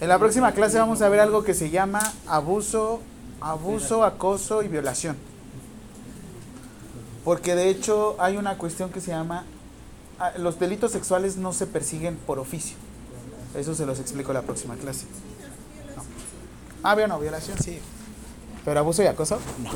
En 0.00 0.08
la 0.08 0.18
próxima 0.18 0.52
clase 0.52 0.78
vamos 0.78 1.02
a 1.02 1.10
ver 1.10 1.20
algo 1.20 1.44
que 1.44 1.52
se 1.52 1.68
llama 1.68 2.00
abuso, 2.26 3.02
abuso, 3.42 4.04
acoso 4.04 4.62
y 4.62 4.68
violación. 4.68 5.18
Porque 7.26 7.54
de 7.54 7.68
hecho 7.68 8.16
hay 8.18 8.38
una 8.38 8.56
cuestión 8.56 8.88
que 8.88 9.02
se 9.02 9.10
llama, 9.10 9.44
ah, 10.18 10.32
los 10.38 10.58
delitos 10.58 10.92
sexuales 10.92 11.36
no 11.36 11.52
se 11.52 11.66
persiguen 11.66 12.16
por 12.16 12.38
oficio. 12.38 12.78
Eso 13.54 13.74
se 13.74 13.84
los 13.84 14.00
explico 14.00 14.32
la 14.32 14.40
próxima 14.40 14.76
clase. 14.76 15.04
Ah, 16.88 16.94
bien, 16.94 17.08
no, 17.08 17.18
violación 17.18 17.58
sí. 17.58 17.80
Pero 18.64 18.78
abuso 18.78 19.02
y 19.02 19.06
acoso, 19.06 19.40
no. 19.60 19.70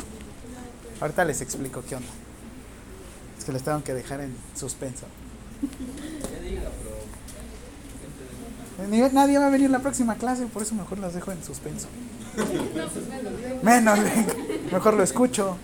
Ahorita 1.01 1.25
les 1.25 1.41
explico 1.41 1.83
qué 1.83 1.97
onda. 1.97 2.07
Es 3.37 3.45
que 3.45 3.51
les 3.51 3.65
tengo 3.65 3.83
que 3.83 3.93
dejar 3.95 4.21
en 4.21 4.33
suspenso. 4.55 5.07
Nadie 9.13 9.39
va 9.41 9.49
a 9.49 9.51
venir 9.51 9.71
la 9.71 9.81
próxima 9.81 10.15
clase, 10.15 10.47
por 10.47 10.63
eso 10.63 10.77
mejor 10.77 11.01
las 11.01 11.13
dejo 11.13 11.33
en 11.33 11.43
suspenso. 11.43 11.89
Menos, 13.65 13.99
mejor 14.71 14.95
lo 14.95 15.03
escucho. 15.03 15.57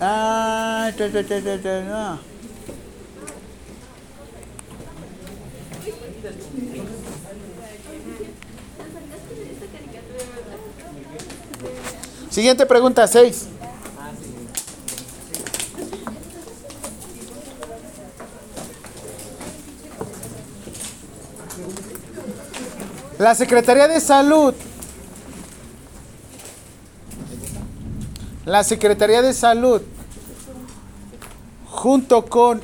Ah, 0.00 0.90
no. 1.86 2.33
Siguiente 12.30 12.66
pregunta, 12.66 13.06
6. 13.06 13.46
La 23.18 23.34
Secretaría 23.34 23.86
de 23.86 24.00
Salud. 24.00 24.54
La 28.44 28.64
Secretaría 28.64 29.22
de 29.22 29.32
Salud, 29.32 29.80
junto 31.66 32.26
con 32.26 32.60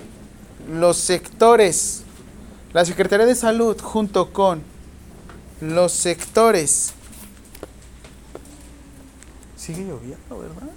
los 0.69 0.97
sectores, 0.97 2.00
la 2.73 2.85
Secretaría 2.85 3.27
de 3.27 3.35
Salud, 3.35 3.81
junto 3.81 4.33
con 4.33 4.63
los 5.61 5.93
sectores. 5.93 6.93
Sigue 9.57 9.85
lloviendo, 9.85 10.39
¿verdad? 10.39 10.71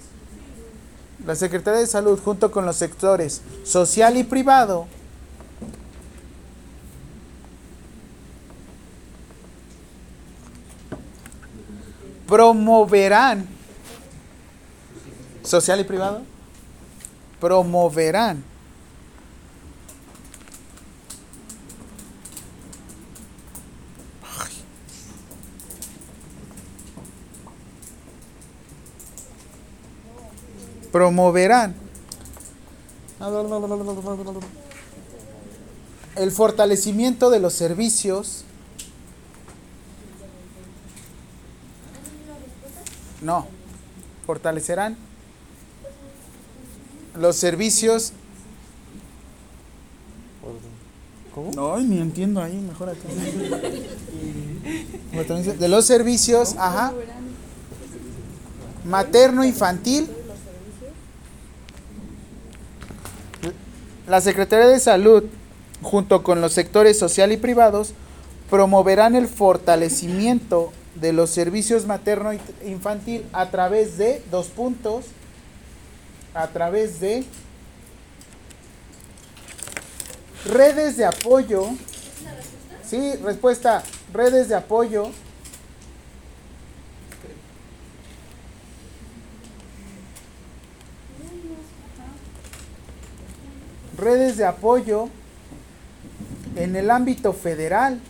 la 1.26 1.34
Secretaría 1.34 1.80
de 1.80 1.86
Salud, 1.86 2.18
junto 2.22 2.50
con 2.50 2.66
los 2.66 2.76
sectores 2.76 3.40
social 3.64 4.16
y 4.16 4.24
privado, 4.24 4.86
promoverán, 12.26 13.46
social 15.42 15.80
y 15.80 15.84
privado, 15.84 16.22
promoverán 17.40 18.44
promoverán 30.94 31.74
el 36.14 36.30
fortalecimiento 36.30 37.30
de 37.30 37.40
los 37.40 37.52
servicios. 37.52 38.44
No, 43.20 43.48
fortalecerán 44.24 44.96
los 47.18 47.34
servicios. 47.34 48.12
¿Cómo? 51.34 51.50
No, 51.56 51.76
ni 51.78 51.98
entiendo 51.98 52.40
ahí, 52.40 52.54
mejor. 52.54 52.94
De 55.58 55.68
los 55.68 55.84
servicios, 55.86 56.54
ajá. 56.56 56.92
Materno 58.84 59.42
La 64.06 64.20
Secretaría 64.20 64.66
de 64.66 64.80
Salud, 64.80 65.24
junto 65.80 66.22
con 66.22 66.42
los 66.42 66.52
sectores 66.52 66.98
social 66.98 67.32
y 67.32 67.38
privados, 67.38 67.94
promoverán 68.50 69.16
el 69.16 69.28
fortalecimiento 69.28 70.72
de 70.94 71.14
los 71.14 71.30
servicios 71.30 71.86
materno 71.86 72.32
infantil 72.66 73.24
a 73.32 73.50
través 73.50 73.96
de 73.96 74.22
dos 74.30 74.48
puntos, 74.48 75.06
a 76.34 76.48
través 76.48 77.00
de 77.00 77.24
redes 80.44 80.98
de 80.98 81.06
apoyo. 81.06 81.68
Sí, 82.86 83.14
respuesta, 83.24 83.82
redes 84.12 84.50
de 84.50 84.54
apoyo. 84.54 85.08
Redes 94.04 94.36
de 94.36 94.44
apoyo 94.44 95.08
en 96.56 96.76
el 96.76 96.90
ámbito 96.90 97.32
federal. 97.32 98.00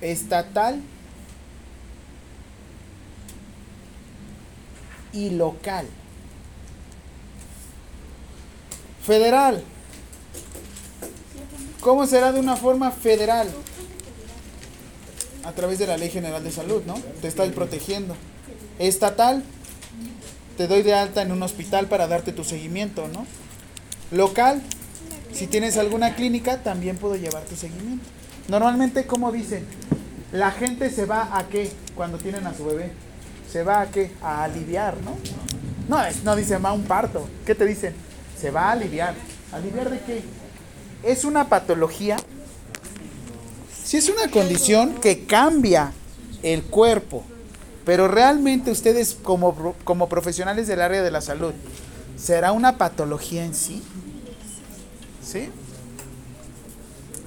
estatal 0.00 0.80
y 5.12 5.30
local. 5.30 5.86
Federal. 9.04 9.62
¿Cómo 11.80 12.06
será 12.06 12.32
de 12.32 12.40
una 12.40 12.56
forma 12.56 12.92
federal? 12.92 13.50
A 15.44 15.52
través 15.52 15.78
de 15.78 15.86
la 15.86 15.96
Ley 15.96 16.10
General 16.10 16.42
de 16.42 16.50
Salud, 16.50 16.82
¿no? 16.86 16.94
Te 17.20 17.28
estoy 17.28 17.50
protegiendo. 17.50 18.14
Estatal, 18.78 19.42
te 20.60 20.68
doy 20.68 20.82
de 20.82 20.92
alta 20.92 21.22
en 21.22 21.32
un 21.32 21.42
hospital 21.42 21.86
para 21.86 22.06
darte 22.06 22.32
tu 22.32 22.44
seguimiento, 22.44 23.08
¿no? 23.08 23.24
Local, 24.14 24.60
si 25.32 25.46
tienes 25.46 25.78
alguna 25.78 26.14
clínica, 26.14 26.58
también 26.58 26.98
puedo 26.98 27.16
llevar 27.16 27.44
tu 27.44 27.56
seguimiento. 27.56 28.04
Normalmente, 28.46 29.06
como 29.06 29.32
dicen, 29.32 29.64
la 30.32 30.50
gente 30.50 30.90
se 30.90 31.06
va 31.06 31.34
a 31.34 31.48
qué 31.48 31.72
cuando 31.96 32.18
tienen 32.18 32.46
a 32.46 32.52
su 32.52 32.66
bebé? 32.66 32.92
Se 33.50 33.62
va 33.62 33.80
a 33.80 33.90
qué? 33.90 34.10
A 34.20 34.44
aliviar, 34.44 34.98
¿no? 34.98 35.16
No, 35.88 36.04
es, 36.04 36.24
no 36.24 36.36
dice 36.36 36.58
va 36.58 36.68
a 36.68 36.74
un 36.74 36.84
parto. 36.84 37.26
¿Qué 37.46 37.54
te 37.54 37.64
dicen? 37.64 37.94
Se 38.38 38.50
va 38.50 38.68
a 38.68 38.72
aliviar. 38.72 39.14
¿Aliviar 39.52 39.88
de 39.88 40.00
qué? 40.00 40.22
Es 41.02 41.24
una 41.24 41.48
patología. 41.48 42.18
Si 43.82 43.96
es 43.96 44.10
una 44.10 44.30
condición 44.30 44.96
que 44.96 45.24
cambia 45.24 45.94
el 46.42 46.64
cuerpo, 46.64 47.24
pero 47.84 48.08
realmente 48.08 48.70
ustedes 48.70 49.16
como, 49.22 49.74
como 49.84 50.08
profesionales 50.08 50.66
del 50.66 50.80
área 50.80 51.02
de 51.02 51.10
la 51.10 51.20
salud, 51.20 51.52
¿será 52.16 52.52
una 52.52 52.76
patología 52.76 53.44
en 53.44 53.54
sí? 53.54 53.82
¿Sí? 55.24 55.48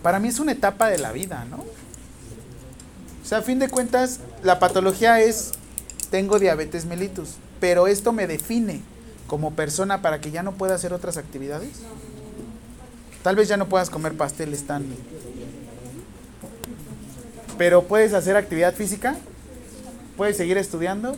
Para 0.02 0.20
mí 0.20 0.28
es 0.28 0.40
una 0.40 0.52
etapa 0.52 0.90
de 0.90 0.98
la 0.98 1.12
vida, 1.12 1.46
¿no? 1.50 1.58
O 1.58 3.26
sea, 3.26 3.40
a 3.40 3.42
fin 3.42 3.58
de 3.60 3.70
cuentas, 3.70 4.20
la 4.44 4.60
patología 4.60 5.22
es, 5.22 5.54
tengo 6.12 6.40
diabetes 6.40 6.86
mellitus, 6.86 7.36
pero 7.60 7.88
esto 7.88 8.12
me 8.12 8.28
define 8.28 8.82
como 9.28 9.52
persona 9.52 10.02
para 10.02 10.20
que 10.20 10.30
ya 10.30 10.44
no 10.44 10.52
pueda 10.54 10.76
hacer 10.76 10.94
otras 10.94 11.16
actividades. 11.16 11.80
Tal 13.24 13.38
vez 13.38 13.48
ya 13.48 13.56
no 13.56 13.70
puedas 13.70 13.90
comer 13.90 14.16
pasteles 14.16 14.68
tan... 14.68 14.86
Pero 17.58 17.84
puedes 17.84 18.14
hacer 18.14 18.36
actividad 18.36 18.74
física, 18.74 19.16
puedes 20.18 20.38
seguir 20.38 20.58
estudiando. 20.58 21.16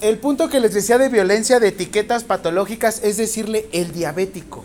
El 0.00 0.18
punto 0.18 0.48
que 0.48 0.60
les 0.60 0.72
decía 0.72 0.98
de 0.98 1.08
violencia 1.08 1.60
de 1.60 1.68
etiquetas 1.68 2.24
patológicas 2.24 3.00
es 3.02 3.16
decirle 3.16 3.68
el 3.72 3.92
diabético, 3.92 4.64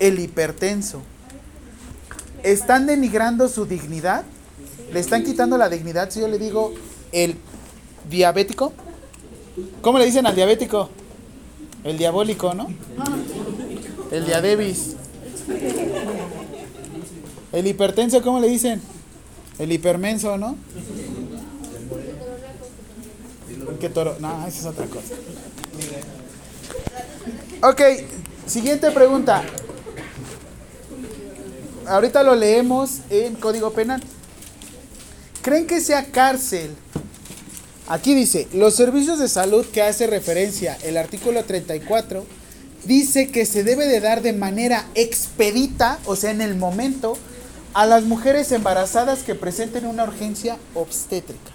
el 0.00 0.18
hipertenso. 0.18 1.02
¿Están 2.42 2.86
denigrando 2.86 3.48
su 3.48 3.66
dignidad? 3.66 4.24
le 4.92 5.00
están 5.00 5.24
quitando 5.24 5.56
la 5.56 5.68
dignidad 5.68 6.10
si 6.10 6.20
yo 6.20 6.28
le 6.28 6.38
digo 6.38 6.74
el 7.12 7.36
diabético. 8.08 8.72
¿Cómo 9.80 9.98
le 9.98 10.04
dicen 10.04 10.26
al 10.26 10.34
diabético? 10.34 10.90
El 11.82 11.98
diabólico, 11.98 12.54
¿no? 12.54 12.68
El 14.10 14.24
diabetes. 14.26 14.96
El 17.52 17.66
hipertenso, 17.66 18.22
¿cómo 18.22 18.38
le 18.40 18.48
dicen? 18.48 18.80
El 19.58 19.72
hipermenso, 19.72 20.36
¿no? 20.38 20.56
¿Qué 23.80 23.88
toro? 23.88 24.16
No, 24.20 24.46
esa 24.46 24.58
es 24.60 24.66
otra 24.66 24.86
cosa. 24.86 25.14
Ok, 27.62 27.80
siguiente 28.46 28.90
pregunta. 28.90 29.42
Ahorita 31.86 32.22
lo 32.22 32.34
leemos 32.34 33.00
en 33.10 33.34
Código 33.34 33.72
Penal. 33.72 34.02
¿Creen 35.42 35.66
que 35.66 35.80
sea 35.80 36.06
cárcel? 36.06 36.70
Aquí 37.88 38.14
dice, 38.14 38.48
los 38.52 38.74
servicios 38.74 39.18
de 39.18 39.28
salud 39.28 39.66
que 39.66 39.82
hace 39.82 40.06
referencia 40.06 40.78
el 40.82 40.96
artículo 40.96 41.44
34 41.44 42.24
dice 42.84 43.30
que 43.30 43.46
se 43.46 43.64
debe 43.64 43.86
de 43.86 44.00
dar 44.00 44.22
de 44.22 44.32
manera 44.32 44.86
expedita, 44.94 45.98
o 46.06 46.16
sea, 46.16 46.30
en 46.30 46.40
el 46.40 46.56
momento, 46.56 47.16
a 47.74 47.86
las 47.86 48.04
mujeres 48.04 48.50
embarazadas 48.52 49.20
que 49.20 49.34
presenten 49.34 49.86
una 49.86 50.04
urgencia 50.04 50.58
obstétrica. 50.74 51.51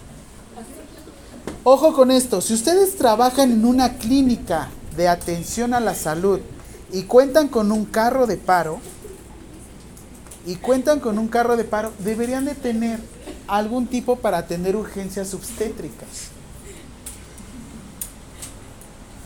Ojo 1.70 1.92
con 1.92 2.12
esto, 2.12 2.40
si 2.40 2.54
ustedes 2.54 2.96
trabajan 2.96 3.52
en 3.52 3.66
una 3.66 3.98
clínica 3.98 4.70
de 4.96 5.10
atención 5.10 5.74
a 5.74 5.82
la 5.82 5.96
salud 5.96 6.40
y 6.94 7.04
cuentan 7.04 7.50
con 7.50 7.74
un 7.74 7.84
carro 7.84 8.26
de 8.26 8.38
paro, 8.38 8.80
y 10.46 10.56
cuentan 10.56 11.02
con 11.02 11.20
un 11.20 11.28
carro 11.28 11.58
de 11.58 11.66
paro, 11.66 11.92
deberían 12.00 12.46
de 12.46 12.56
tener 12.56 13.02
algún 13.50 13.86
tipo 13.86 14.16
para 14.16 14.38
atender 14.38 14.78
urgencias 14.78 15.34
obstétricas. 15.34 16.30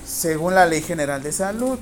Según 0.03 0.55
la 0.55 0.65
Ley 0.65 0.81
General 0.81 1.21
de 1.21 1.33
Salud. 1.33 1.77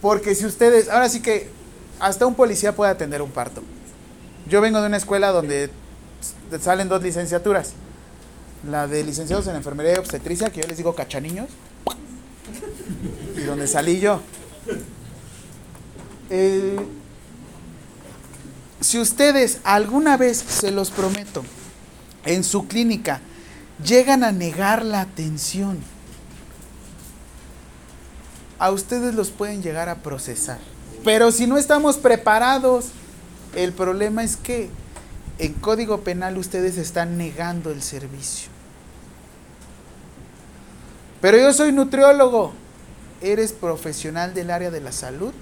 Porque 0.00 0.36
si 0.36 0.46
ustedes, 0.46 0.88
ahora 0.90 1.08
sí 1.08 1.22
que 1.22 1.50
hasta 1.98 2.24
un 2.24 2.36
policía 2.36 2.76
puede 2.76 2.92
atender 2.92 3.20
un 3.20 3.32
parto. 3.32 3.64
Yo 4.48 4.60
vengo 4.60 4.80
de 4.80 4.86
una 4.86 4.96
escuela 4.96 5.32
donde 5.32 5.72
salen 6.60 6.88
dos 6.88 7.02
licenciaturas. 7.02 7.72
La 8.66 8.86
de 8.86 9.04
licenciados 9.04 9.46
en 9.46 9.56
enfermería 9.56 9.94
y 9.94 9.98
obstetricia, 9.98 10.50
que 10.50 10.60
yo 10.60 10.68
les 10.68 10.76
digo 10.76 10.94
cachaniños. 10.94 11.48
Y 13.36 13.40
donde 13.42 13.66
salí 13.68 14.00
yo. 14.00 14.20
Si 18.80 18.98
ustedes 18.98 19.60
alguna 19.64 20.16
vez, 20.16 20.38
se 20.38 20.70
los 20.70 20.90
prometo, 20.90 21.44
en 22.24 22.44
su 22.44 22.66
clínica 22.66 23.20
llegan 23.84 24.24
a 24.24 24.32
negar 24.32 24.84
la 24.84 25.00
atención, 25.00 25.78
a 28.58 28.72
ustedes 28.72 29.14
los 29.14 29.30
pueden 29.30 29.62
llegar 29.62 29.88
a 29.88 29.96
procesar. 29.96 30.58
Pero 31.04 31.30
si 31.30 31.46
no 31.46 31.58
estamos 31.58 31.96
preparados, 31.96 32.86
el 33.54 33.72
problema 33.72 34.24
es 34.24 34.36
que 34.36 34.68
en 35.38 35.52
código 35.54 36.00
penal 36.00 36.36
ustedes 36.36 36.78
están 36.78 37.16
negando 37.16 37.70
el 37.70 37.82
servicio. 37.82 38.48
Pero 41.20 41.38
yo 41.38 41.52
soy 41.52 41.72
nutriólogo. 41.72 42.52
¿Eres 43.20 43.52
profesional 43.52 44.34
del 44.34 44.50
área 44.50 44.70
de 44.70 44.80
la 44.80 44.92
salud? 44.92 45.32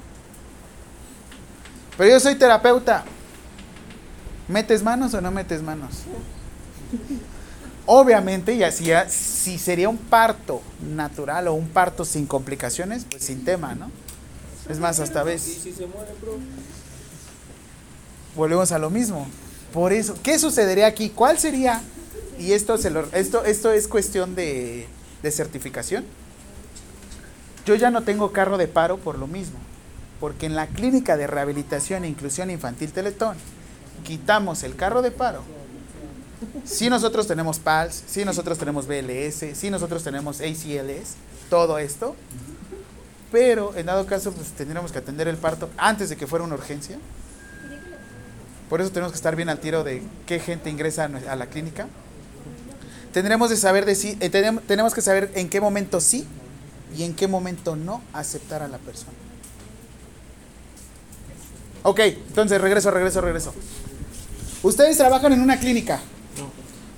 Pero 1.96 2.10
yo 2.10 2.20
soy 2.20 2.34
terapeuta. 2.36 3.04
¿Metes 4.48 4.82
manos 4.82 5.12
o 5.14 5.20
no 5.20 5.30
metes 5.30 5.62
manos? 5.62 6.04
Obviamente, 7.84 8.54
y 8.54 8.62
así, 8.62 8.90
si 9.08 9.58
sería 9.58 9.88
un 9.88 9.98
parto 9.98 10.62
natural 10.80 11.48
o 11.48 11.54
un 11.54 11.68
parto 11.68 12.04
sin 12.04 12.26
complicaciones, 12.26 13.06
pues 13.08 13.24
sin 13.24 13.44
tema, 13.44 13.74
¿no? 13.74 13.90
Es 14.68 14.78
más, 14.78 14.98
hasta 14.98 15.22
vez. 15.22 15.64
Volvemos 18.34 18.72
a 18.72 18.78
lo 18.78 18.90
mismo. 18.90 19.26
Por 19.76 19.92
eso, 19.92 20.16
¿qué 20.22 20.38
sucedería 20.38 20.86
aquí? 20.86 21.10
¿Cuál 21.10 21.38
sería? 21.38 21.82
Y 22.38 22.52
esto, 22.52 22.76
es 22.76 23.88
cuestión 23.88 24.34
de, 24.34 24.86
de 25.22 25.30
certificación. 25.30 26.02
Yo 27.66 27.74
ya 27.74 27.90
no 27.90 28.02
tengo 28.02 28.32
carro 28.32 28.56
de 28.56 28.68
paro 28.68 28.96
por 28.96 29.18
lo 29.18 29.26
mismo. 29.26 29.58
Porque 30.18 30.46
en 30.46 30.56
la 30.56 30.66
clínica 30.66 31.18
de 31.18 31.26
rehabilitación 31.26 32.04
e 32.04 32.08
inclusión 32.08 32.50
infantil 32.50 32.90
Teletón, 32.90 33.36
quitamos 34.02 34.62
el 34.62 34.76
carro 34.76 35.02
de 35.02 35.10
paro. 35.10 35.42
Si 36.64 36.88
nosotros 36.88 37.26
tenemos 37.26 37.58
PALS, 37.58 38.02
si 38.06 38.24
nosotros 38.24 38.56
tenemos 38.56 38.86
BLS, 38.86 39.58
si 39.58 39.68
nosotros 39.68 40.02
tenemos 40.02 40.40
ACLS, 40.40 41.16
todo 41.50 41.78
esto. 41.78 42.16
Pero 43.30 43.76
en 43.76 43.84
dado 43.84 44.06
caso, 44.06 44.32
pues 44.32 44.52
tendríamos 44.52 44.90
que 44.90 45.00
atender 45.00 45.28
el 45.28 45.36
parto 45.36 45.68
antes 45.76 46.08
de 46.08 46.16
que 46.16 46.26
fuera 46.26 46.46
una 46.46 46.54
urgencia. 46.54 46.98
Por 48.68 48.80
eso 48.80 48.90
tenemos 48.90 49.12
que 49.12 49.16
estar 49.16 49.36
bien 49.36 49.48
al 49.48 49.60
tiro 49.60 49.84
de 49.84 50.02
qué 50.26 50.40
gente 50.40 50.70
ingresa 50.70 51.04
a 51.04 51.36
la 51.36 51.46
clínica. 51.46 51.86
Tendremos 53.12 53.56
saber 53.58 53.88
eh, 53.88 54.60
tenemos 54.66 54.92
que 54.92 55.00
saber 55.00 55.30
en 55.34 55.48
qué 55.48 55.60
momento 55.60 56.00
sí 56.00 56.26
y 56.96 57.04
en 57.04 57.14
qué 57.14 57.28
momento 57.28 57.76
no 57.76 58.02
aceptar 58.12 58.62
a 58.62 58.68
la 58.68 58.78
persona. 58.78 59.12
Ok, 61.82 62.00
entonces 62.00 62.60
regreso, 62.60 62.90
regreso, 62.90 63.20
regreso. 63.20 63.54
Ustedes 64.62 64.96
trabajan 64.96 65.32
en 65.32 65.40
una 65.40 65.58
clínica 65.58 66.00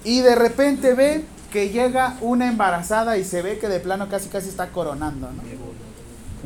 y 0.02 0.20
de 0.20 0.34
repente 0.34 0.94
ven 0.94 1.26
que 1.52 1.68
llega 1.68 2.16
una 2.20 2.48
embarazada 2.48 3.18
y 3.18 3.24
se 3.24 3.42
ve 3.42 3.58
que 3.58 3.68
de 3.68 3.80
plano 3.80 4.08
casi 4.08 4.28
casi 4.28 4.48
está 4.48 4.68
coronando, 4.70 5.30
¿no? 5.30 5.42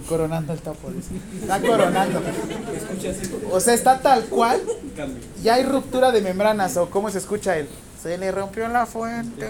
Coronando 0.09 0.53
el 0.53 0.61
topo. 0.61 0.91
Está 1.41 1.61
coronando. 1.61 2.23
O 3.51 3.61
sea, 3.61 3.75
está 3.75 4.01
tal 4.01 4.25
cual. 4.25 4.61
Ya 5.43 5.55
hay 5.55 5.65
ruptura 5.65 6.11
de 6.13 6.21
membranas. 6.21 6.77
¿O 6.77 6.91
cómo 6.91 7.11
se 7.11 7.19
escucha 7.19 7.57
él? 7.59 7.69
Se 8.03 8.17
le 8.19 8.33
rompió 8.33 8.67
la 8.69 8.87
fuente. 8.87 9.47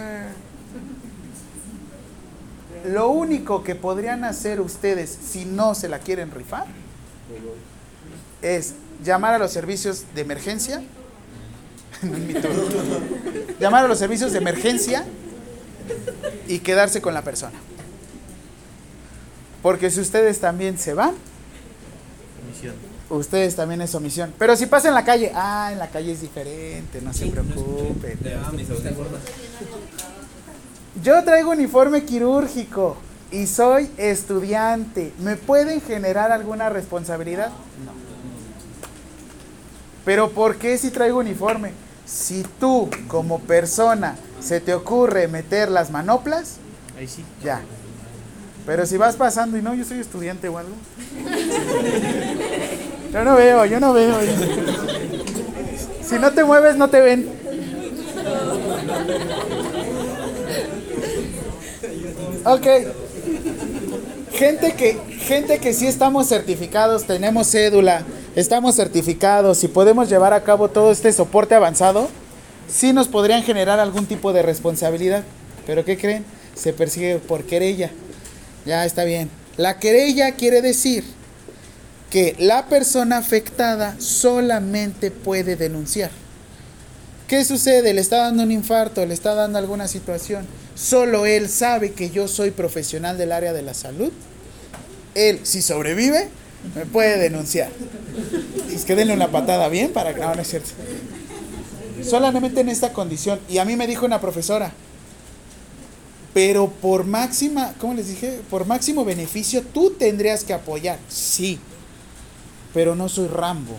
Lo 2.84 3.10
único 3.10 3.62
que 3.62 3.74
podrían 3.74 4.24
hacer 4.24 4.60
ustedes 4.60 5.10
si 5.10 5.44
no 5.44 5.74
se 5.74 5.88
la 5.88 6.00
quieren 6.00 6.32
rifar 6.32 6.66
es 8.42 8.74
llamar 9.04 9.34
a 9.34 9.38
los 9.38 9.52
servicios 9.52 10.04
de 10.14 10.20
emergencia. 10.22 10.82
llamar 13.60 13.84
a 13.84 13.88
los 13.88 13.98
servicios 13.98 14.32
de 14.32 14.38
emergencia 14.38 15.04
y 16.48 16.58
quedarse 16.58 17.00
con 17.00 17.14
la 17.14 17.22
persona. 17.22 17.58
Porque 19.62 19.90
si 19.90 20.00
ustedes 20.00 20.40
también 20.40 20.76
se 20.78 20.92
van, 20.92 21.14
ustedes 23.08 23.54
también 23.54 23.80
es 23.82 23.94
omisión. 23.94 24.32
Pero 24.38 24.56
si 24.56 24.66
pasa 24.66 24.88
en 24.88 24.94
la 24.94 25.04
calle, 25.04 25.30
ah, 25.34 25.70
en 25.72 25.78
la 25.78 25.88
calle 25.88 26.12
es 26.12 26.20
diferente, 26.20 27.00
no 27.00 27.12
se 27.12 27.26
preocupen. 27.26 28.18
Yo 31.02 31.22
traigo 31.24 31.52
uniforme 31.52 32.04
quirúrgico 32.04 32.96
y 33.30 33.46
soy 33.46 33.90
estudiante. 33.96 35.12
¿Me 35.20 35.36
pueden 35.36 35.80
generar 35.80 36.32
alguna 36.32 36.68
responsabilidad? 36.68 37.48
No. 37.48 37.92
Pero 40.04 40.30
¿por 40.30 40.56
qué 40.56 40.76
si 40.76 40.90
traigo 40.90 41.18
uniforme? 41.20 41.72
Si 42.04 42.44
tú 42.58 42.90
como 43.08 43.38
persona 43.38 44.16
se 44.40 44.60
te 44.60 44.74
ocurre 44.74 45.28
meter 45.28 45.70
las 45.70 45.90
manoplas, 45.90 46.56
Ahí 46.98 47.06
sí. 47.06 47.24
ya. 47.42 47.62
Pero 48.66 48.86
si 48.86 48.96
vas 48.96 49.16
pasando 49.16 49.56
y 49.58 49.62
no, 49.62 49.74
yo 49.74 49.84
soy 49.84 49.98
estudiante 49.98 50.48
o 50.48 50.58
algo. 50.58 50.74
Yo 53.12 53.24
no 53.24 53.36
veo, 53.36 53.64
yo 53.66 53.80
no 53.80 53.92
veo. 53.92 54.14
Si 56.02 56.18
no 56.18 56.32
te 56.32 56.44
mueves, 56.44 56.76
no 56.76 56.88
te 56.88 57.00
ven. 57.00 57.28
Ok. 62.44 62.66
Gente 64.32 64.72
que, 64.74 64.98
gente 65.20 65.58
que 65.58 65.74
sí 65.74 65.86
estamos 65.86 66.28
certificados, 66.28 67.04
tenemos 67.04 67.48
cédula, 67.50 68.02
estamos 68.34 68.76
certificados 68.76 69.62
y 69.62 69.68
podemos 69.68 70.08
llevar 70.08 70.32
a 70.32 70.42
cabo 70.42 70.68
todo 70.68 70.90
este 70.90 71.12
soporte 71.12 71.54
avanzado, 71.54 72.08
sí 72.66 72.92
nos 72.92 73.08
podrían 73.08 73.42
generar 73.42 73.78
algún 73.78 74.06
tipo 74.06 74.32
de 74.32 74.42
responsabilidad. 74.42 75.22
Pero 75.66 75.84
¿qué 75.84 75.96
creen? 75.96 76.24
Se 76.54 76.72
persigue 76.72 77.18
por 77.18 77.44
querella. 77.44 77.90
Ya 78.64 78.84
está 78.84 79.04
bien. 79.04 79.30
La 79.56 79.78
querella 79.78 80.32
quiere 80.32 80.62
decir 80.62 81.04
que 82.10 82.36
la 82.38 82.66
persona 82.66 83.18
afectada 83.18 83.96
solamente 83.98 85.10
puede 85.10 85.56
denunciar. 85.56 86.10
¿Qué 87.26 87.44
sucede? 87.44 87.94
Le 87.94 88.00
está 88.00 88.18
dando 88.18 88.42
un 88.42 88.52
infarto, 88.52 89.06
le 89.06 89.14
está 89.14 89.34
dando 89.34 89.58
alguna 89.58 89.88
situación. 89.88 90.46
Solo 90.74 91.24
él 91.26 91.48
sabe 91.48 91.92
que 91.92 92.10
yo 92.10 92.28
soy 92.28 92.50
profesional 92.50 93.16
del 93.16 93.32
área 93.32 93.52
de 93.52 93.62
la 93.62 93.72
salud. 93.72 94.12
Él, 95.14 95.40
si 95.42 95.62
sobrevive, 95.62 96.28
me 96.74 96.86
puede 96.86 97.18
denunciar. 97.18 97.70
Es 98.72 98.84
que 98.84 98.94
denle 98.94 99.14
una 99.14 99.30
patada 99.30 99.68
bien 99.68 99.92
para 99.92 100.14
que 100.14 100.20
no, 100.20 100.34
no 100.34 100.42
es 100.42 100.48
cierto. 100.48 100.70
Solamente 102.02 102.60
en 102.60 102.68
esta 102.68 102.92
condición. 102.92 103.40
Y 103.48 103.58
a 103.58 103.64
mí 103.64 103.76
me 103.76 103.86
dijo 103.86 104.04
una 104.04 104.20
profesora, 104.20 104.72
pero 106.34 106.68
por 106.70 107.04
máxima, 107.04 107.74
¿cómo 107.78 107.94
les 107.94 108.08
dije? 108.08 108.40
Por 108.50 108.66
máximo 108.66 109.04
beneficio, 109.04 109.62
tú 109.62 109.90
tendrías 109.90 110.44
que 110.44 110.54
apoyar. 110.54 110.98
Sí, 111.08 111.58
pero 112.72 112.94
no 112.94 113.08
soy 113.08 113.28
Rambo. 113.28 113.76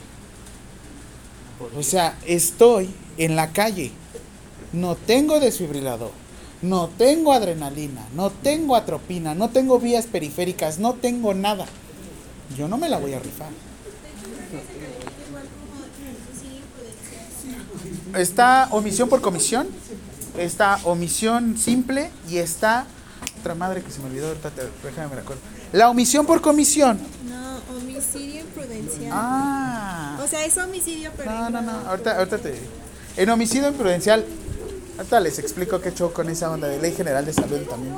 O 1.75 1.83
sea, 1.83 2.17
estoy 2.25 2.89
en 3.17 3.35
la 3.35 3.51
calle. 3.51 3.91
No 4.71 4.95
tengo 4.95 5.39
desfibrilador. 5.39 6.11
No 6.61 6.89
tengo 6.97 7.33
adrenalina. 7.33 8.05
No 8.15 8.29
tengo 8.29 8.75
atropina. 8.75 9.35
No 9.35 9.49
tengo 9.49 9.79
vías 9.79 10.05
periféricas. 10.05 10.79
No 10.79 10.93
tengo 10.93 11.33
nada. 11.33 11.65
Yo 12.57 12.67
no 12.67 12.77
me 12.77 12.89
la 12.89 12.99
voy 12.99 13.13
a 13.13 13.19
rifar. 13.19 13.49
Está 18.17 18.67
omisión 18.71 19.09
por 19.09 19.21
comisión. 19.21 19.67
Está 20.37 20.79
omisión 20.83 21.57
simple. 21.57 22.09
Y 22.29 22.37
está. 22.37 22.85
Otra 23.39 23.55
madre 23.55 23.81
que 23.81 23.91
se 23.91 23.99
me 23.99 24.07
olvidó. 24.07 24.27
Ahorita 24.27 24.51
déjame 24.83 25.09
me 25.09 25.15
la 25.15 25.21
acuerdo. 25.21 25.41
La 25.71 25.89
omisión 25.89 26.25
por 26.25 26.41
comisión. 26.41 26.99
No, 27.27 27.77
homicidio 27.77 28.41
imprudencial. 28.41 29.11
Ah. 29.11 30.19
O 30.23 30.27
sea, 30.27 30.45
es 30.45 30.57
homicidio, 30.57 31.11
pero. 31.17 31.31
No, 31.31 31.49
no, 31.49 31.61
no. 31.61 31.71
Ahorita, 31.89 32.17
ahorita 32.17 32.37
te. 32.37 32.55
En 33.17 33.29
homicidio 33.29 33.67
imprudencial. 33.69 34.25
Ahorita 34.97 35.19
les 35.19 35.39
explico 35.39 35.81
qué 35.81 35.91
show 35.93 36.13
con 36.13 36.29
esa 36.29 36.51
onda 36.51 36.67
de 36.67 36.79
ley 36.79 36.93
general 36.93 37.25
de 37.25 37.33
salud 37.33 37.59
también. 37.67 37.95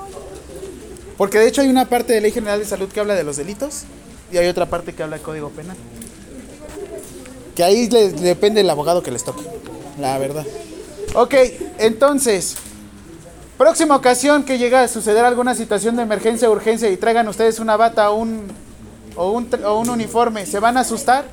Porque 1.17 1.39
de 1.39 1.47
hecho 1.47 1.61
hay 1.61 1.69
una 1.69 1.85
parte 1.85 2.13
de 2.13 2.21
ley 2.21 2.31
general 2.31 2.59
de 2.59 2.65
salud 2.65 2.89
que 2.89 2.99
habla 2.99 3.15
de 3.15 3.23
los 3.23 3.37
delitos 3.37 3.83
y 4.31 4.37
hay 4.37 4.47
otra 4.47 4.65
parte 4.65 4.93
que 4.93 5.03
habla 5.03 5.17
de 5.17 5.23
código 5.23 5.49
penal. 5.49 5.77
Que 7.55 7.63
ahí 7.63 7.89
les 7.89 8.19
depende 8.21 8.61
el 8.61 8.69
abogado 8.69 9.01
que 9.01 9.11
les 9.11 9.23
toque. 9.23 9.43
La 9.99 10.17
verdad. 10.17 10.45
Ok, 11.15 11.33
entonces. 11.77 12.57
Próxima 13.57 13.95
ocasión 13.95 14.43
que 14.43 14.57
llegue 14.57 14.75
a 14.75 14.87
suceder 14.89 15.23
alguna 15.23 15.55
situación 15.55 15.95
de 15.95 16.03
emergencia 16.03 16.49
urgencia 16.49 16.89
y 16.89 16.97
traigan 16.97 17.25
ustedes 17.29 17.59
una 17.59 17.77
bata 17.77 18.11
o 18.11 18.15
un, 18.15 18.47
o 19.15 19.31
un, 19.31 19.49
o 19.63 19.79
un 19.79 19.89
uniforme, 19.89 20.45
¿se 20.45 20.59
van 20.59 20.75
a 20.75 20.81
asustar? 20.81 21.23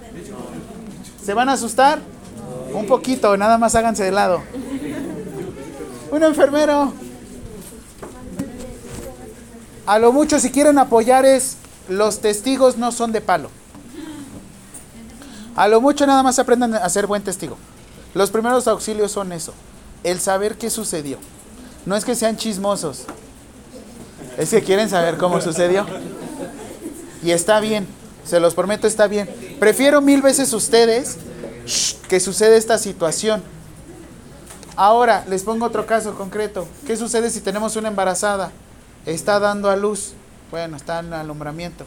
¿Se 1.24 1.34
van 1.34 1.48
a 1.48 1.54
asustar? 1.54 1.98
Un 2.72 2.86
poquito, 2.86 3.36
nada 3.36 3.58
más 3.58 3.74
háganse 3.74 4.04
de 4.04 4.12
lado. 4.12 4.40
Un 6.12 6.22
enfermero. 6.22 6.92
A 9.84 9.98
lo 9.98 10.12
mucho 10.12 10.38
si 10.38 10.52
quieren 10.52 10.78
apoyar 10.78 11.26
es 11.26 11.56
los 11.88 12.20
testigos 12.20 12.78
no 12.78 12.92
son 12.92 13.10
de 13.10 13.20
palo. 13.20 13.50
A 15.56 15.66
lo 15.66 15.80
mucho 15.80 16.06
nada 16.06 16.22
más 16.22 16.38
aprendan 16.38 16.72
a 16.74 16.88
ser 16.88 17.08
buen 17.08 17.24
testigo. 17.24 17.58
Los 18.14 18.30
primeros 18.30 18.68
auxilios 18.68 19.10
son 19.10 19.32
eso, 19.32 19.52
el 20.04 20.20
saber 20.20 20.56
qué 20.56 20.70
sucedió. 20.70 21.18
No 21.86 21.96
es 21.96 22.04
que 22.04 22.14
sean 22.14 22.36
chismosos, 22.36 23.04
es 24.38 24.50
que 24.50 24.62
quieren 24.62 24.88
saber 24.88 25.16
cómo 25.16 25.40
sucedió. 25.40 25.86
Y 27.22 27.30
está 27.30 27.60
bien, 27.60 27.86
se 28.24 28.40
los 28.40 28.54
prometo, 28.54 28.86
está 28.86 29.06
bien. 29.06 29.28
Prefiero 29.58 30.00
mil 30.00 30.22
veces 30.22 30.52
ustedes 30.52 31.16
que 32.08 32.20
suceda 32.20 32.56
esta 32.56 32.78
situación 32.78 33.42
Ahora, 34.76 35.24
les 35.28 35.42
pongo 35.42 35.66
otro 35.66 35.86
caso 35.86 36.14
concreto. 36.14 36.66
¿Qué 36.86 36.96
sucede 36.96 37.30
si 37.30 37.40
tenemos 37.40 37.76
una 37.76 37.88
embarazada? 37.88 38.50
Está 39.04 39.38
dando 39.38 39.68
a 39.68 39.76
luz. 39.76 40.14
Bueno, 40.50 40.76
está 40.76 41.00
en 41.00 41.12
alumbramiento. 41.12 41.84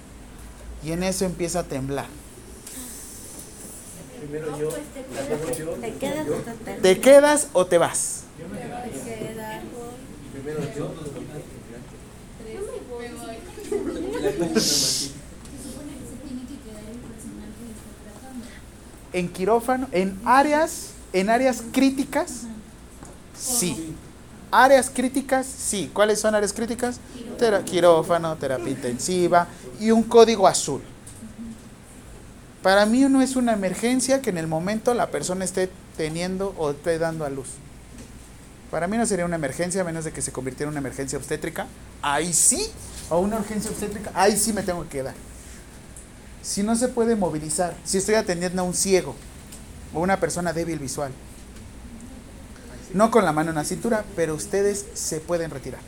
Y 0.84 0.91
en 0.91 1.03
eso 1.03 1.26
empieza 1.26 1.59
a 1.59 1.63
temblar. 1.63 2.05
¿Te 5.82 5.94
quedas 5.94 6.28
o 6.28 6.32
te 6.34 6.52
te- 6.52 6.82
¿Te 6.82 7.00
quedas 7.02 7.48
o 7.54 7.66
te 7.66 7.78
vas? 7.78 8.24
te 8.38 8.46
quedas? 14.50 15.12
En 19.14 19.30
quirófano, 19.30 19.88
en 19.92 20.20
áreas, 20.26 20.90
en 21.14 21.30
áreas 21.30 21.64
críticas, 21.72 22.42
sí. 23.38 23.96
Áreas 24.52 24.90
críticas, 24.94 25.46
sí. 25.48 25.90
¿Cuáles 25.94 26.20
son 26.20 26.36
áreas 26.36 26.54
críticas? 26.54 27.00
Tera- 27.38 27.64
quirófano, 27.64 28.36
terapia 28.36 28.72
intensiva 28.72 29.48
y 29.80 29.92
un 29.92 30.04
código 30.04 30.48
azul. 30.48 30.82
Para 32.66 32.88
mí 32.88 33.01
no 33.01 33.22
es 33.22 33.36
una 33.36 33.53
emergencia 33.53 34.24
que 34.24 34.32
en 34.32 34.39
el 34.39 34.47
momento 34.47 34.95
la 34.95 35.11
persona 35.11 35.45
esté 35.45 35.70
teniendo 35.97 36.55
o 36.57 36.72
esté 36.72 36.97
dando 36.97 37.24
a 37.24 37.30
luz. 37.30 37.49
Para 38.72 38.88
mí 38.88 38.97
no 38.97 39.05
sería 39.05 39.24
una 39.24 39.36
emergencia 39.36 39.82
a 39.82 39.84
menos 39.84 40.03
de 40.03 40.11
que 40.11 40.24
se 40.24 40.32
convirtiera 40.32 40.70
en 40.70 40.72
una 40.72 40.80
emergencia 40.80 41.16
obstétrica. 41.20 41.68
Ahí 42.01 42.34
sí, 42.34 42.66
o 43.11 43.20
una 43.20 43.38
urgencia 43.38 43.70
obstétrica, 43.70 44.09
ahí 44.16 44.36
sí 44.36 44.51
me 44.51 44.63
tengo 44.63 44.82
que 44.82 44.89
quedar. 44.89 45.13
Si 46.41 46.63
no 46.63 46.76
se 46.76 46.88
puede 46.88 47.16
movilizar, 47.16 47.76
si 47.84 47.99
estoy 47.99 48.16
atendiendo 48.16 48.63
a 48.63 48.66
un 48.66 48.74
ciego 48.74 49.13
o 49.93 49.99
una 49.99 50.20
persona 50.20 50.51
débil 50.51 50.80
visual, 50.80 51.11
no 52.95 53.11
con 53.11 53.26
la 53.26 53.32
mano 53.32 53.51
en 53.51 53.57
la 53.57 53.63
cintura, 53.63 54.03
pero 54.16 54.34
ustedes 54.34 54.88
se 54.95 55.20
pueden 55.20 55.51
retirar. 55.51 55.82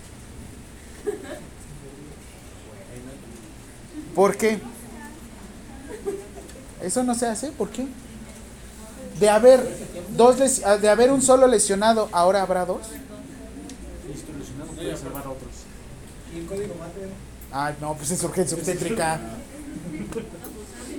¿Por 4.14 4.38
qué? 4.38 4.60
Eso 6.82 7.04
no 7.04 7.16
se 7.16 7.26
hace, 7.28 7.48
¿por 7.52 7.70
qué? 7.70 7.88
De 9.20 9.30
haber 9.30 9.60
dos 10.16 10.38
les- 10.38 10.64
ah, 10.66 10.78
de 10.78 10.90
haber 10.90 11.12
un 11.12 11.22
solo 11.22 11.48
lesionado, 11.48 12.08
ahora 12.12 12.42
habrá 12.44 12.66
dos. 12.66 12.82
Salvar 15.02 15.26
a 15.26 15.30
otros. 15.30 15.52
Ah, 17.52 17.72
no, 17.82 17.94
pues 17.96 18.12
es 18.12 18.24
urgencia 18.24 18.56
obstétrica. 18.58 19.20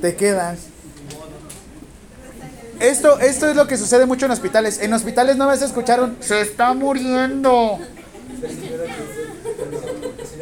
Te 0.00 0.16
quedas. 0.16 0.58
Esto, 2.80 3.18
esto 3.18 3.48
es 3.48 3.56
lo 3.56 3.66
que 3.66 3.76
sucede 3.76 4.06
mucho 4.06 4.26
en 4.26 4.32
hospitales. 4.32 4.80
En 4.80 4.92
hospitales 4.92 5.36
no 5.36 5.46
vas 5.46 5.62
a 5.62 5.66
escuchar 5.66 6.00
un 6.00 6.16
se 6.20 6.40
está 6.40 6.74
muriendo. 6.74 7.78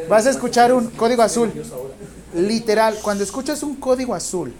Vas 0.08 0.26
a 0.26 0.30
escuchar 0.30 0.72
un 0.72 0.88
código 0.90 1.22
azul. 1.22 1.52
Literal, 2.34 2.96
cuando 3.02 3.24
escuchas 3.24 3.62
un 3.62 3.76
código 3.76 4.14
azul, 4.14 4.54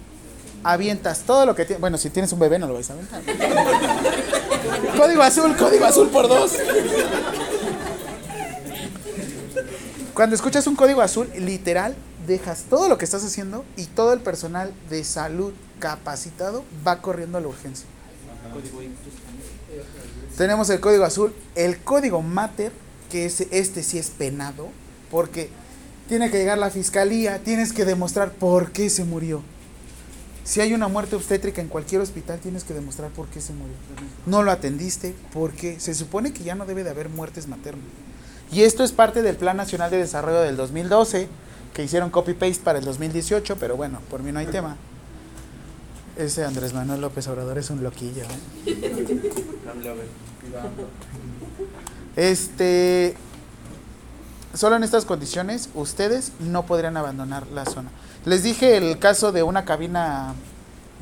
avientas 0.67 1.21
todo 1.21 1.47
lo 1.47 1.55
que 1.55 1.65
tienes. 1.65 1.81
Bueno, 1.81 1.97
si 1.97 2.11
tienes 2.11 2.33
un 2.33 2.41
bebé 2.41 2.59
no 2.59 2.67
lo 2.67 2.75
vais 2.75 2.91
a 2.91 2.95
aventar. 2.95 3.23
código 4.97 5.23
azul, 5.23 5.57
código 5.57 5.85
azul 5.85 6.09
por 6.09 6.29
dos. 6.29 6.55
Cuando 10.13 10.35
escuchas 10.35 10.67
un 10.67 10.75
código 10.75 11.03
azul, 11.03 11.31
literal, 11.39 11.95
dejas 12.27 12.65
todo 12.69 12.89
lo 12.89 12.99
que 12.99 13.05
estás 13.05 13.25
haciendo 13.25 13.65
y 13.77 13.85
todo 13.85 14.13
el 14.13 14.21
personal 14.21 14.73
de 14.91 15.05
salud 15.05 15.53
capacitado 15.79 16.65
va 16.87 17.01
corriendo 17.01 17.39
a 17.39 17.41
la 17.41 17.49
urgencia. 17.49 17.87
Tenemos 20.37 20.69
el 20.71 20.81
código 20.81 21.05
azul, 21.05 21.33
el 21.55 21.79
código 21.79 22.23
mater, 22.23 22.73
que 23.11 23.27
es, 23.27 23.43
este 23.53 23.85
sí 23.85 23.99
es 23.99 24.11
penado, 24.11 24.69
porque 25.11 25.49
tiene 26.09 26.31
que 26.31 26.39
llegar 26.39 26.59
la 26.59 26.71
fiscalía, 26.71 27.39
tienes 27.39 27.73
que 27.73 27.85
demostrar 27.85 28.33
por 28.33 28.73
qué 28.73 28.91
se 28.91 29.05
murió. 29.05 29.43
Si 30.47 30.61
hay 30.61 30.73
una 30.75 30.87
muerte 30.87 31.17
obstétrica 31.17 31.61
en 31.61 31.67
cualquier 31.67 32.01
hospital, 32.01 32.39
tienes 32.39 32.63
que 32.63 32.73
demostrar 32.73 33.11
por 33.11 33.27
qué 33.27 33.41
se 33.41 33.53
murió. 33.53 33.75
No 34.27 34.45
lo 34.45 34.53
atendiste, 34.53 35.13
porque 35.33 35.81
se 35.81 35.93
supone 35.93 36.33
que 36.33 36.45
ya 36.45 36.55
no 36.55 36.67
debe 36.67 36.85
de 36.85 36.91
haber 36.91 37.09
muertes 37.09 37.49
maternas. 37.49 37.85
Y 38.53 38.63
esto 38.63 38.85
es 38.85 38.93
parte 38.93 39.23
del 39.23 39.35
Plan 39.35 39.57
Nacional 39.57 39.91
de 39.91 39.97
Desarrollo 39.97 40.41
del 40.43 40.57
2012, 40.57 41.27
que 41.75 41.83
hicieron 41.83 42.11
copy-paste 42.11 42.63
para 42.63 42.79
el 42.79 42.85
2018, 42.85 43.57
pero 43.59 43.77
bueno, 43.77 43.99
por 44.09 44.23
mí 44.23 44.31
no 44.31 44.39
hay 44.39 44.47
tema. 44.47 44.77
Ese 46.17 46.45
Andrés 46.45 46.73
Manuel 46.73 47.01
López 47.01 47.27
Obrador 47.27 47.59
es 47.59 47.69
un 47.71 47.83
loquillo. 47.83 48.23
¿eh? 48.23 49.31
Este, 52.15 53.17
solo 54.55 54.77
en 54.77 54.85
estas 54.85 55.07
condiciones 55.07 55.71
ustedes 55.75 56.31
no 56.39 56.67
podrían 56.67 56.97
abandonar 56.97 57.49
la 57.49 57.65
zona. 57.65 57.91
Les 58.27 58.43
dije 58.43 58.77
el 58.77 58.99
caso 58.99 59.31
de 59.31 59.45
una 59.45 59.65
cabina 59.65 60.35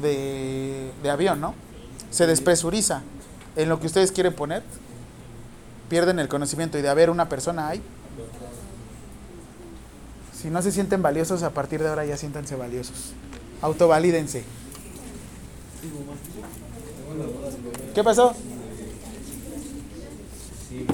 de, 0.00 0.90
de 1.02 1.10
avión, 1.10 1.40
¿no? 1.40 1.54
Se 2.10 2.26
despresuriza 2.26 3.02
en 3.56 3.70
lo 3.70 3.80
que 3.80 3.86
ustedes 3.86 4.12
quieren 4.12 4.34
poner, 4.34 4.62
pierden 5.88 6.18
el 6.18 6.28
conocimiento 6.28 6.78
y 6.78 6.82
de 6.82 6.90
haber 6.90 7.08
una 7.08 7.30
persona 7.30 7.68
ahí. 7.68 7.80
Si 10.38 10.50
no 10.50 10.60
se 10.60 10.70
sienten 10.70 11.00
valiosos, 11.00 11.42
a 11.42 11.50
partir 11.50 11.82
de 11.82 11.88
ahora 11.88 12.04
ya 12.04 12.18
siéntanse 12.18 12.56
valiosos. 12.56 13.14
Autovalídense. 13.62 14.44
¿Qué 17.94 18.04
pasó? 18.04 18.34
Si 20.68 20.86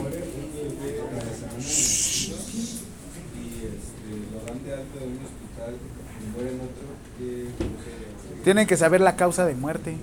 Tienen 8.44 8.66
que 8.66 8.76
saber 8.76 9.00
la 9.00 9.16
causa 9.16 9.46
de 9.46 9.54
muerte. 9.54 9.96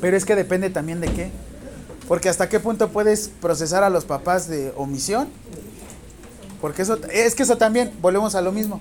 Pero 0.00 0.16
es 0.16 0.24
que 0.24 0.36
depende 0.36 0.70
también 0.70 1.00
de 1.00 1.08
qué. 1.08 1.30
Porque 2.08 2.28
hasta 2.28 2.48
qué 2.48 2.60
punto 2.60 2.90
puedes 2.90 3.28
procesar 3.28 3.82
a 3.82 3.90
los 3.90 4.04
papás 4.04 4.48
de 4.48 4.72
omisión. 4.76 5.28
Porque 6.60 6.82
eso, 6.82 6.98
es 7.10 7.34
que 7.34 7.42
eso 7.42 7.56
también, 7.56 7.92
volvemos 8.00 8.34
a 8.34 8.40
lo 8.40 8.52
mismo. 8.52 8.80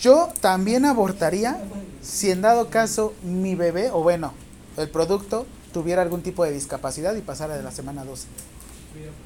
Yo 0.00 0.28
también 0.40 0.84
abortaría 0.84 1.58
si 2.02 2.30
en 2.30 2.42
dado 2.42 2.68
caso 2.70 3.14
mi 3.22 3.54
bebé, 3.54 3.90
o 3.90 4.02
bueno, 4.02 4.32
el 4.76 4.88
producto 4.88 5.46
tuviera 5.72 6.02
algún 6.02 6.22
tipo 6.22 6.44
de 6.44 6.52
discapacidad 6.52 7.14
y 7.16 7.20
pasara 7.22 7.56
de 7.56 7.62
la 7.62 7.72
semana 7.72 8.04
12. 8.04 8.26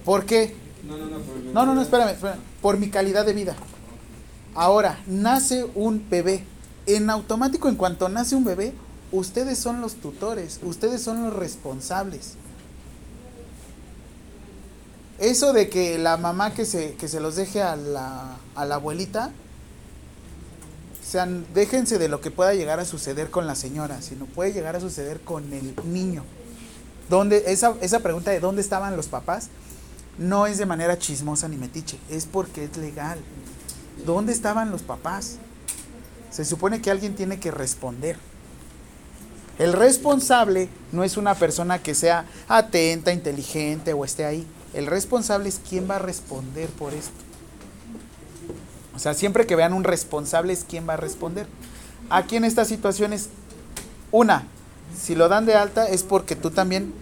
¿Por 0.04 0.24
qué? 0.24 0.54
No, 0.86 0.96
no, 0.96 1.06
no, 1.06 1.18
por 1.18 1.36
el 1.36 1.52
No, 1.52 1.66
no, 1.66 1.74
no, 1.74 1.82
espérame, 1.82 2.10
espérame. 2.10 2.40
Por 2.62 2.78
mi 2.78 2.90
calidad 2.90 3.26
de 3.26 3.32
vida. 3.32 3.56
Ahora, 4.54 5.00
nace 5.06 5.66
un 5.74 6.08
bebé. 6.08 6.44
En 6.86 7.10
automático, 7.10 7.68
en 7.68 7.76
cuanto 7.76 8.08
nace 8.08 8.34
un 8.34 8.44
bebé, 8.44 8.72
ustedes 9.12 9.58
son 9.58 9.80
los 9.80 9.96
tutores, 9.96 10.60
ustedes 10.62 11.02
son 11.02 11.22
los 11.22 11.34
responsables. 11.34 12.34
Eso 15.18 15.52
de 15.52 15.68
que 15.68 15.98
la 15.98 16.16
mamá 16.16 16.54
que 16.54 16.64
se, 16.64 16.94
que 16.94 17.06
se 17.06 17.20
los 17.20 17.36
deje 17.36 17.62
a 17.62 17.76
la, 17.76 18.38
a 18.54 18.64
la 18.64 18.76
abuelita, 18.76 19.32
sean, 21.04 21.44
déjense 21.54 21.98
de 21.98 22.08
lo 22.08 22.20
que 22.20 22.30
pueda 22.30 22.54
llegar 22.54 22.80
a 22.80 22.84
suceder 22.84 23.30
con 23.30 23.46
la 23.46 23.54
señora, 23.54 24.00
sino 24.00 24.24
puede 24.26 24.52
llegar 24.52 24.76
a 24.76 24.80
suceder 24.80 25.20
con 25.20 25.52
el 25.52 25.74
niño. 25.84 26.24
¿Dónde, 27.08 27.44
esa, 27.48 27.74
esa 27.80 28.00
pregunta 28.00 28.30
de 28.30 28.40
dónde 28.40 28.62
estaban 28.62 28.96
los 28.96 29.08
papás 29.08 29.48
no 30.20 30.46
es 30.46 30.58
de 30.58 30.66
manera 30.66 30.98
chismosa 30.98 31.48
ni 31.48 31.56
metiche, 31.56 31.98
es 32.10 32.26
porque 32.26 32.64
es 32.64 32.76
legal. 32.76 33.18
¿Dónde 34.04 34.32
estaban 34.32 34.70
los 34.70 34.82
papás? 34.82 35.38
Se 36.30 36.44
supone 36.44 36.82
que 36.82 36.90
alguien 36.90 37.16
tiene 37.16 37.40
que 37.40 37.50
responder. 37.50 38.16
El 39.58 39.72
responsable 39.72 40.68
no 40.92 41.04
es 41.04 41.16
una 41.16 41.34
persona 41.34 41.82
que 41.82 41.94
sea 41.94 42.26
atenta, 42.48 43.12
inteligente 43.12 43.94
o 43.94 44.04
esté 44.04 44.26
ahí. 44.26 44.46
El 44.74 44.86
responsable 44.86 45.48
es 45.48 45.60
quién 45.68 45.88
va 45.90 45.96
a 45.96 45.98
responder 45.98 46.68
por 46.68 46.92
esto. 46.92 47.12
O 48.94 48.98
sea, 48.98 49.14
siempre 49.14 49.46
que 49.46 49.56
vean 49.56 49.72
un 49.72 49.84
responsable 49.84 50.52
es 50.52 50.64
quién 50.68 50.86
va 50.86 50.94
a 50.94 50.98
responder. 50.98 51.46
Aquí 52.10 52.36
en 52.36 52.44
estas 52.44 52.68
situaciones, 52.68 53.30
una, 54.12 54.44
si 54.98 55.14
lo 55.14 55.28
dan 55.28 55.46
de 55.46 55.54
alta 55.54 55.88
es 55.88 56.02
porque 56.02 56.36
tú 56.36 56.50
también 56.50 56.92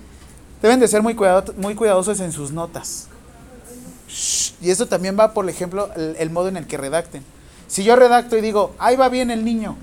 deben 0.63 0.81
de 0.81 0.89
ser 0.89 1.03
muy, 1.03 1.17
muy 1.57 1.75
cuidadosos 1.75 2.21
en 2.21 2.33
sus 2.33 2.53
notas. 2.53 3.09
Y 4.61 4.71
eso 4.71 4.87
también 4.87 5.19
va, 5.19 5.35
por 5.35 5.49
ejemplo, 5.49 5.91
el, 5.95 6.17
el 6.19 6.31
modo 6.31 6.49
en 6.49 6.57
el 6.57 6.67
que 6.67 6.77
redacten. 6.77 7.25
Si 7.67 7.85
yo 7.85 7.97
redacto 7.97 8.37
y 8.37 8.41
digo, 8.41 8.75
ahí 8.79 8.97
va 8.97 9.09
bien 9.09 9.31
el 9.31 9.45
niño, 9.45 9.77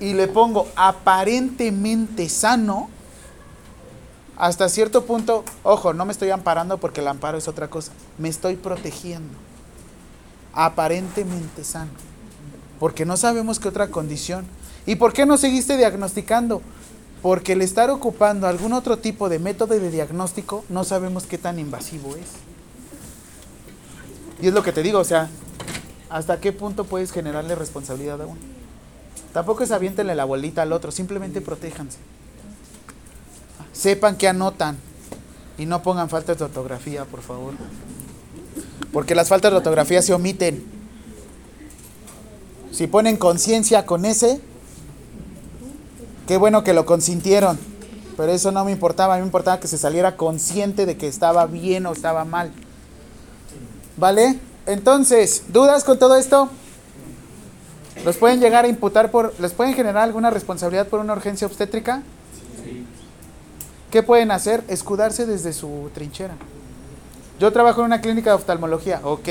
y 0.00 0.12
le 0.12 0.28
pongo 0.28 0.68
aparentemente 0.76 2.28
sano, 2.28 2.90
hasta 4.36 4.68
cierto 4.68 5.04
punto, 5.06 5.44
ojo, 5.62 5.94
no 5.94 6.04
me 6.04 6.12
estoy 6.12 6.30
amparando 6.30 6.78
porque 6.78 7.00
el 7.00 7.08
amparo 7.08 7.38
es 7.38 7.48
otra 7.48 7.68
cosa, 7.68 7.92
me 8.18 8.28
estoy 8.28 8.56
protegiendo. 8.56 9.36
Aparentemente 10.52 11.64
sano. 11.64 11.90
Porque 12.78 13.06
no 13.06 13.16
sabemos 13.16 13.58
qué 13.58 13.68
otra 13.68 13.88
condición. 13.88 14.46
¿Y 14.84 14.96
por 14.96 15.12
qué 15.12 15.24
no 15.24 15.38
seguiste 15.38 15.76
diagnosticando? 15.76 16.60
Porque 17.26 17.54
el 17.54 17.62
estar 17.62 17.90
ocupando 17.90 18.46
algún 18.46 18.72
otro 18.72 18.98
tipo 18.98 19.28
de 19.28 19.40
método 19.40 19.74
de 19.74 19.90
diagnóstico 19.90 20.64
no 20.68 20.84
sabemos 20.84 21.24
qué 21.24 21.38
tan 21.38 21.58
invasivo 21.58 22.14
es. 22.14 22.28
Y 24.40 24.46
es 24.46 24.54
lo 24.54 24.62
que 24.62 24.70
te 24.70 24.80
digo, 24.80 25.00
o 25.00 25.04
sea, 25.04 25.28
¿hasta 26.08 26.38
qué 26.38 26.52
punto 26.52 26.84
puedes 26.84 27.10
generarle 27.10 27.56
responsabilidad 27.56 28.22
a 28.22 28.26
uno? 28.26 28.38
Tampoco 29.32 29.64
es 29.64 29.72
aviéntenle 29.72 30.14
la 30.14 30.24
bolita 30.24 30.62
al 30.62 30.72
otro, 30.72 30.92
simplemente 30.92 31.40
protéjanse. 31.40 31.98
Sepan 33.72 34.14
que 34.16 34.28
anotan 34.28 34.78
y 35.58 35.66
no 35.66 35.82
pongan 35.82 36.08
faltas 36.08 36.38
de 36.38 36.44
ortografía, 36.44 37.06
por 37.06 37.22
favor. 37.22 37.54
Porque 38.92 39.16
las 39.16 39.26
faltas 39.26 39.50
de 39.50 39.56
ortografía 39.56 40.00
se 40.00 40.14
omiten. 40.14 40.64
Si 42.70 42.86
ponen 42.86 43.16
conciencia 43.16 43.84
con 43.84 44.04
ese, 44.04 44.40
qué 46.26 46.36
bueno 46.36 46.64
que 46.64 46.74
lo 46.74 46.86
consintieron. 46.86 47.58
Pero 48.16 48.32
eso 48.32 48.50
no 48.50 48.64
me 48.64 48.72
importaba, 48.72 49.14
a 49.14 49.16
mí 49.16 49.22
me 49.22 49.26
importaba 49.26 49.60
que 49.60 49.68
se 49.68 49.76
saliera 49.76 50.16
consciente 50.16 50.86
de 50.86 50.96
que 50.96 51.06
estaba 51.06 51.46
bien 51.46 51.84
o 51.86 51.92
estaba 51.92 52.24
mal. 52.24 52.50
¿Vale? 53.96 54.38
Entonces, 54.64 55.44
¿dudas 55.48 55.84
con 55.84 55.98
todo 55.98 56.16
esto? 56.16 56.48
¿Los 58.04 58.16
pueden 58.16 58.40
llegar 58.40 58.64
a 58.64 58.68
imputar 58.68 59.10
por, 59.10 59.34
les 59.40 59.52
pueden 59.52 59.74
generar 59.74 60.04
alguna 60.04 60.30
responsabilidad 60.30 60.88
por 60.88 61.00
una 61.00 61.12
urgencia 61.12 61.46
obstétrica? 61.46 62.02
¿Qué 63.90 64.02
pueden 64.02 64.30
hacer? 64.30 64.64
Escudarse 64.68 65.26
desde 65.26 65.52
su 65.52 65.90
trinchera. 65.94 66.34
Yo 67.38 67.52
trabajo 67.52 67.80
en 67.80 67.86
una 67.86 68.00
clínica 68.00 68.30
de 68.30 68.36
oftalmología, 68.36 69.00
ok, 69.04 69.28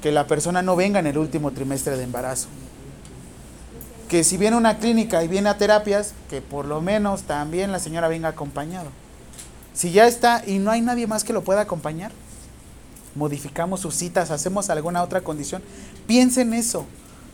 que 0.00 0.12
la 0.12 0.26
persona 0.26 0.62
no 0.62 0.74
venga 0.74 1.00
en 1.00 1.06
el 1.06 1.18
último 1.18 1.50
trimestre 1.52 1.96
de 1.96 2.04
embarazo. 2.04 2.48
Que 4.12 4.24
si 4.24 4.36
viene 4.36 4.58
una 4.58 4.76
clínica 4.76 5.24
y 5.24 5.28
viene 5.28 5.48
a 5.48 5.56
terapias, 5.56 6.12
que 6.28 6.42
por 6.42 6.66
lo 6.66 6.82
menos 6.82 7.22
también 7.22 7.72
la 7.72 7.78
señora 7.78 8.08
venga 8.08 8.28
acompañado. 8.28 8.90
Si 9.72 9.90
ya 9.90 10.06
está 10.06 10.42
y 10.46 10.58
no 10.58 10.70
hay 10.70 10.82
nadie 10.82 11.06
más 11.06 11.24
que 11.24 11.32
lo 11.32 11.42
pueda 11.42 11.62
acompañar, 11.62 12.12
modificamos 13.14 13.80
sus 13.80 13.94
citas, 13.94 14.30
hacemos 14.30 14.68
alguna 14.68 15.02
otra 15.02 15.22
condición. 15.22 15.62
Piensen 16.06 16.52
eso. 16.52 16.84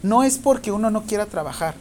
No 0.05 0.23
es 0.23 0.39
porque 0.39 0.71
uno 0.71 0.89
no 0.93 1.03
quiera 1.03 1.27
trabajar, 1.27 1.75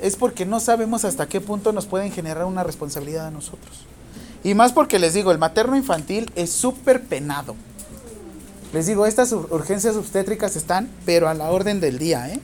es 0.00 0.16
porque 0.16 0.46
no 0.46 0.60
sabemos 0.60 1.04
hasta 1.04 1.26
qué 1.28 1.42
punto 1.42 1.72
nos 1.72 1.84
pueden 1.84 2.10
generar 2.10 2.46
una 2.46 2.64
responsabilidad 2.64 3.26
a 3.26 3.30
nosotros. 3.30 3.84
Y 4.42 4.54
más 4.54 4.72
porque 4.72 4.98
les 4.98 5.12
digo, 5.12 5.30
el 5.30 5.36
materno 5.36 5.76
infantil 5.76 6.32
es 6.36 6.50
súper 6.52 7.02
penado. 7.04 7.54
Les 8.72 8.86
digo, 8.86 9.04
estas 9.04 9.30
ur- 9.34 9.48
urgencias 9.50 9.94
obstétricas 9.96 10.56
están, 10.56 10.88
pero 11.04 11.28
a 11.28 11.34
la 11.34 11.50
orden 11.50 11.80
del 11.80 11.98
día, 11.98 12.30
¿eh? 12.32 12.40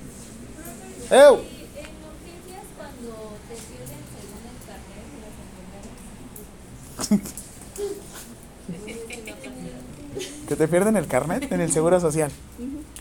¿Que 10.49 10.57
te 10.57 10.67
pierden 10.67 10.97
el 10.97 11.07
carnet 11.07 11.51
en 11.53 11.61
el 11.61 11.71
Seguro 11.71 12.01
Social? 12.01 12.31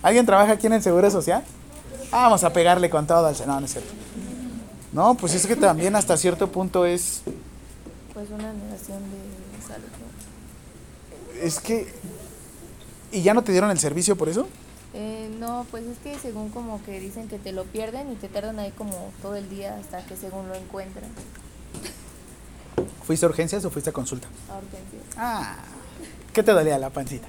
¿Alguien 0.02 0.26
trabaja 0.26 0.54
aquí 0.54 0.68
en 0.68 0.74
el 0.74 0.84
Seguro 0.84 1.10
Social? 1.10 1.44
Ah, 2.12 2.24
Vamos 2.24 2.44
a 2.44 2.54
pegarle 2.54 2.90
con 2.90 3.08
todo 3.08 3.26
al... 3.26 3.36
No, 3.48 3.60
no 3.60 3.66
es 3.66 3.72
cierto. 3.72 3.94
No, 4.92 5.16
pues 5.16 5.34
es 5.34 5.48
que 5.48 5.56
también 5.56 5.96
hasta 5.96 6.18
cierto 6.18 6.52
punto 6.52 6.86
es... 6.86 7.22
Pues 8.14 8.30
una 8.30 8.54
negación 8.54 9.00
de 9.00 9.68
salud. 9.68 9.88
¿no? 11.34 11.42
Es 11.42 11.60
que... 11.60 11.88
¿Y 13.12 13.22
ya 13.22 13.34
no 13.34 13.44
te 13.44 13.52
dieron 13.52 13.72
el 13.72 13.80
servicio 13.80 14.16
por 14.18 14.30
eso? 14.30 14.48
Eh, 14.94 15.30
no, 15.40 15.66
pues 15.72 15.86
es 15.86 15.98
que 16.00 16.18
según 16.20 16.50
como 16.50 16.84
que 16.84 17.00
dicen 17.00 17.28
que 17.28 17.40
te 17.40 17.52
lo 17.52 17.64
pierden 17.66 18.12
y 18.12 18.16
te 18.16 18.28
tardan 18.28 18.60
ahí 18.60 18.72
como 18.72 19.12
todo 19.22 19.36
el 19.36 19.50
día 19.50 19.78
hasta 19.78 20.06
que 20.06 20.18
según 20.18 20.48
lo 20.48 20.56
encuentran 20.56 21.10
¿Fuiste 23.04 23.26
a 23.26 23.30
urgencias 23.30 23.64
o 23.66 23.70
fuiste 23.70 23.90
a 23.90 23.94
consulta? 23.94 24.28
a 24.50 24.58
urgencias. 24.58 25.16
Ah, 25.18 25.56
¿qué 26.34 26.44
te 26.44 26.52
dolía 26.52 26.78
la 26.78 26.90
pancita? 26.90 27.28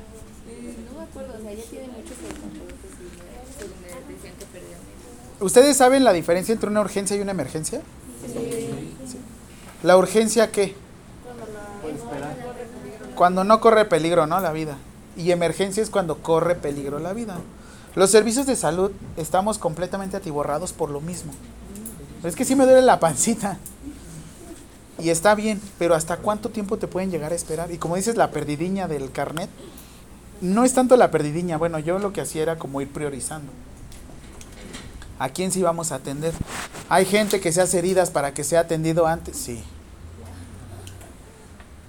Eh, 0.49 0.75
no 0.91 0.99
me 0.99 1.05
acuerdo, 1.05 1.35
o 1.39 1.41
sea, 1.41 1.53
ya 1.53 1.62
tiene 1.62 1.87
mucho 1.89 2.15
que 2.15 4.12
decían 4.12 4.35
que 4.39 4.45
perdían. 4.47 4.81
¿Ustedes 5.41 5.77
saben 5.77 6.05
la 6.05 6.12
diferencia 6.12 6.53
entre 6.53 6.69
una 6.69 6.81
urgencia 6.81 7.16
y 7.16 7.20
una 7.20 7.31
emergencia? 7.31 7.81
Sí. 8.27 9.19
¿La 9.83 9.97
urgencia 9.97 10.51
qué? 10.51 10.75
Cuando 13.15 13.45
no 13.45 13.61
corre 13.61 13.85
peligro, 13.85 14.27
¿no? 14.27 14.41
La 14.41 14.53
vida. 14.53 14.77
Y 15.16 15.31
emergencia 15.31 15.83
es 15.83 15.91
cuando 15.91 16.19
corre 16.19 16.55
peligro 16.55 16.99
la 16.99 17.12
vida. 17.12 17.37
Los 17.95 18.11
servicios 18.11 18.47
de 18.47 18.57
salud 18.57 18.93
estamos 19.16 19.59
completamente 19.59 20.16
atiborrados 20.16 20.73
por 20.73 20.91
lo 20.91 21.01
mismo. 21.01 21.33
Es 22.23 22.37
que 22.37 22.45
sí 22.45 22.55
me 22.55 22.65
duele 22.65 22.83
la 22.83 23.01
pancita. 23.01 23.59
Y 24.99 25.11
está 25.11 25.35
bien, 25.35 25.61
pero 25.79 25.95
¿hasta 25.95 26.16
cuánto 26.16 26.49
tiempo 26.49 26.77
te 26.77 26.89
pueden 26.89 27.11
llegar 27.11 27.33
a 27.33 27.37
esperar? 27.37 27.70
Y 27.70 27.79
como 27.79 27.97
dices, 27.97 28.16
la 28.16 28.31
perdidiña 28.31 28.89
del 28.89 29.12
carnet, 29.12 29.49
no 30.41 30.65
es 30.65 30.75
tanto 30.75 30.97
la 30.97 31.11
perdidiña. 31.11 31.57
Bueno, 31.57 31.79
yo 31.79 31.99
lo 31.99 32.12
que 32.12 32.20
hacía 32.20 32.43
era 32.43 32.59
como 32.59 32.81
ir 32.81 32.89
priorizando. 32.89 33.53
¿A 35.19 35.29
quién 35.31 35.53
sí 35.53 35.62
vamos 35.62 35.93
a 35.93 35.97
atender? 35.97 36.33
¿Hay 36.89 37.05
gente 37.05 37.41
que 37.41 37.53
se 37.53 37.61
hace 37.61 37.79
heridas 37.79 38.11
para 38.11 38.35
que 38.35 38.45
sea 38.45 38.61
atendido 38.61 39.07
antes? 39.07 39.37
Sí. 39.37 39.62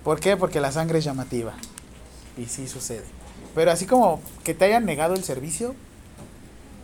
¿Por 0.04 0.20
qué? 0.20 0.38
Porque 0.38 0.60
la 0.60 0.72
sangre 0.72 1.00
es 1.00 1.06
llamativa. 1.06 1.54
Y 2.38 2.46
sí 2.46 2.68
sucede. 2.68 3.06
Pero 3.56 3.72
así 3.72 3.86
como 3.86 4.22
que 4.44 4.54
te 4.54 4.66
hayan 4.66 4.86
negado 4.86 5.14
el 5.16 5.24
servicio, 5.24 5.76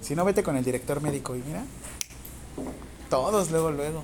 si 0.02 0.16
no 0.16 0.26
vete 0.26 0.44
con 0.44 0.56
el 0.56 0.64
director 0.64 1.02
médico 1.02 1.36
y 1.36 1.42
mira, 1.42 1.64
todos 3.10 3.52
luego, 3.52 3.72
luego. 3.72 4.04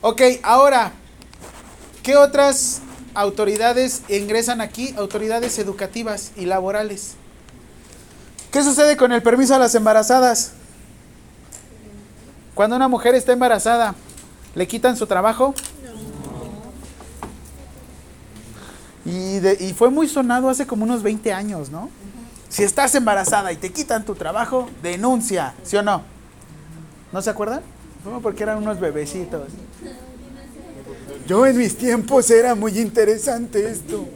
Ok, 0.00 0.22
ahora, 0.42 0.92
¿qué 2.04 2.16
otras 2.16 2.80
autoridades 3.14 4.02
ingresan 4.08 4.60
aquí? 4.60 4.94
Autoridades 4.96 5.58
educativas 5.58 6.30
y 6.36 6.44
laborales. 6.46 7.14
¿Qué 8.52 8.62
sucede 8.62 8.96
con 8.96 9.10
el 9.10 9.22
permiso 9.22 9.56
a 9.56 9.58
las 9.58 9.74
embarazadas? 9.74 10.52
Cuando 12.54 12.76
una 12.76 12.86
mujer 12.86 13.16
está 13.16 13.32
embarazada, 13.32 13.96
¿le 14.54 14.68
quitan 14.68 14.96
su 14.96 15.08
trabajo? 15.08 15.54
Y, 19.04 19.38
de- 19.40 19.56
y 19.60 19.74
fue 19.74 19.90
muy 19.90 20.08
sonado 20.08 20.48
hace 20.48 20.66
como 20.66 20.84
unos 20.84 21.02
20 21.02 21.32
años, 21.32 21.70
¿no? 21.70 21.90
Si 22.48 22.62
estás 22.62 22.94
embarazada 22.94 23.52
y 23.52 23.56
te 23.56 23.72
quitan 23.72 24.04
tu 24.04 24.14
trabajo, 24.14 24.68
denuncia, 24.82 25.54
¿sí 25.64 25.76
o 25.76 25.82
no? 25.82 26.02
¿No 27.12 27.20
se 27.20 27.30
acuerdan? 27.30 27.60
No, 28.04 28.20
porque 28.20 28.44
eran 28.44 28.58
unos 28.58 28.78
bebecitos. 28.80 29.48
Yo 31.26 31.46
en 31.46 31.56
mis 31.56 31.76
tiempos 31.76 32.30
era 32.30 32.54
muy 32.54 32.78
interesante 32.78 33.70
esto. 33.70 34.06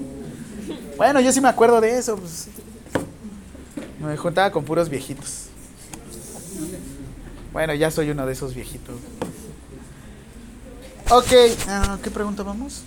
Bueno, 0.96 1.20
yo 1.20 1.32
sí 1.32 1.40
me 1.40 1.48
acuerdo 1.48 1.80
de 1.80 1.98
eso. 1.98 2.16
pues. 2.16 2.48
Me 4.00 4.16
juntaba 4.16 4.50
con 4.50 4.64
puros 4.64 4.88
viejitos. 4.88 5.44
Bueno, 7.52 7.74
ya 7.74 7.90
soy 7.90 8.10
uno 8.10 8.26
de 8.26 8.32
esos 8.32 8.54
viejitos. 8.54 8.94
Ok, 11.10 11.32
ah, 11.68 11.98
¿qué 12.02 12.10
pregunta 12.10 12.42
vamos? 12.42 12.82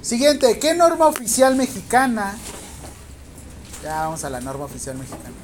Siguiente, 0.00 0.58
¿qué 0.60 0.74
norma 0.74 1.06
oficial 1.06 1.56
mexicana? 1.56 2.36
Ya 3.82 4.02
vamos 4.02 4.22
a 4.24 4.30
la 4.30 4.40
norma 4.40 4.66
oficial 4.66 4.96
mexicana. 4.96 5.34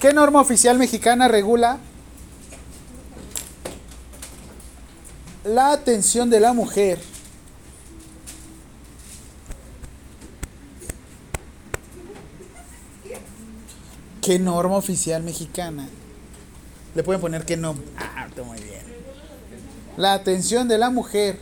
¿Qué 0.00 0.12
norma 0.12 0.40
oficial 0.40 0.78
mexicana 0.78 1.26
regula 1.28 1.78
la 5.44 5.72
atención 5.72 6.30
de 6.30 6.40
la 6.40 6.52
mujer? 6.52 6.98
¿Qué 14.20 14.38
norma 14.38 14.76
oficial 14.76 15.22
mexicana? 15.22 15.88
Le 16.94 17.02
pueden 17.02 17.20
poner 17.20 17.44
que 17.44 17.56
no. 17.56 17.74
Ah, 17.98 18.28
muy 18.46 18.60
bien. 18.60 18.82
La 19.96 20.14
atención 20.14 20.68
de 20.68 20.78
la 20.78 20.90
mujer 20.90 21.40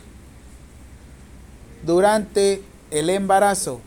durante 1.83 2.63
el 2.89 3.09
embarazo. 3.09 3.81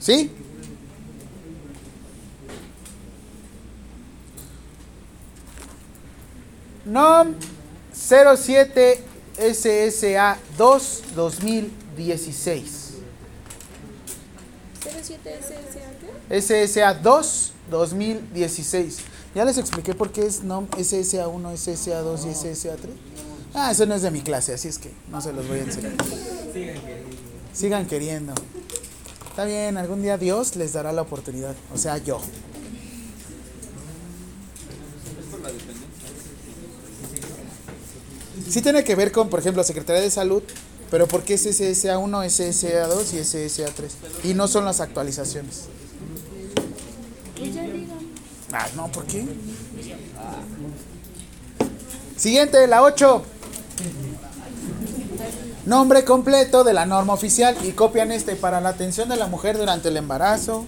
¿Sí? 0.00 0.30
NOM 6.84 7.34
07 8.06 9.02
SSA 9.38 10.38
2 10.58 11.02
2016. 11.16 12.90
07 15.02 15.40
SSA. 15.40 16.66
SSA 16.68 16.94
2 16.94 17.52
2016. 17.70 18.98
Ya 19.34 19.44
les 19.44 19.58
expliqué 19.58 19.94
por 19.94 20.12
qué 20.12 20.26
es 20.26 20.42
SSA 20.42 21.28
1, 21.28 21.56
SSA 21.56 22.00
2 22.00 22.26
y 22.26 22.34
SSA 22.34 22.76
3. 22.76 22.94
Ah, 23.54 23.70
eso 23.70 23.86
no 23.86 23.94
es 23.94 24.02
de 24.02 24.10
mi 24.10 24.20
clase, 24.20 24.52
así 24.52 24.68
es 24.68 24.78
que 24.78 24.92
no 25.10 25.20
se 25.20 25.32
los 25.32 25.48
voy 25.48 25.60
a 25.60 25.62
enseñar. 25.62 25.92
Sigan 27.52 27.86
queriendo. 27.86 28.34
Está 29.30 29.44
bien, 29.44 29.76
algún 29.76 30.02
día 30.02 30.18
Dios 30.18 30.56
les 30.56 30.74
dará 30.74 30.92
la 30.92 31.02
oportunidad, 31.02 31.54
o 31.72 31.78
sea, 31.78 31.98
yo. 31.98 32.20
Sí 38.48 38.62
tiene 38.62 38.84
que 38.84 38.94
ver 38.94 39.10
con, 39.12 39.28
por 39.28 39.40
ejemplo, 39.40 39.64
Secretaría 39.64 40.02
de 40.02 40.10
Salud, 40.10 40.42
pero 40.90 41.08
¿por 41.08 41.22
qué 41.22 41.34
es 41.34 41.46
SSA1, 41.46 42.26
SSA2 42.26 43.14
y 43.14 43.16
SSA3? 43.18 43.90
Y 44.24 44.34
no 44.34 44.46
son 44.48 44.64
las 44.64 44.80
actualizaciones. 44.80 45.64
Ah, 48.52 48.66
no, 48.76 48.90
¿por 48.92 49.04
qué? 49.06 49.26
Siguiente, 52.16 52.66
la 52.66 52.82
8. 52.82 53.24
Nombre 55.66 56.04
completo 56.04 56.62
de 56.62 56.74
la 56.74 56.84
norma 56.86 57.14
oficial 57.14 57.56
y 57.64 57.72
copian 57.72 58.12
este 58.12 58.36
para 58.36 58.60
la 58.60 58.68
atención 58.68 59.08
de 59.08 59.16
la 59.16 59.26
mujer 59.26 59.56
durante 59.56 59.88
el 59.88 59.96
embarazo. 59.96 60.66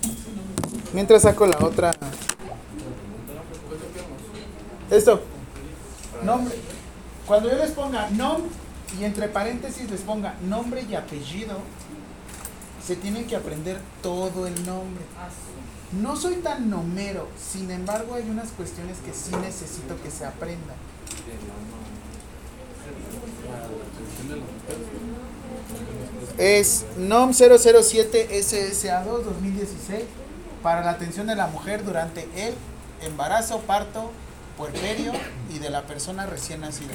Mientras 0.93 1.23
saco 1.23 1.47
la 1.47 1.59
otra. 1.59 1.93
Esto. 4.91 5.21
Nombre. 6.25 6.55
Cuando 7.27 7.51
yo 7.51 7.57
les 7.57 7.73
ponga 7.73 8.09
nombre 8.11 8.51
y 8.99 9.05
entre 9.05 9.29
paréntesis 9.29 9.91
les 9.91 10.01
ponga 10.03 10.35
nombre 10.43 10.85
y 10.89 10.95
apellido, 10.95 11.59
se 12.87 12.95
tienen 12.95 13.27
que 13.27 13.35
aprender 13.35 13.81
todo 14.03 14.47
el 14.47 14.55
nombre. 14.65 15.05
No 16.01 16.17
soy 16.17 16.37
tan 16.37 16.71
nomero, 16.71 17.29
sin 17.37 17.71
embargo 17.71 18.15
hay 18.15 18.29
unas 18.29 18.51
cuestiones 18.51 18.99
que 18.99 19.13
sí 19.13 19.35
necesito 19.43 20.01
que 20.03 20.11
se 20.11 20.25
aprendan. 20.25 20.77
Es 26.39 26.85
NOM 26.97 27.33
007 27.33 28.29
SSA2 28.31 29.23
2016 29.23 30.05
para 30.63 30.85
la 30.85 30.91
atención 30.91 31.27
de 31.27 31.35
la 31.35 31.47
mujer 31.49 31.85
durante 31.85 32.29
el 32.37 32.55
embarazo, 33.03 33.61
parto, 33.61 34.11
puerperio 34.57 35.13
y 35.55 35.59
de 35.59 35.71
la 35.71 35.83
persona 35.83 36.27
recién 36.27 36.61
nacida. 36.61 36.95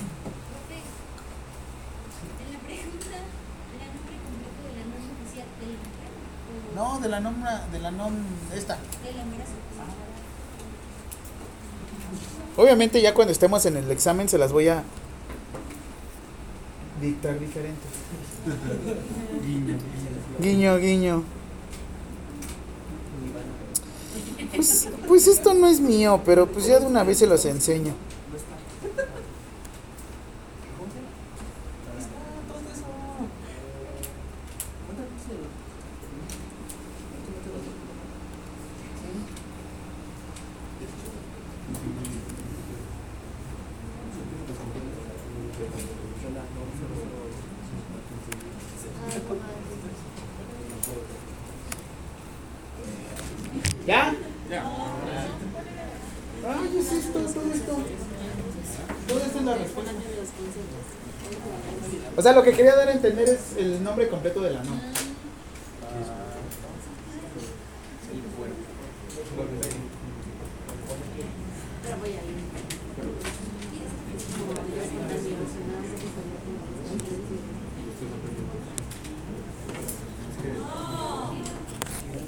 No, 6.75 6.99
de 6.99 7.09
la 7.09 7.19
norma, 7.19 7.61
de 7.71 7.79
la 7.79 7.91
norma, 7.91 8.23
esta. 8.55 8.77
Obviamente 12.57 13.01
ya 13.01 13.13
cuando 13.13 13.31
estemos 13.31 13.65
en 13.65 13.77
el 13.77 13.91
examen 13.91 14.27
se 14.27 14.37
las 14.37 14.51
voy 14.51 14.67
a 14.67 14.83
dictar 17.01 17.39
diferente. 17.39 17.87
Guiño, 20.39 20.77
guiño. 20.77 21.23
Pues, 24.55 24.89
pues 25.07 25.27
esto 25.27 25.53
no 25.53 25.67
es 25.67 25.79
mío, 25.79 26.21
pero 26.25 26.45
pues 26.45 26.65
ya 26.65 26.79
de 26.79 26.85
una 26.85 27.03
vez 27.03 27.19
se 27.19 27.27
los 27.27 27.45
enseño. 27.45 27.93
¿Ya? 53.87 54.15
Ay, 56.47 56.77
es 56.77 56.91
esto, 56.91 57.19
todo 57.19 57.53
esto. 57.53 57.77
Todo 59.07 59.19
esto 59.19 59.39
es 59.39 59.45
la 59.45 59.55
respuesta. 59.55 59.91
O 62.15 62.21
sea, 62.21 62.33
lo 62.33 62.43
que 62.43 62.51
quería 62.51 62.75
dar 62.75 62.87
a 62.87 62.93
entender 62.93 63.29
es 63.29 63.57
el 63.57 63.83
nombre 63.83 64.07
completo 64.07 64.41
de 64.41 64.51
la 64.51 64.63
norma. 64.63 64.81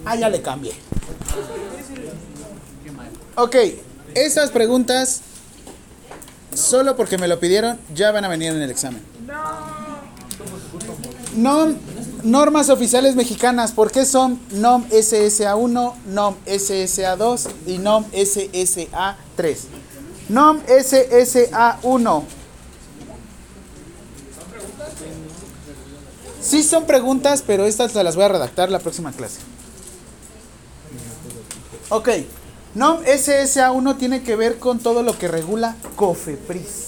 Ah, 0.05 0.12
ya 0.23 0.29
le 0.29 0.41
cambié. 0.41 0.71
Ok, 3.35 3.55
esas 4.15 4.51
preguntas, 4.51 5.19
solo 6.53 6.95
porque 6.95 7.17
me 7.17 7.27
lo 7.27 7.41
pidieron, 7.41 7.77
ya 7.93 8.13
van 8.13 8.23
a 8.23 8.29
venir 8.29 8.53
en 8.53 8.61
el 8.61 8.71
examen. 8.71 9.01
NOM, 11.35 11.75
normas 12.23 12.69
oficiales 12.69 13.17
mexicanas, 13.17 13.73
¿por 13.73 13.91
qué 13.91 14.05
son 14.05 14.39
NOM 14.51 14.87
SSA1, 14.87 15.93
NOM 16.05 16.35
SSA2 16.45 17.49
y 17.65 17.77
NOM 17.79 18.05
SSA3? 18.11 19.57
NOM 20.29 20.61
SSA1. 20.67 22.23
Sí 26.39 26.63
son 26.63 26.85
preguntas, 26.85 27.43
pero 27.45 27.65
estas 27.65 27.93
las 27.95 28.15
voy 28.15 28.23
a 28.23 28.29
redactar 28.29 28.71
la 28.71 28.79
próxima 28.79 29.11
clase. 29.11 29.52
Ok. 31.95 32.09
NOM 32.73 33.03
SSA1 33.03 33.97
tiene 33.99 34.23
que 34.23 34.35
ver 34.35 34.57
con 34.57 34.79
todo 34.79 35.03
lo 35.03 35.15
que 35.15 35.27
regula 35.27 35.75
COFEPRIS, 35.95 36.87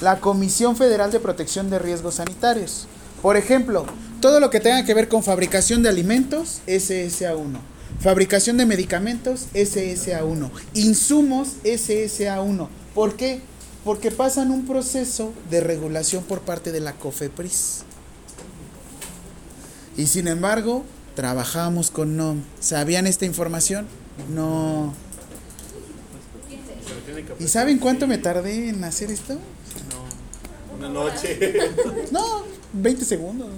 la 0.00 0.20
Comisión 0.20 0.76
Federal 0.76 1.10
de 1.10 1.18
Protección 1.18 1.70
de 1.70 1.80
Riesgos 1.80 2.14
Sanitarios. 2.14 2.86
Por 3.20 3.36
ejemplo, 3.36 3.84
todo 4.20 4.38
lo 4.38 4.48
que 4.48 4.60
tenga 4.60 4.84
que 4.84 4.94
ver 4.94 5.08
con 5.08 5.24
fabricación 5.24 5.82
de 5.82 5.88
alimentos, 5.88 6.60
SSA1. 6.68 7.58
Fabricación 7.98 8.58
de 8.58 8.66
medicamentos, 8.66 9.46
SSA1. 9.54 10.52
Insumos, 10.74 11.56
SSA1. 11.64 12.68
¿Por 12.94 13.16
qué? 13.16 13.40
Porque 13.84 14.12
pasan 14.12 14.52
un 14.52 14.66
proceso 14.66 15.32
de 15.50 15.62
regulación 15.62 16.22
por 16.22 16.42
parte 16.42 16.70
de 16.70 16.78
la 16.78 16.92
COFEPRIS. 16.92 17.80
Y 19.96 20.06
sin 20.06 20.28
embargo, 20.28 20.84
trabajamos 21.14 21.90
con 21.90 22.16
NOM. 22.16 22.42
¿Sabían 22.60 23.06
esta 23.06 23.24
información? 23.24 23.86
No. 24.34 24.94
¿Y 27.38 27.48
saben 27.48 27.78
cuánto 27.78 28.06
me 28.06 28.18
tardé 28.18 28.68
en 28.68 28.82
hacer 28.84 29.10
esto? 29.10 29.38
Una 30.76 30.88
noche. 30.88 31.38
No, 32.10 32.44
20 32.72 33.04
segundos, 33.04 33.48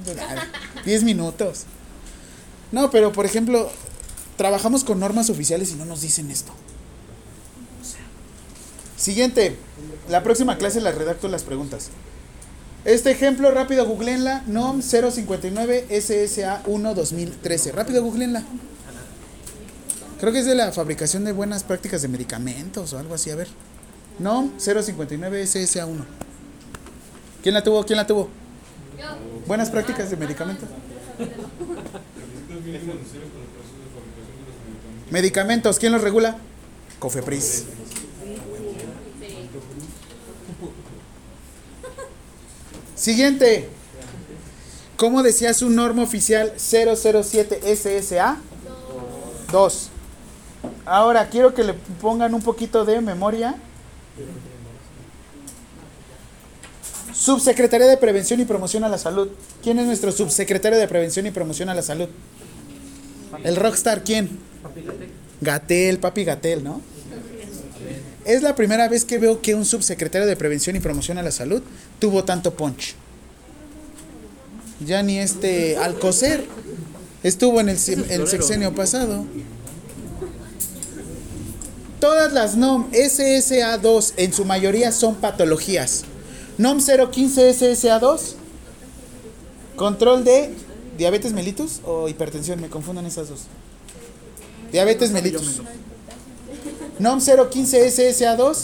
10 0.84 1.04
minutos. 1.04 1.64
No, 2.70 2.90
pero 2.90 3.12
por 3.12 3.26
ejemplo, 3.26 3.70
trabajamos 4.36 4.84
con 4.84 4.98
normas 4.98 5.30
oficiales 5.30 5.72
y 5.72 5.74
no 5.74 5.84
nos 5.84 6.00
dicen 6.00 6.30
esto. 6.30 6.52
Siguiente, 8.96 9.56
la 10.08 10.22
próxima 10.22 10.58
clase 10.58 10.80
les 10.80 10.94
redacto 10.94 11.28
las 11.28 11.42
preguntas. 11.42 11.90
Este 12.84 13.12
ejemplo, 13.12 13.50
rápido 13.52 13.86
googleenla, 13.86 14.42
NOM 14.46 14.82
059 14.82 15.86
SSA 15.88 16.62
1 16.66 16.94
2013. 16.94 17.70
Rápido 17.72 18.02
googleenla. 18.02 18.42
Creo 20.18 20.32
que 20.32 20.40
es 20.40 20.46
de 20.46 20.56
la 20.56 20.72
fabricación 20.72 21.24
de 21.24 21.30
buenas 21.30 21.62
prácticas 21.62 22.02
de 22.02 22.08
medicamentos 22.08 22.92
o 22.92 22.98
algo 22.98 23.14
así, 23.14 23.30
a 23.30 23.36
ver. 23.36 23.48
NOM 24.18 24.58
059 24.58 25.46
SSA 25.46 25.86
1. 25.86 26.04
¿Quién 27.42 27.54
la 27.54 27.62
tuvo? 27.62 27.84
¿Quién 27.84 27.98
la 27.98 28.06
tuvo? 28.06 28.28
Buenas 29.46 29.70
prácticas 29.70 30.10
de 30.10 30.16
medicamentos. 30.16 30.68
Medicamentos, 35.10 35.78
¿quién 35.78 35.92
los 35.92 36.00
regula? 36.02 36.36
Cofepris. 36.98 37.64
Siguiente. 43.02 43.68
¿Cómo 44.96 45.24
decía 45.24 45.52
su 45.54 45.68
norma 45.70 46.04
oficial 46.04 46.52
007 46.56 47.60
SSA? 47.74 48.36
2. 49.50 49.88
Ahora 50.86 51.28
quiero 51.28 51.52
que 51.52 51.64
le 51.64 51.74
pongan 52.00 52.32
un 52.32 52.42
poquito 52.42 52.84
de 52.84 53.00
memoria. 53.00 53.56
Subsecretaría 57.12 57.88
de 57.88 57.96
Prevención 57.96 58.38
y 58.38 58.44
Promoción 58.44 58.84
a 58.84 58.88
la 58.88 58.98
Salud. 58.98 59.30
¿Quién 59.64 59.80
es 59.80 59.86
nuestro 59.86 60.12
subsecretario 60.12 60.78
de 60.78 60.86
Prevención 60.86 61.26
y 61.26 61.32
Promoción 61.32 61.70
a 61.70 61.74
la 61.74 61.82
Salud? 61.82 62.08
El 63.42 63.56
rockstar, 63.56 64.04
¿quién? 64.04 64.38
Gatel, 65.40 65.98
papi 65.98 66.22
Gatel, 66.22 66.62
¿no? 66.62 66.80
Es 68.24 68.42
la 68.42 68.54
primera 68.54 68.88
vez 68.88 69.04
que 69.04 69.18
veo 69.18 69.40
que 69.40 69.54
un 69.54 69.64
subsecretario 69.64 70.26
de 70.26 70.36
Prevención 70.36 70.76
y 70.76 70.80
Promoción 70.80 71.18
a 71.18 71.22
la 71.22 71.32
Salud 71.32 71.62
tuvo 71.98 72.24
tanto 72.24 72.54
punch. 72.54 72.94
Ya 74.84 75.02
ni 75.02 75.18
este 75.18 75.76
Alcocer 75.76 76.44
estuvo 77.22 77.60
en 77.60 77.68
el, 77.68 77.78
sexenio 77.78 78.74
pasado. 78.74 79.24
Todas 82.00 82.32
las 82.32 82.56
NOM 82.56 82.90
SSA2 82.90 84.14
en 84.16 84.32
su 84.32 84.44
mayoría 84.44 84.92
son 84.92 85.16
patologías. 85.16 86.04
NOM 86.58 86.78
015 86.78 87.50
SSA2. 87.50 88.34
Control 89.76 90.24
de 90.24 90.50
diabetes 90.98 91.32
mellitus 91.32 91.80
o 91.84 92.08
hipertensión, 92.08 92.60
me 92.60 92.68
confundan 92.68 93.06
esas 93.06 93.28
dos. 93.28 93.42
Diabetes 94.70 95.10
mellitus. 95.10 95.60
NOM 96.98 97.20
015 97.20 97.86
SSA2. 97.86 98.56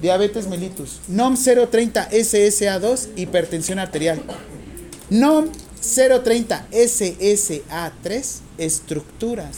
Diabetes 0.00 0.46
mellitus. 0.46 1.00
NOM 1.08 1.36
030 1.36 2.10
SSA2. 2.10 3.08
Hipertensión 3.16 3.78
arterial. 3.78 4.22
NOM 5.10 5.48
030 5.80 6.66
SSA3. 6.70 8.24
Estructuras. 8.58 9.56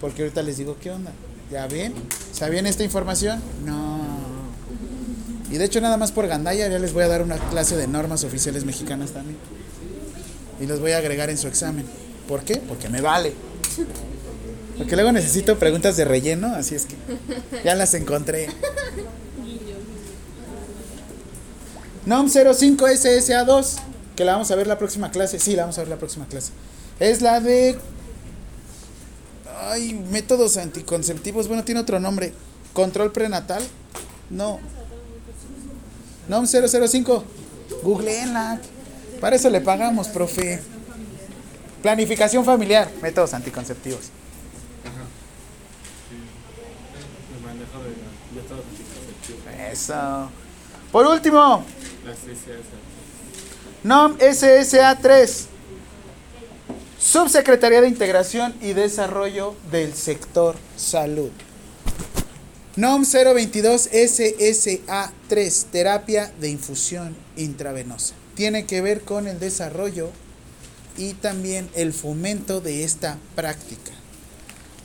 Porque 0.00 0.22
ahorita 0.22 0.42
les 0.42 0.56
digo 0.56 0.76
qué 0.80 0.90
onda. 0.90 1.12
¿Ya 1.50 1.66
ven? 1.66 1.94
¿Sabían 2.32 2.66
esta 2.66 2.84
información? 2.84 3.40
No. 3.64 4.00
Y 5.50 5.58
de 5.58 5.64
hecho 5.64 5.80
nada 5.80 5.96
más 5.96 6.12
por 6.12 6.28
Gandaya 6.28 6.68
ya 6.68 6.78
les 6.78 6.92
voy 6.92 7.02
a 7.02 7.08
dar 7.08 7.22
una 7.22 7.36
clase 7.36 7.76
de 7.76 7.88
normas 7.88 8.22
oficiales 8.22 8.64
mexicanas 8.64 9.10
también. 9.10 9.36
Y 10.60 10.66
los 10.66 10.80
voy 10.80 10.92
a 10.92 10.98
agregar 10.98 11.28
en 11.28 11.38
su 11.38 11.48
examen. 11.48 11.86
¿Por 12.28 12.42
qué? 12.44 12.56
Porque 12.56 12.88
me 12.88 13.00
vale. 13.00 13.32
Porque 14.78 14.94
luego 14.96 15.12
necesito 15.12 15.58
preguntas 15.58 15.96
de 15.96 16.04
relleno, 16.04 16.54
así 16.54 16.74
es 16.74 16.86
que 16.86 16.96
ya 17.64 17.74
las 17.74 17.94
encontré. 17.94 18.48
NOM 22.06 22.30
05 22.30 22.86
SSA2, 22.86 23.76
que 24.16 24.24
la 24.24 24.32
vamos 24.32 24.50
a 24.50 24.56
ver 24.56 24.66
la 24.66 24.78
próxima 24.78 25.10
clase. 25.10 25.38
Sí, 25.38 25.54
la 25.54 25.62
vamos 25.62 25.78
a 25.78 25.82
ver 25.82 25.88
la 25.88 25.98
próxima 25.98 26.26
clase. 26.26 26.52
Es 26.98 27.20
la 27.20 27.40
de 27.40 27.78
Ay, 29.62 29.92
métodos 29.92 30.56
anticonceptivos. 30.56 31.46
Bueno, 31.46 31.64
tiene 31.64 31.80
otro 31.80 32.00
nombre. 32.00 32.32
Control 32.72 33.12
prenatal. 33.12 33.62
No. 34.30 34.58
NOM 36.28 36.46
005. 36.46 37.24
Googleenla. 37.82 38.60
Para 39.20 39.36
eso 39.36 39.50
le 39.50 39.60
pagamos, 39.60 40.08
profe. 40.08 40.60
Planificación 41.82 42.44
familiar. 42.44 42.90
Métodos 43.02 43.34
anticonceptivos. 43.34 44.10
El 47.30 47.42
manejo 47.42 47.78
Eso. 49.70 50.30
Por 50.92 51.06
último. 51.06 51.64
NOM 53.82 54.18
SSA3. 54.18 55.46
Subsecretaría 56.98 57.80
de 57.80 57.88
Integración 57.88 58.54
y 58.60 58.72
Desarrollo 58.74 59.54
del 59.70 59.94
Sector 59.94 60.56
Salud. 60.76 61.30
NOM 62.76 63.04
022 63.04 63.90
SSA3. 63.90 65.64
Terapia 65.70 66.32
de 66.40 66.50
infusión 66.50 67.16
intravenosa. 67.36 68.14
Tiene 68.34 68.66
que 68.66 68.80
ver 68.80 69.02
con 69.02 69.26
el 69.26 69.40
desarrollo 69.40 70.10
y 70.96 71.14
también 71.14 71.68
el 71.74 71.92
fomento 71.92 72.60
de 72.60 72.84
esta 72.84 73.18
práctica. 73.34 73.92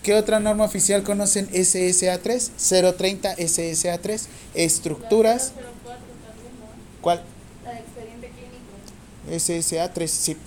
¿Qué 0.06 0.14
otra 0.14 0.40
norma 0.40 0.66
oficial 0.66 1.02
conocen 1.02 1.50
SSA3? 1.50 2.94
030 2.96 3.38
SSA3. 3.38 4.22
Estructuras. 4.54 5.52
¿Cuál? 7.02 7.24
SSA3, 9.28 10.08
sí. 10.08 10.38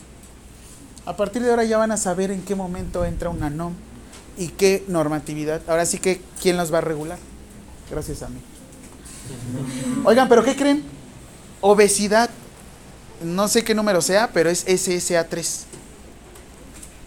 A 1.05 1.17
partir 1.17 1.43
de 1.43 1.51
ahora 1.51 1.65
ya 1.65 1.77
van 1.77 1.91
a 1.91 1.97
saber 1.97 2.31
en 2.31 2.43
qué 2.43 2.55
momento 2.55 3.05
entra 3.05 3.31
una 3.31 3.51
NOM 3.51 3.75
y 4.37 4.47
qué 4.47 4.85
normatividad. 4.87 5.61
Ahora 5.67 5.87
sí 5.87 5.99
que, 5.99 6.21
¿quién 6.41 6.57
los 6.57 6.73
va 6.73 6.79
a 6.79 6.83
regular? 6.83 7.19
Gracias 7.91 8.23
a 8.23 8.29
mí. 8.29 8.39
Oigan, 10.05 10.29
¿pero 10.29 10.45
qué 10.45 10.55
creen? 10.55 10.85
Obesidad. 11.63 12.31
No 13.25 13.49
sé 13.49 13.65
qué 13.65 13.75
número 13.75 14.03
sea, 14.03 14.31
pero 14.33 14.51
es 14.51 14.65
SSA3. 14.69 15.65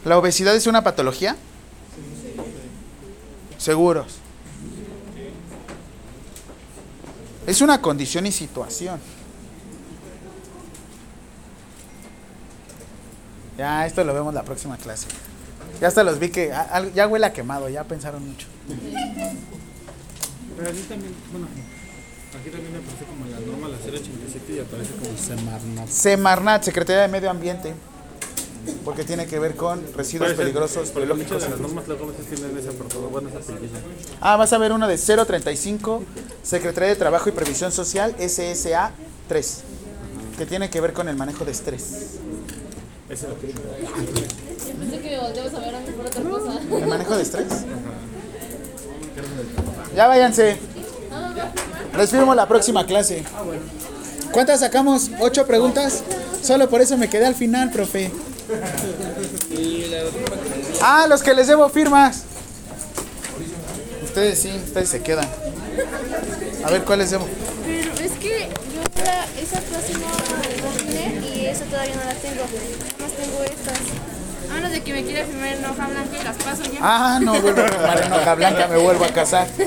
¿La 0.04 0.18
obesidad 0.18 0.54
es 0.54 0.68
una 0.68 0.84
patología? 0.84 1.38
Seguros. 3.62 4.14
Es 7.46 7.62
una 7.62 7.80
condición 7.80 8.26
y 8.26 8.32
situación. 8.32 9.00
Ya, 13.60 13.86
esto 13.86 14.04
lo 14.04 14.16
vemos 14.16 14.34
la 14.34 14.42
próxima 14.42 14.78
clase. 14.78 15.06
Ya 15.80 15.90
hasta 15.90 16.04
los 16.04 16.18
vi 16.18 16.30
que 16.30 16.52
ya 16.96 17.08
huele 17.08 17.28
a 17.28 17.34
quemado, 17.34 17.70
ya 17.70 17.84
pensaron 17.84 18.28
mucho. 18.28 18.48
Pero 20.58 20.70
aquí 20.70 20.82
también, 20.90 21.14
bueno, 21.32 21.48
aquí 22.40 22.50
también 22.50 22.76
aparece 22.78 23.06
como 23.06 23.26
la 23.28 23.40
norma 23.42 23.68
la 23.68 23.78
087 23.78 24.54
y 24.54 24.60
aparece 24.60 24.94
como 24.96 25.16
Semarnat. 25.16 25.88
Semarnat, 25.88 26.64
Secretaría 26.64 27.04
de 27.04 27.08
Medio 27.10 27.30
Ambiente, 27.30 27.76
porque 28.86 29.04
tiene 29.04 29.26
que 29.28 29.40
ver 29.40 29.56
con 29.56 29.82
residuos 29.94 30.34
peligrosos 30.34 30.94
biológicos. 30.94 31.50
las 31.50 31.60
normas 31.60 31.86
tienen 31.86 32.58
esa 32.58 32.72
bueno, 33.12 33.30
esa. 33.30 33.40
Ah, 34.20 34.38
vas 34.38 34.54
a 34.54 34.58
ver 34.58 34.72
uno 34.72 34.88
de 34.88 34.98
035, 34.98 36.04
Secretaría 36.44 36.90
de 36.90 36.96
Trabajo 36.96 37.30
y 37.30 37.32
Previsión 37.32 37.72
Social, 37.72 38.16
SSA 38.20 38.92
3, 39.28 39.62
que 40.38 40.46
tiene 40.46 40.70
que 40.70 40.82
ver 40.82 40.94
con 40.94 41.08
el 41.08 41.16
manejo 41.16 41.46
de 41.46 41.52
estrés. 41.52 42.18
Ese 43.10 43.26
es 43.26 43.30
lo 43.30 43.40
que 43.40 43.48
Pensé 43.48 45.00
que 45.00 45.20
volteamos 45.20 45.54
a 45.54 45.60
ver 45.60 45.96
por 45.96 46.06
otra 46.06 46.24
cosa. 46.24 46.60
¿El 46.78 46.88
manejo 46.88 47.16
de 47.16 47.24
estrés? 47.24 47.48
Ya 49.96 50.08
váyanse. 50.08 50.58
Les 51.98 52.10
firmo 52.10 52.34
la 52.34 52.48
próxima 52.48 52.86
clase. 52.86 53.24
¿Cuántas 54.32 54.62
sacamos? 54.62 55.12
¿Ocho 55.20 55.46
preguntas? 55.46 56.04
Solo 56.42 56.70
por 56.70 56.80
eso 56.82 56.98
me 56.98 57.10
quedé 57.10 57.26
al 57.26 57.36
final, 57.36 57.70
profe. 57.70 58.12
Ah, 60.82 61.06
los 61.08 61.22
que 61.22 61.34
les 61.34 61.48
debo 61.48 61.70
firmas. 61.70 62.24
Ustedes 64.04 64.42
sí, 64.42 64.52
ustedes 64.66 64.90
se 64.90 65.02
quedan. 65.02 65.28
A 66.66 66.72
ver, 66.72 66.84
¿cuál 66.84 67.00
les 67.00 67.12
debo? 67.12 67.26
Pero 67.66 67.94
es 67.94 68.12
que 68.14 68.50
yo 68.50 68.82
la, 69.04 69.26
esa 69.40 69.60
clase 69.62 69.94
no 69.94 70.00
la 70.02 70.08
vine 70.80 71.22
y 71.28 71.46
esa 71.46 71.64
todavía 71.66 71.96
no 71.96 72.04
la 72.04 72.16
tengo. 72.16 72.44
Más 73.00 73.12
tengo 73.12 73.44
estas. 73.44 73.78
A 74.50 74.54
menos 74.56 74.72
de 74.72 74.82
que 74.82 74.94
me 74.94 75.04
quiera 75.04 75.24
firmar 75.26 75.48
en 75.50 75.64
hoja 75.66 75.88
blanca 75.88 76.18
y 76.20 76.24
las 76.24 76.38
paso 76.38 76.64
ya. 76.64 76.80
Ah, 76.82 77.20
no 77.22 77.40
vuelvo 77.40 77.62
a 77.62 77.68
firmar 77.68 78.02
en 78.04 78.12
hoja 78.14 78.34
blanca, 78.36 78.68
me 78.68 78.78
vuelvo 78.78 79.06
a 79.06 79.10
casar. 79.10 79.48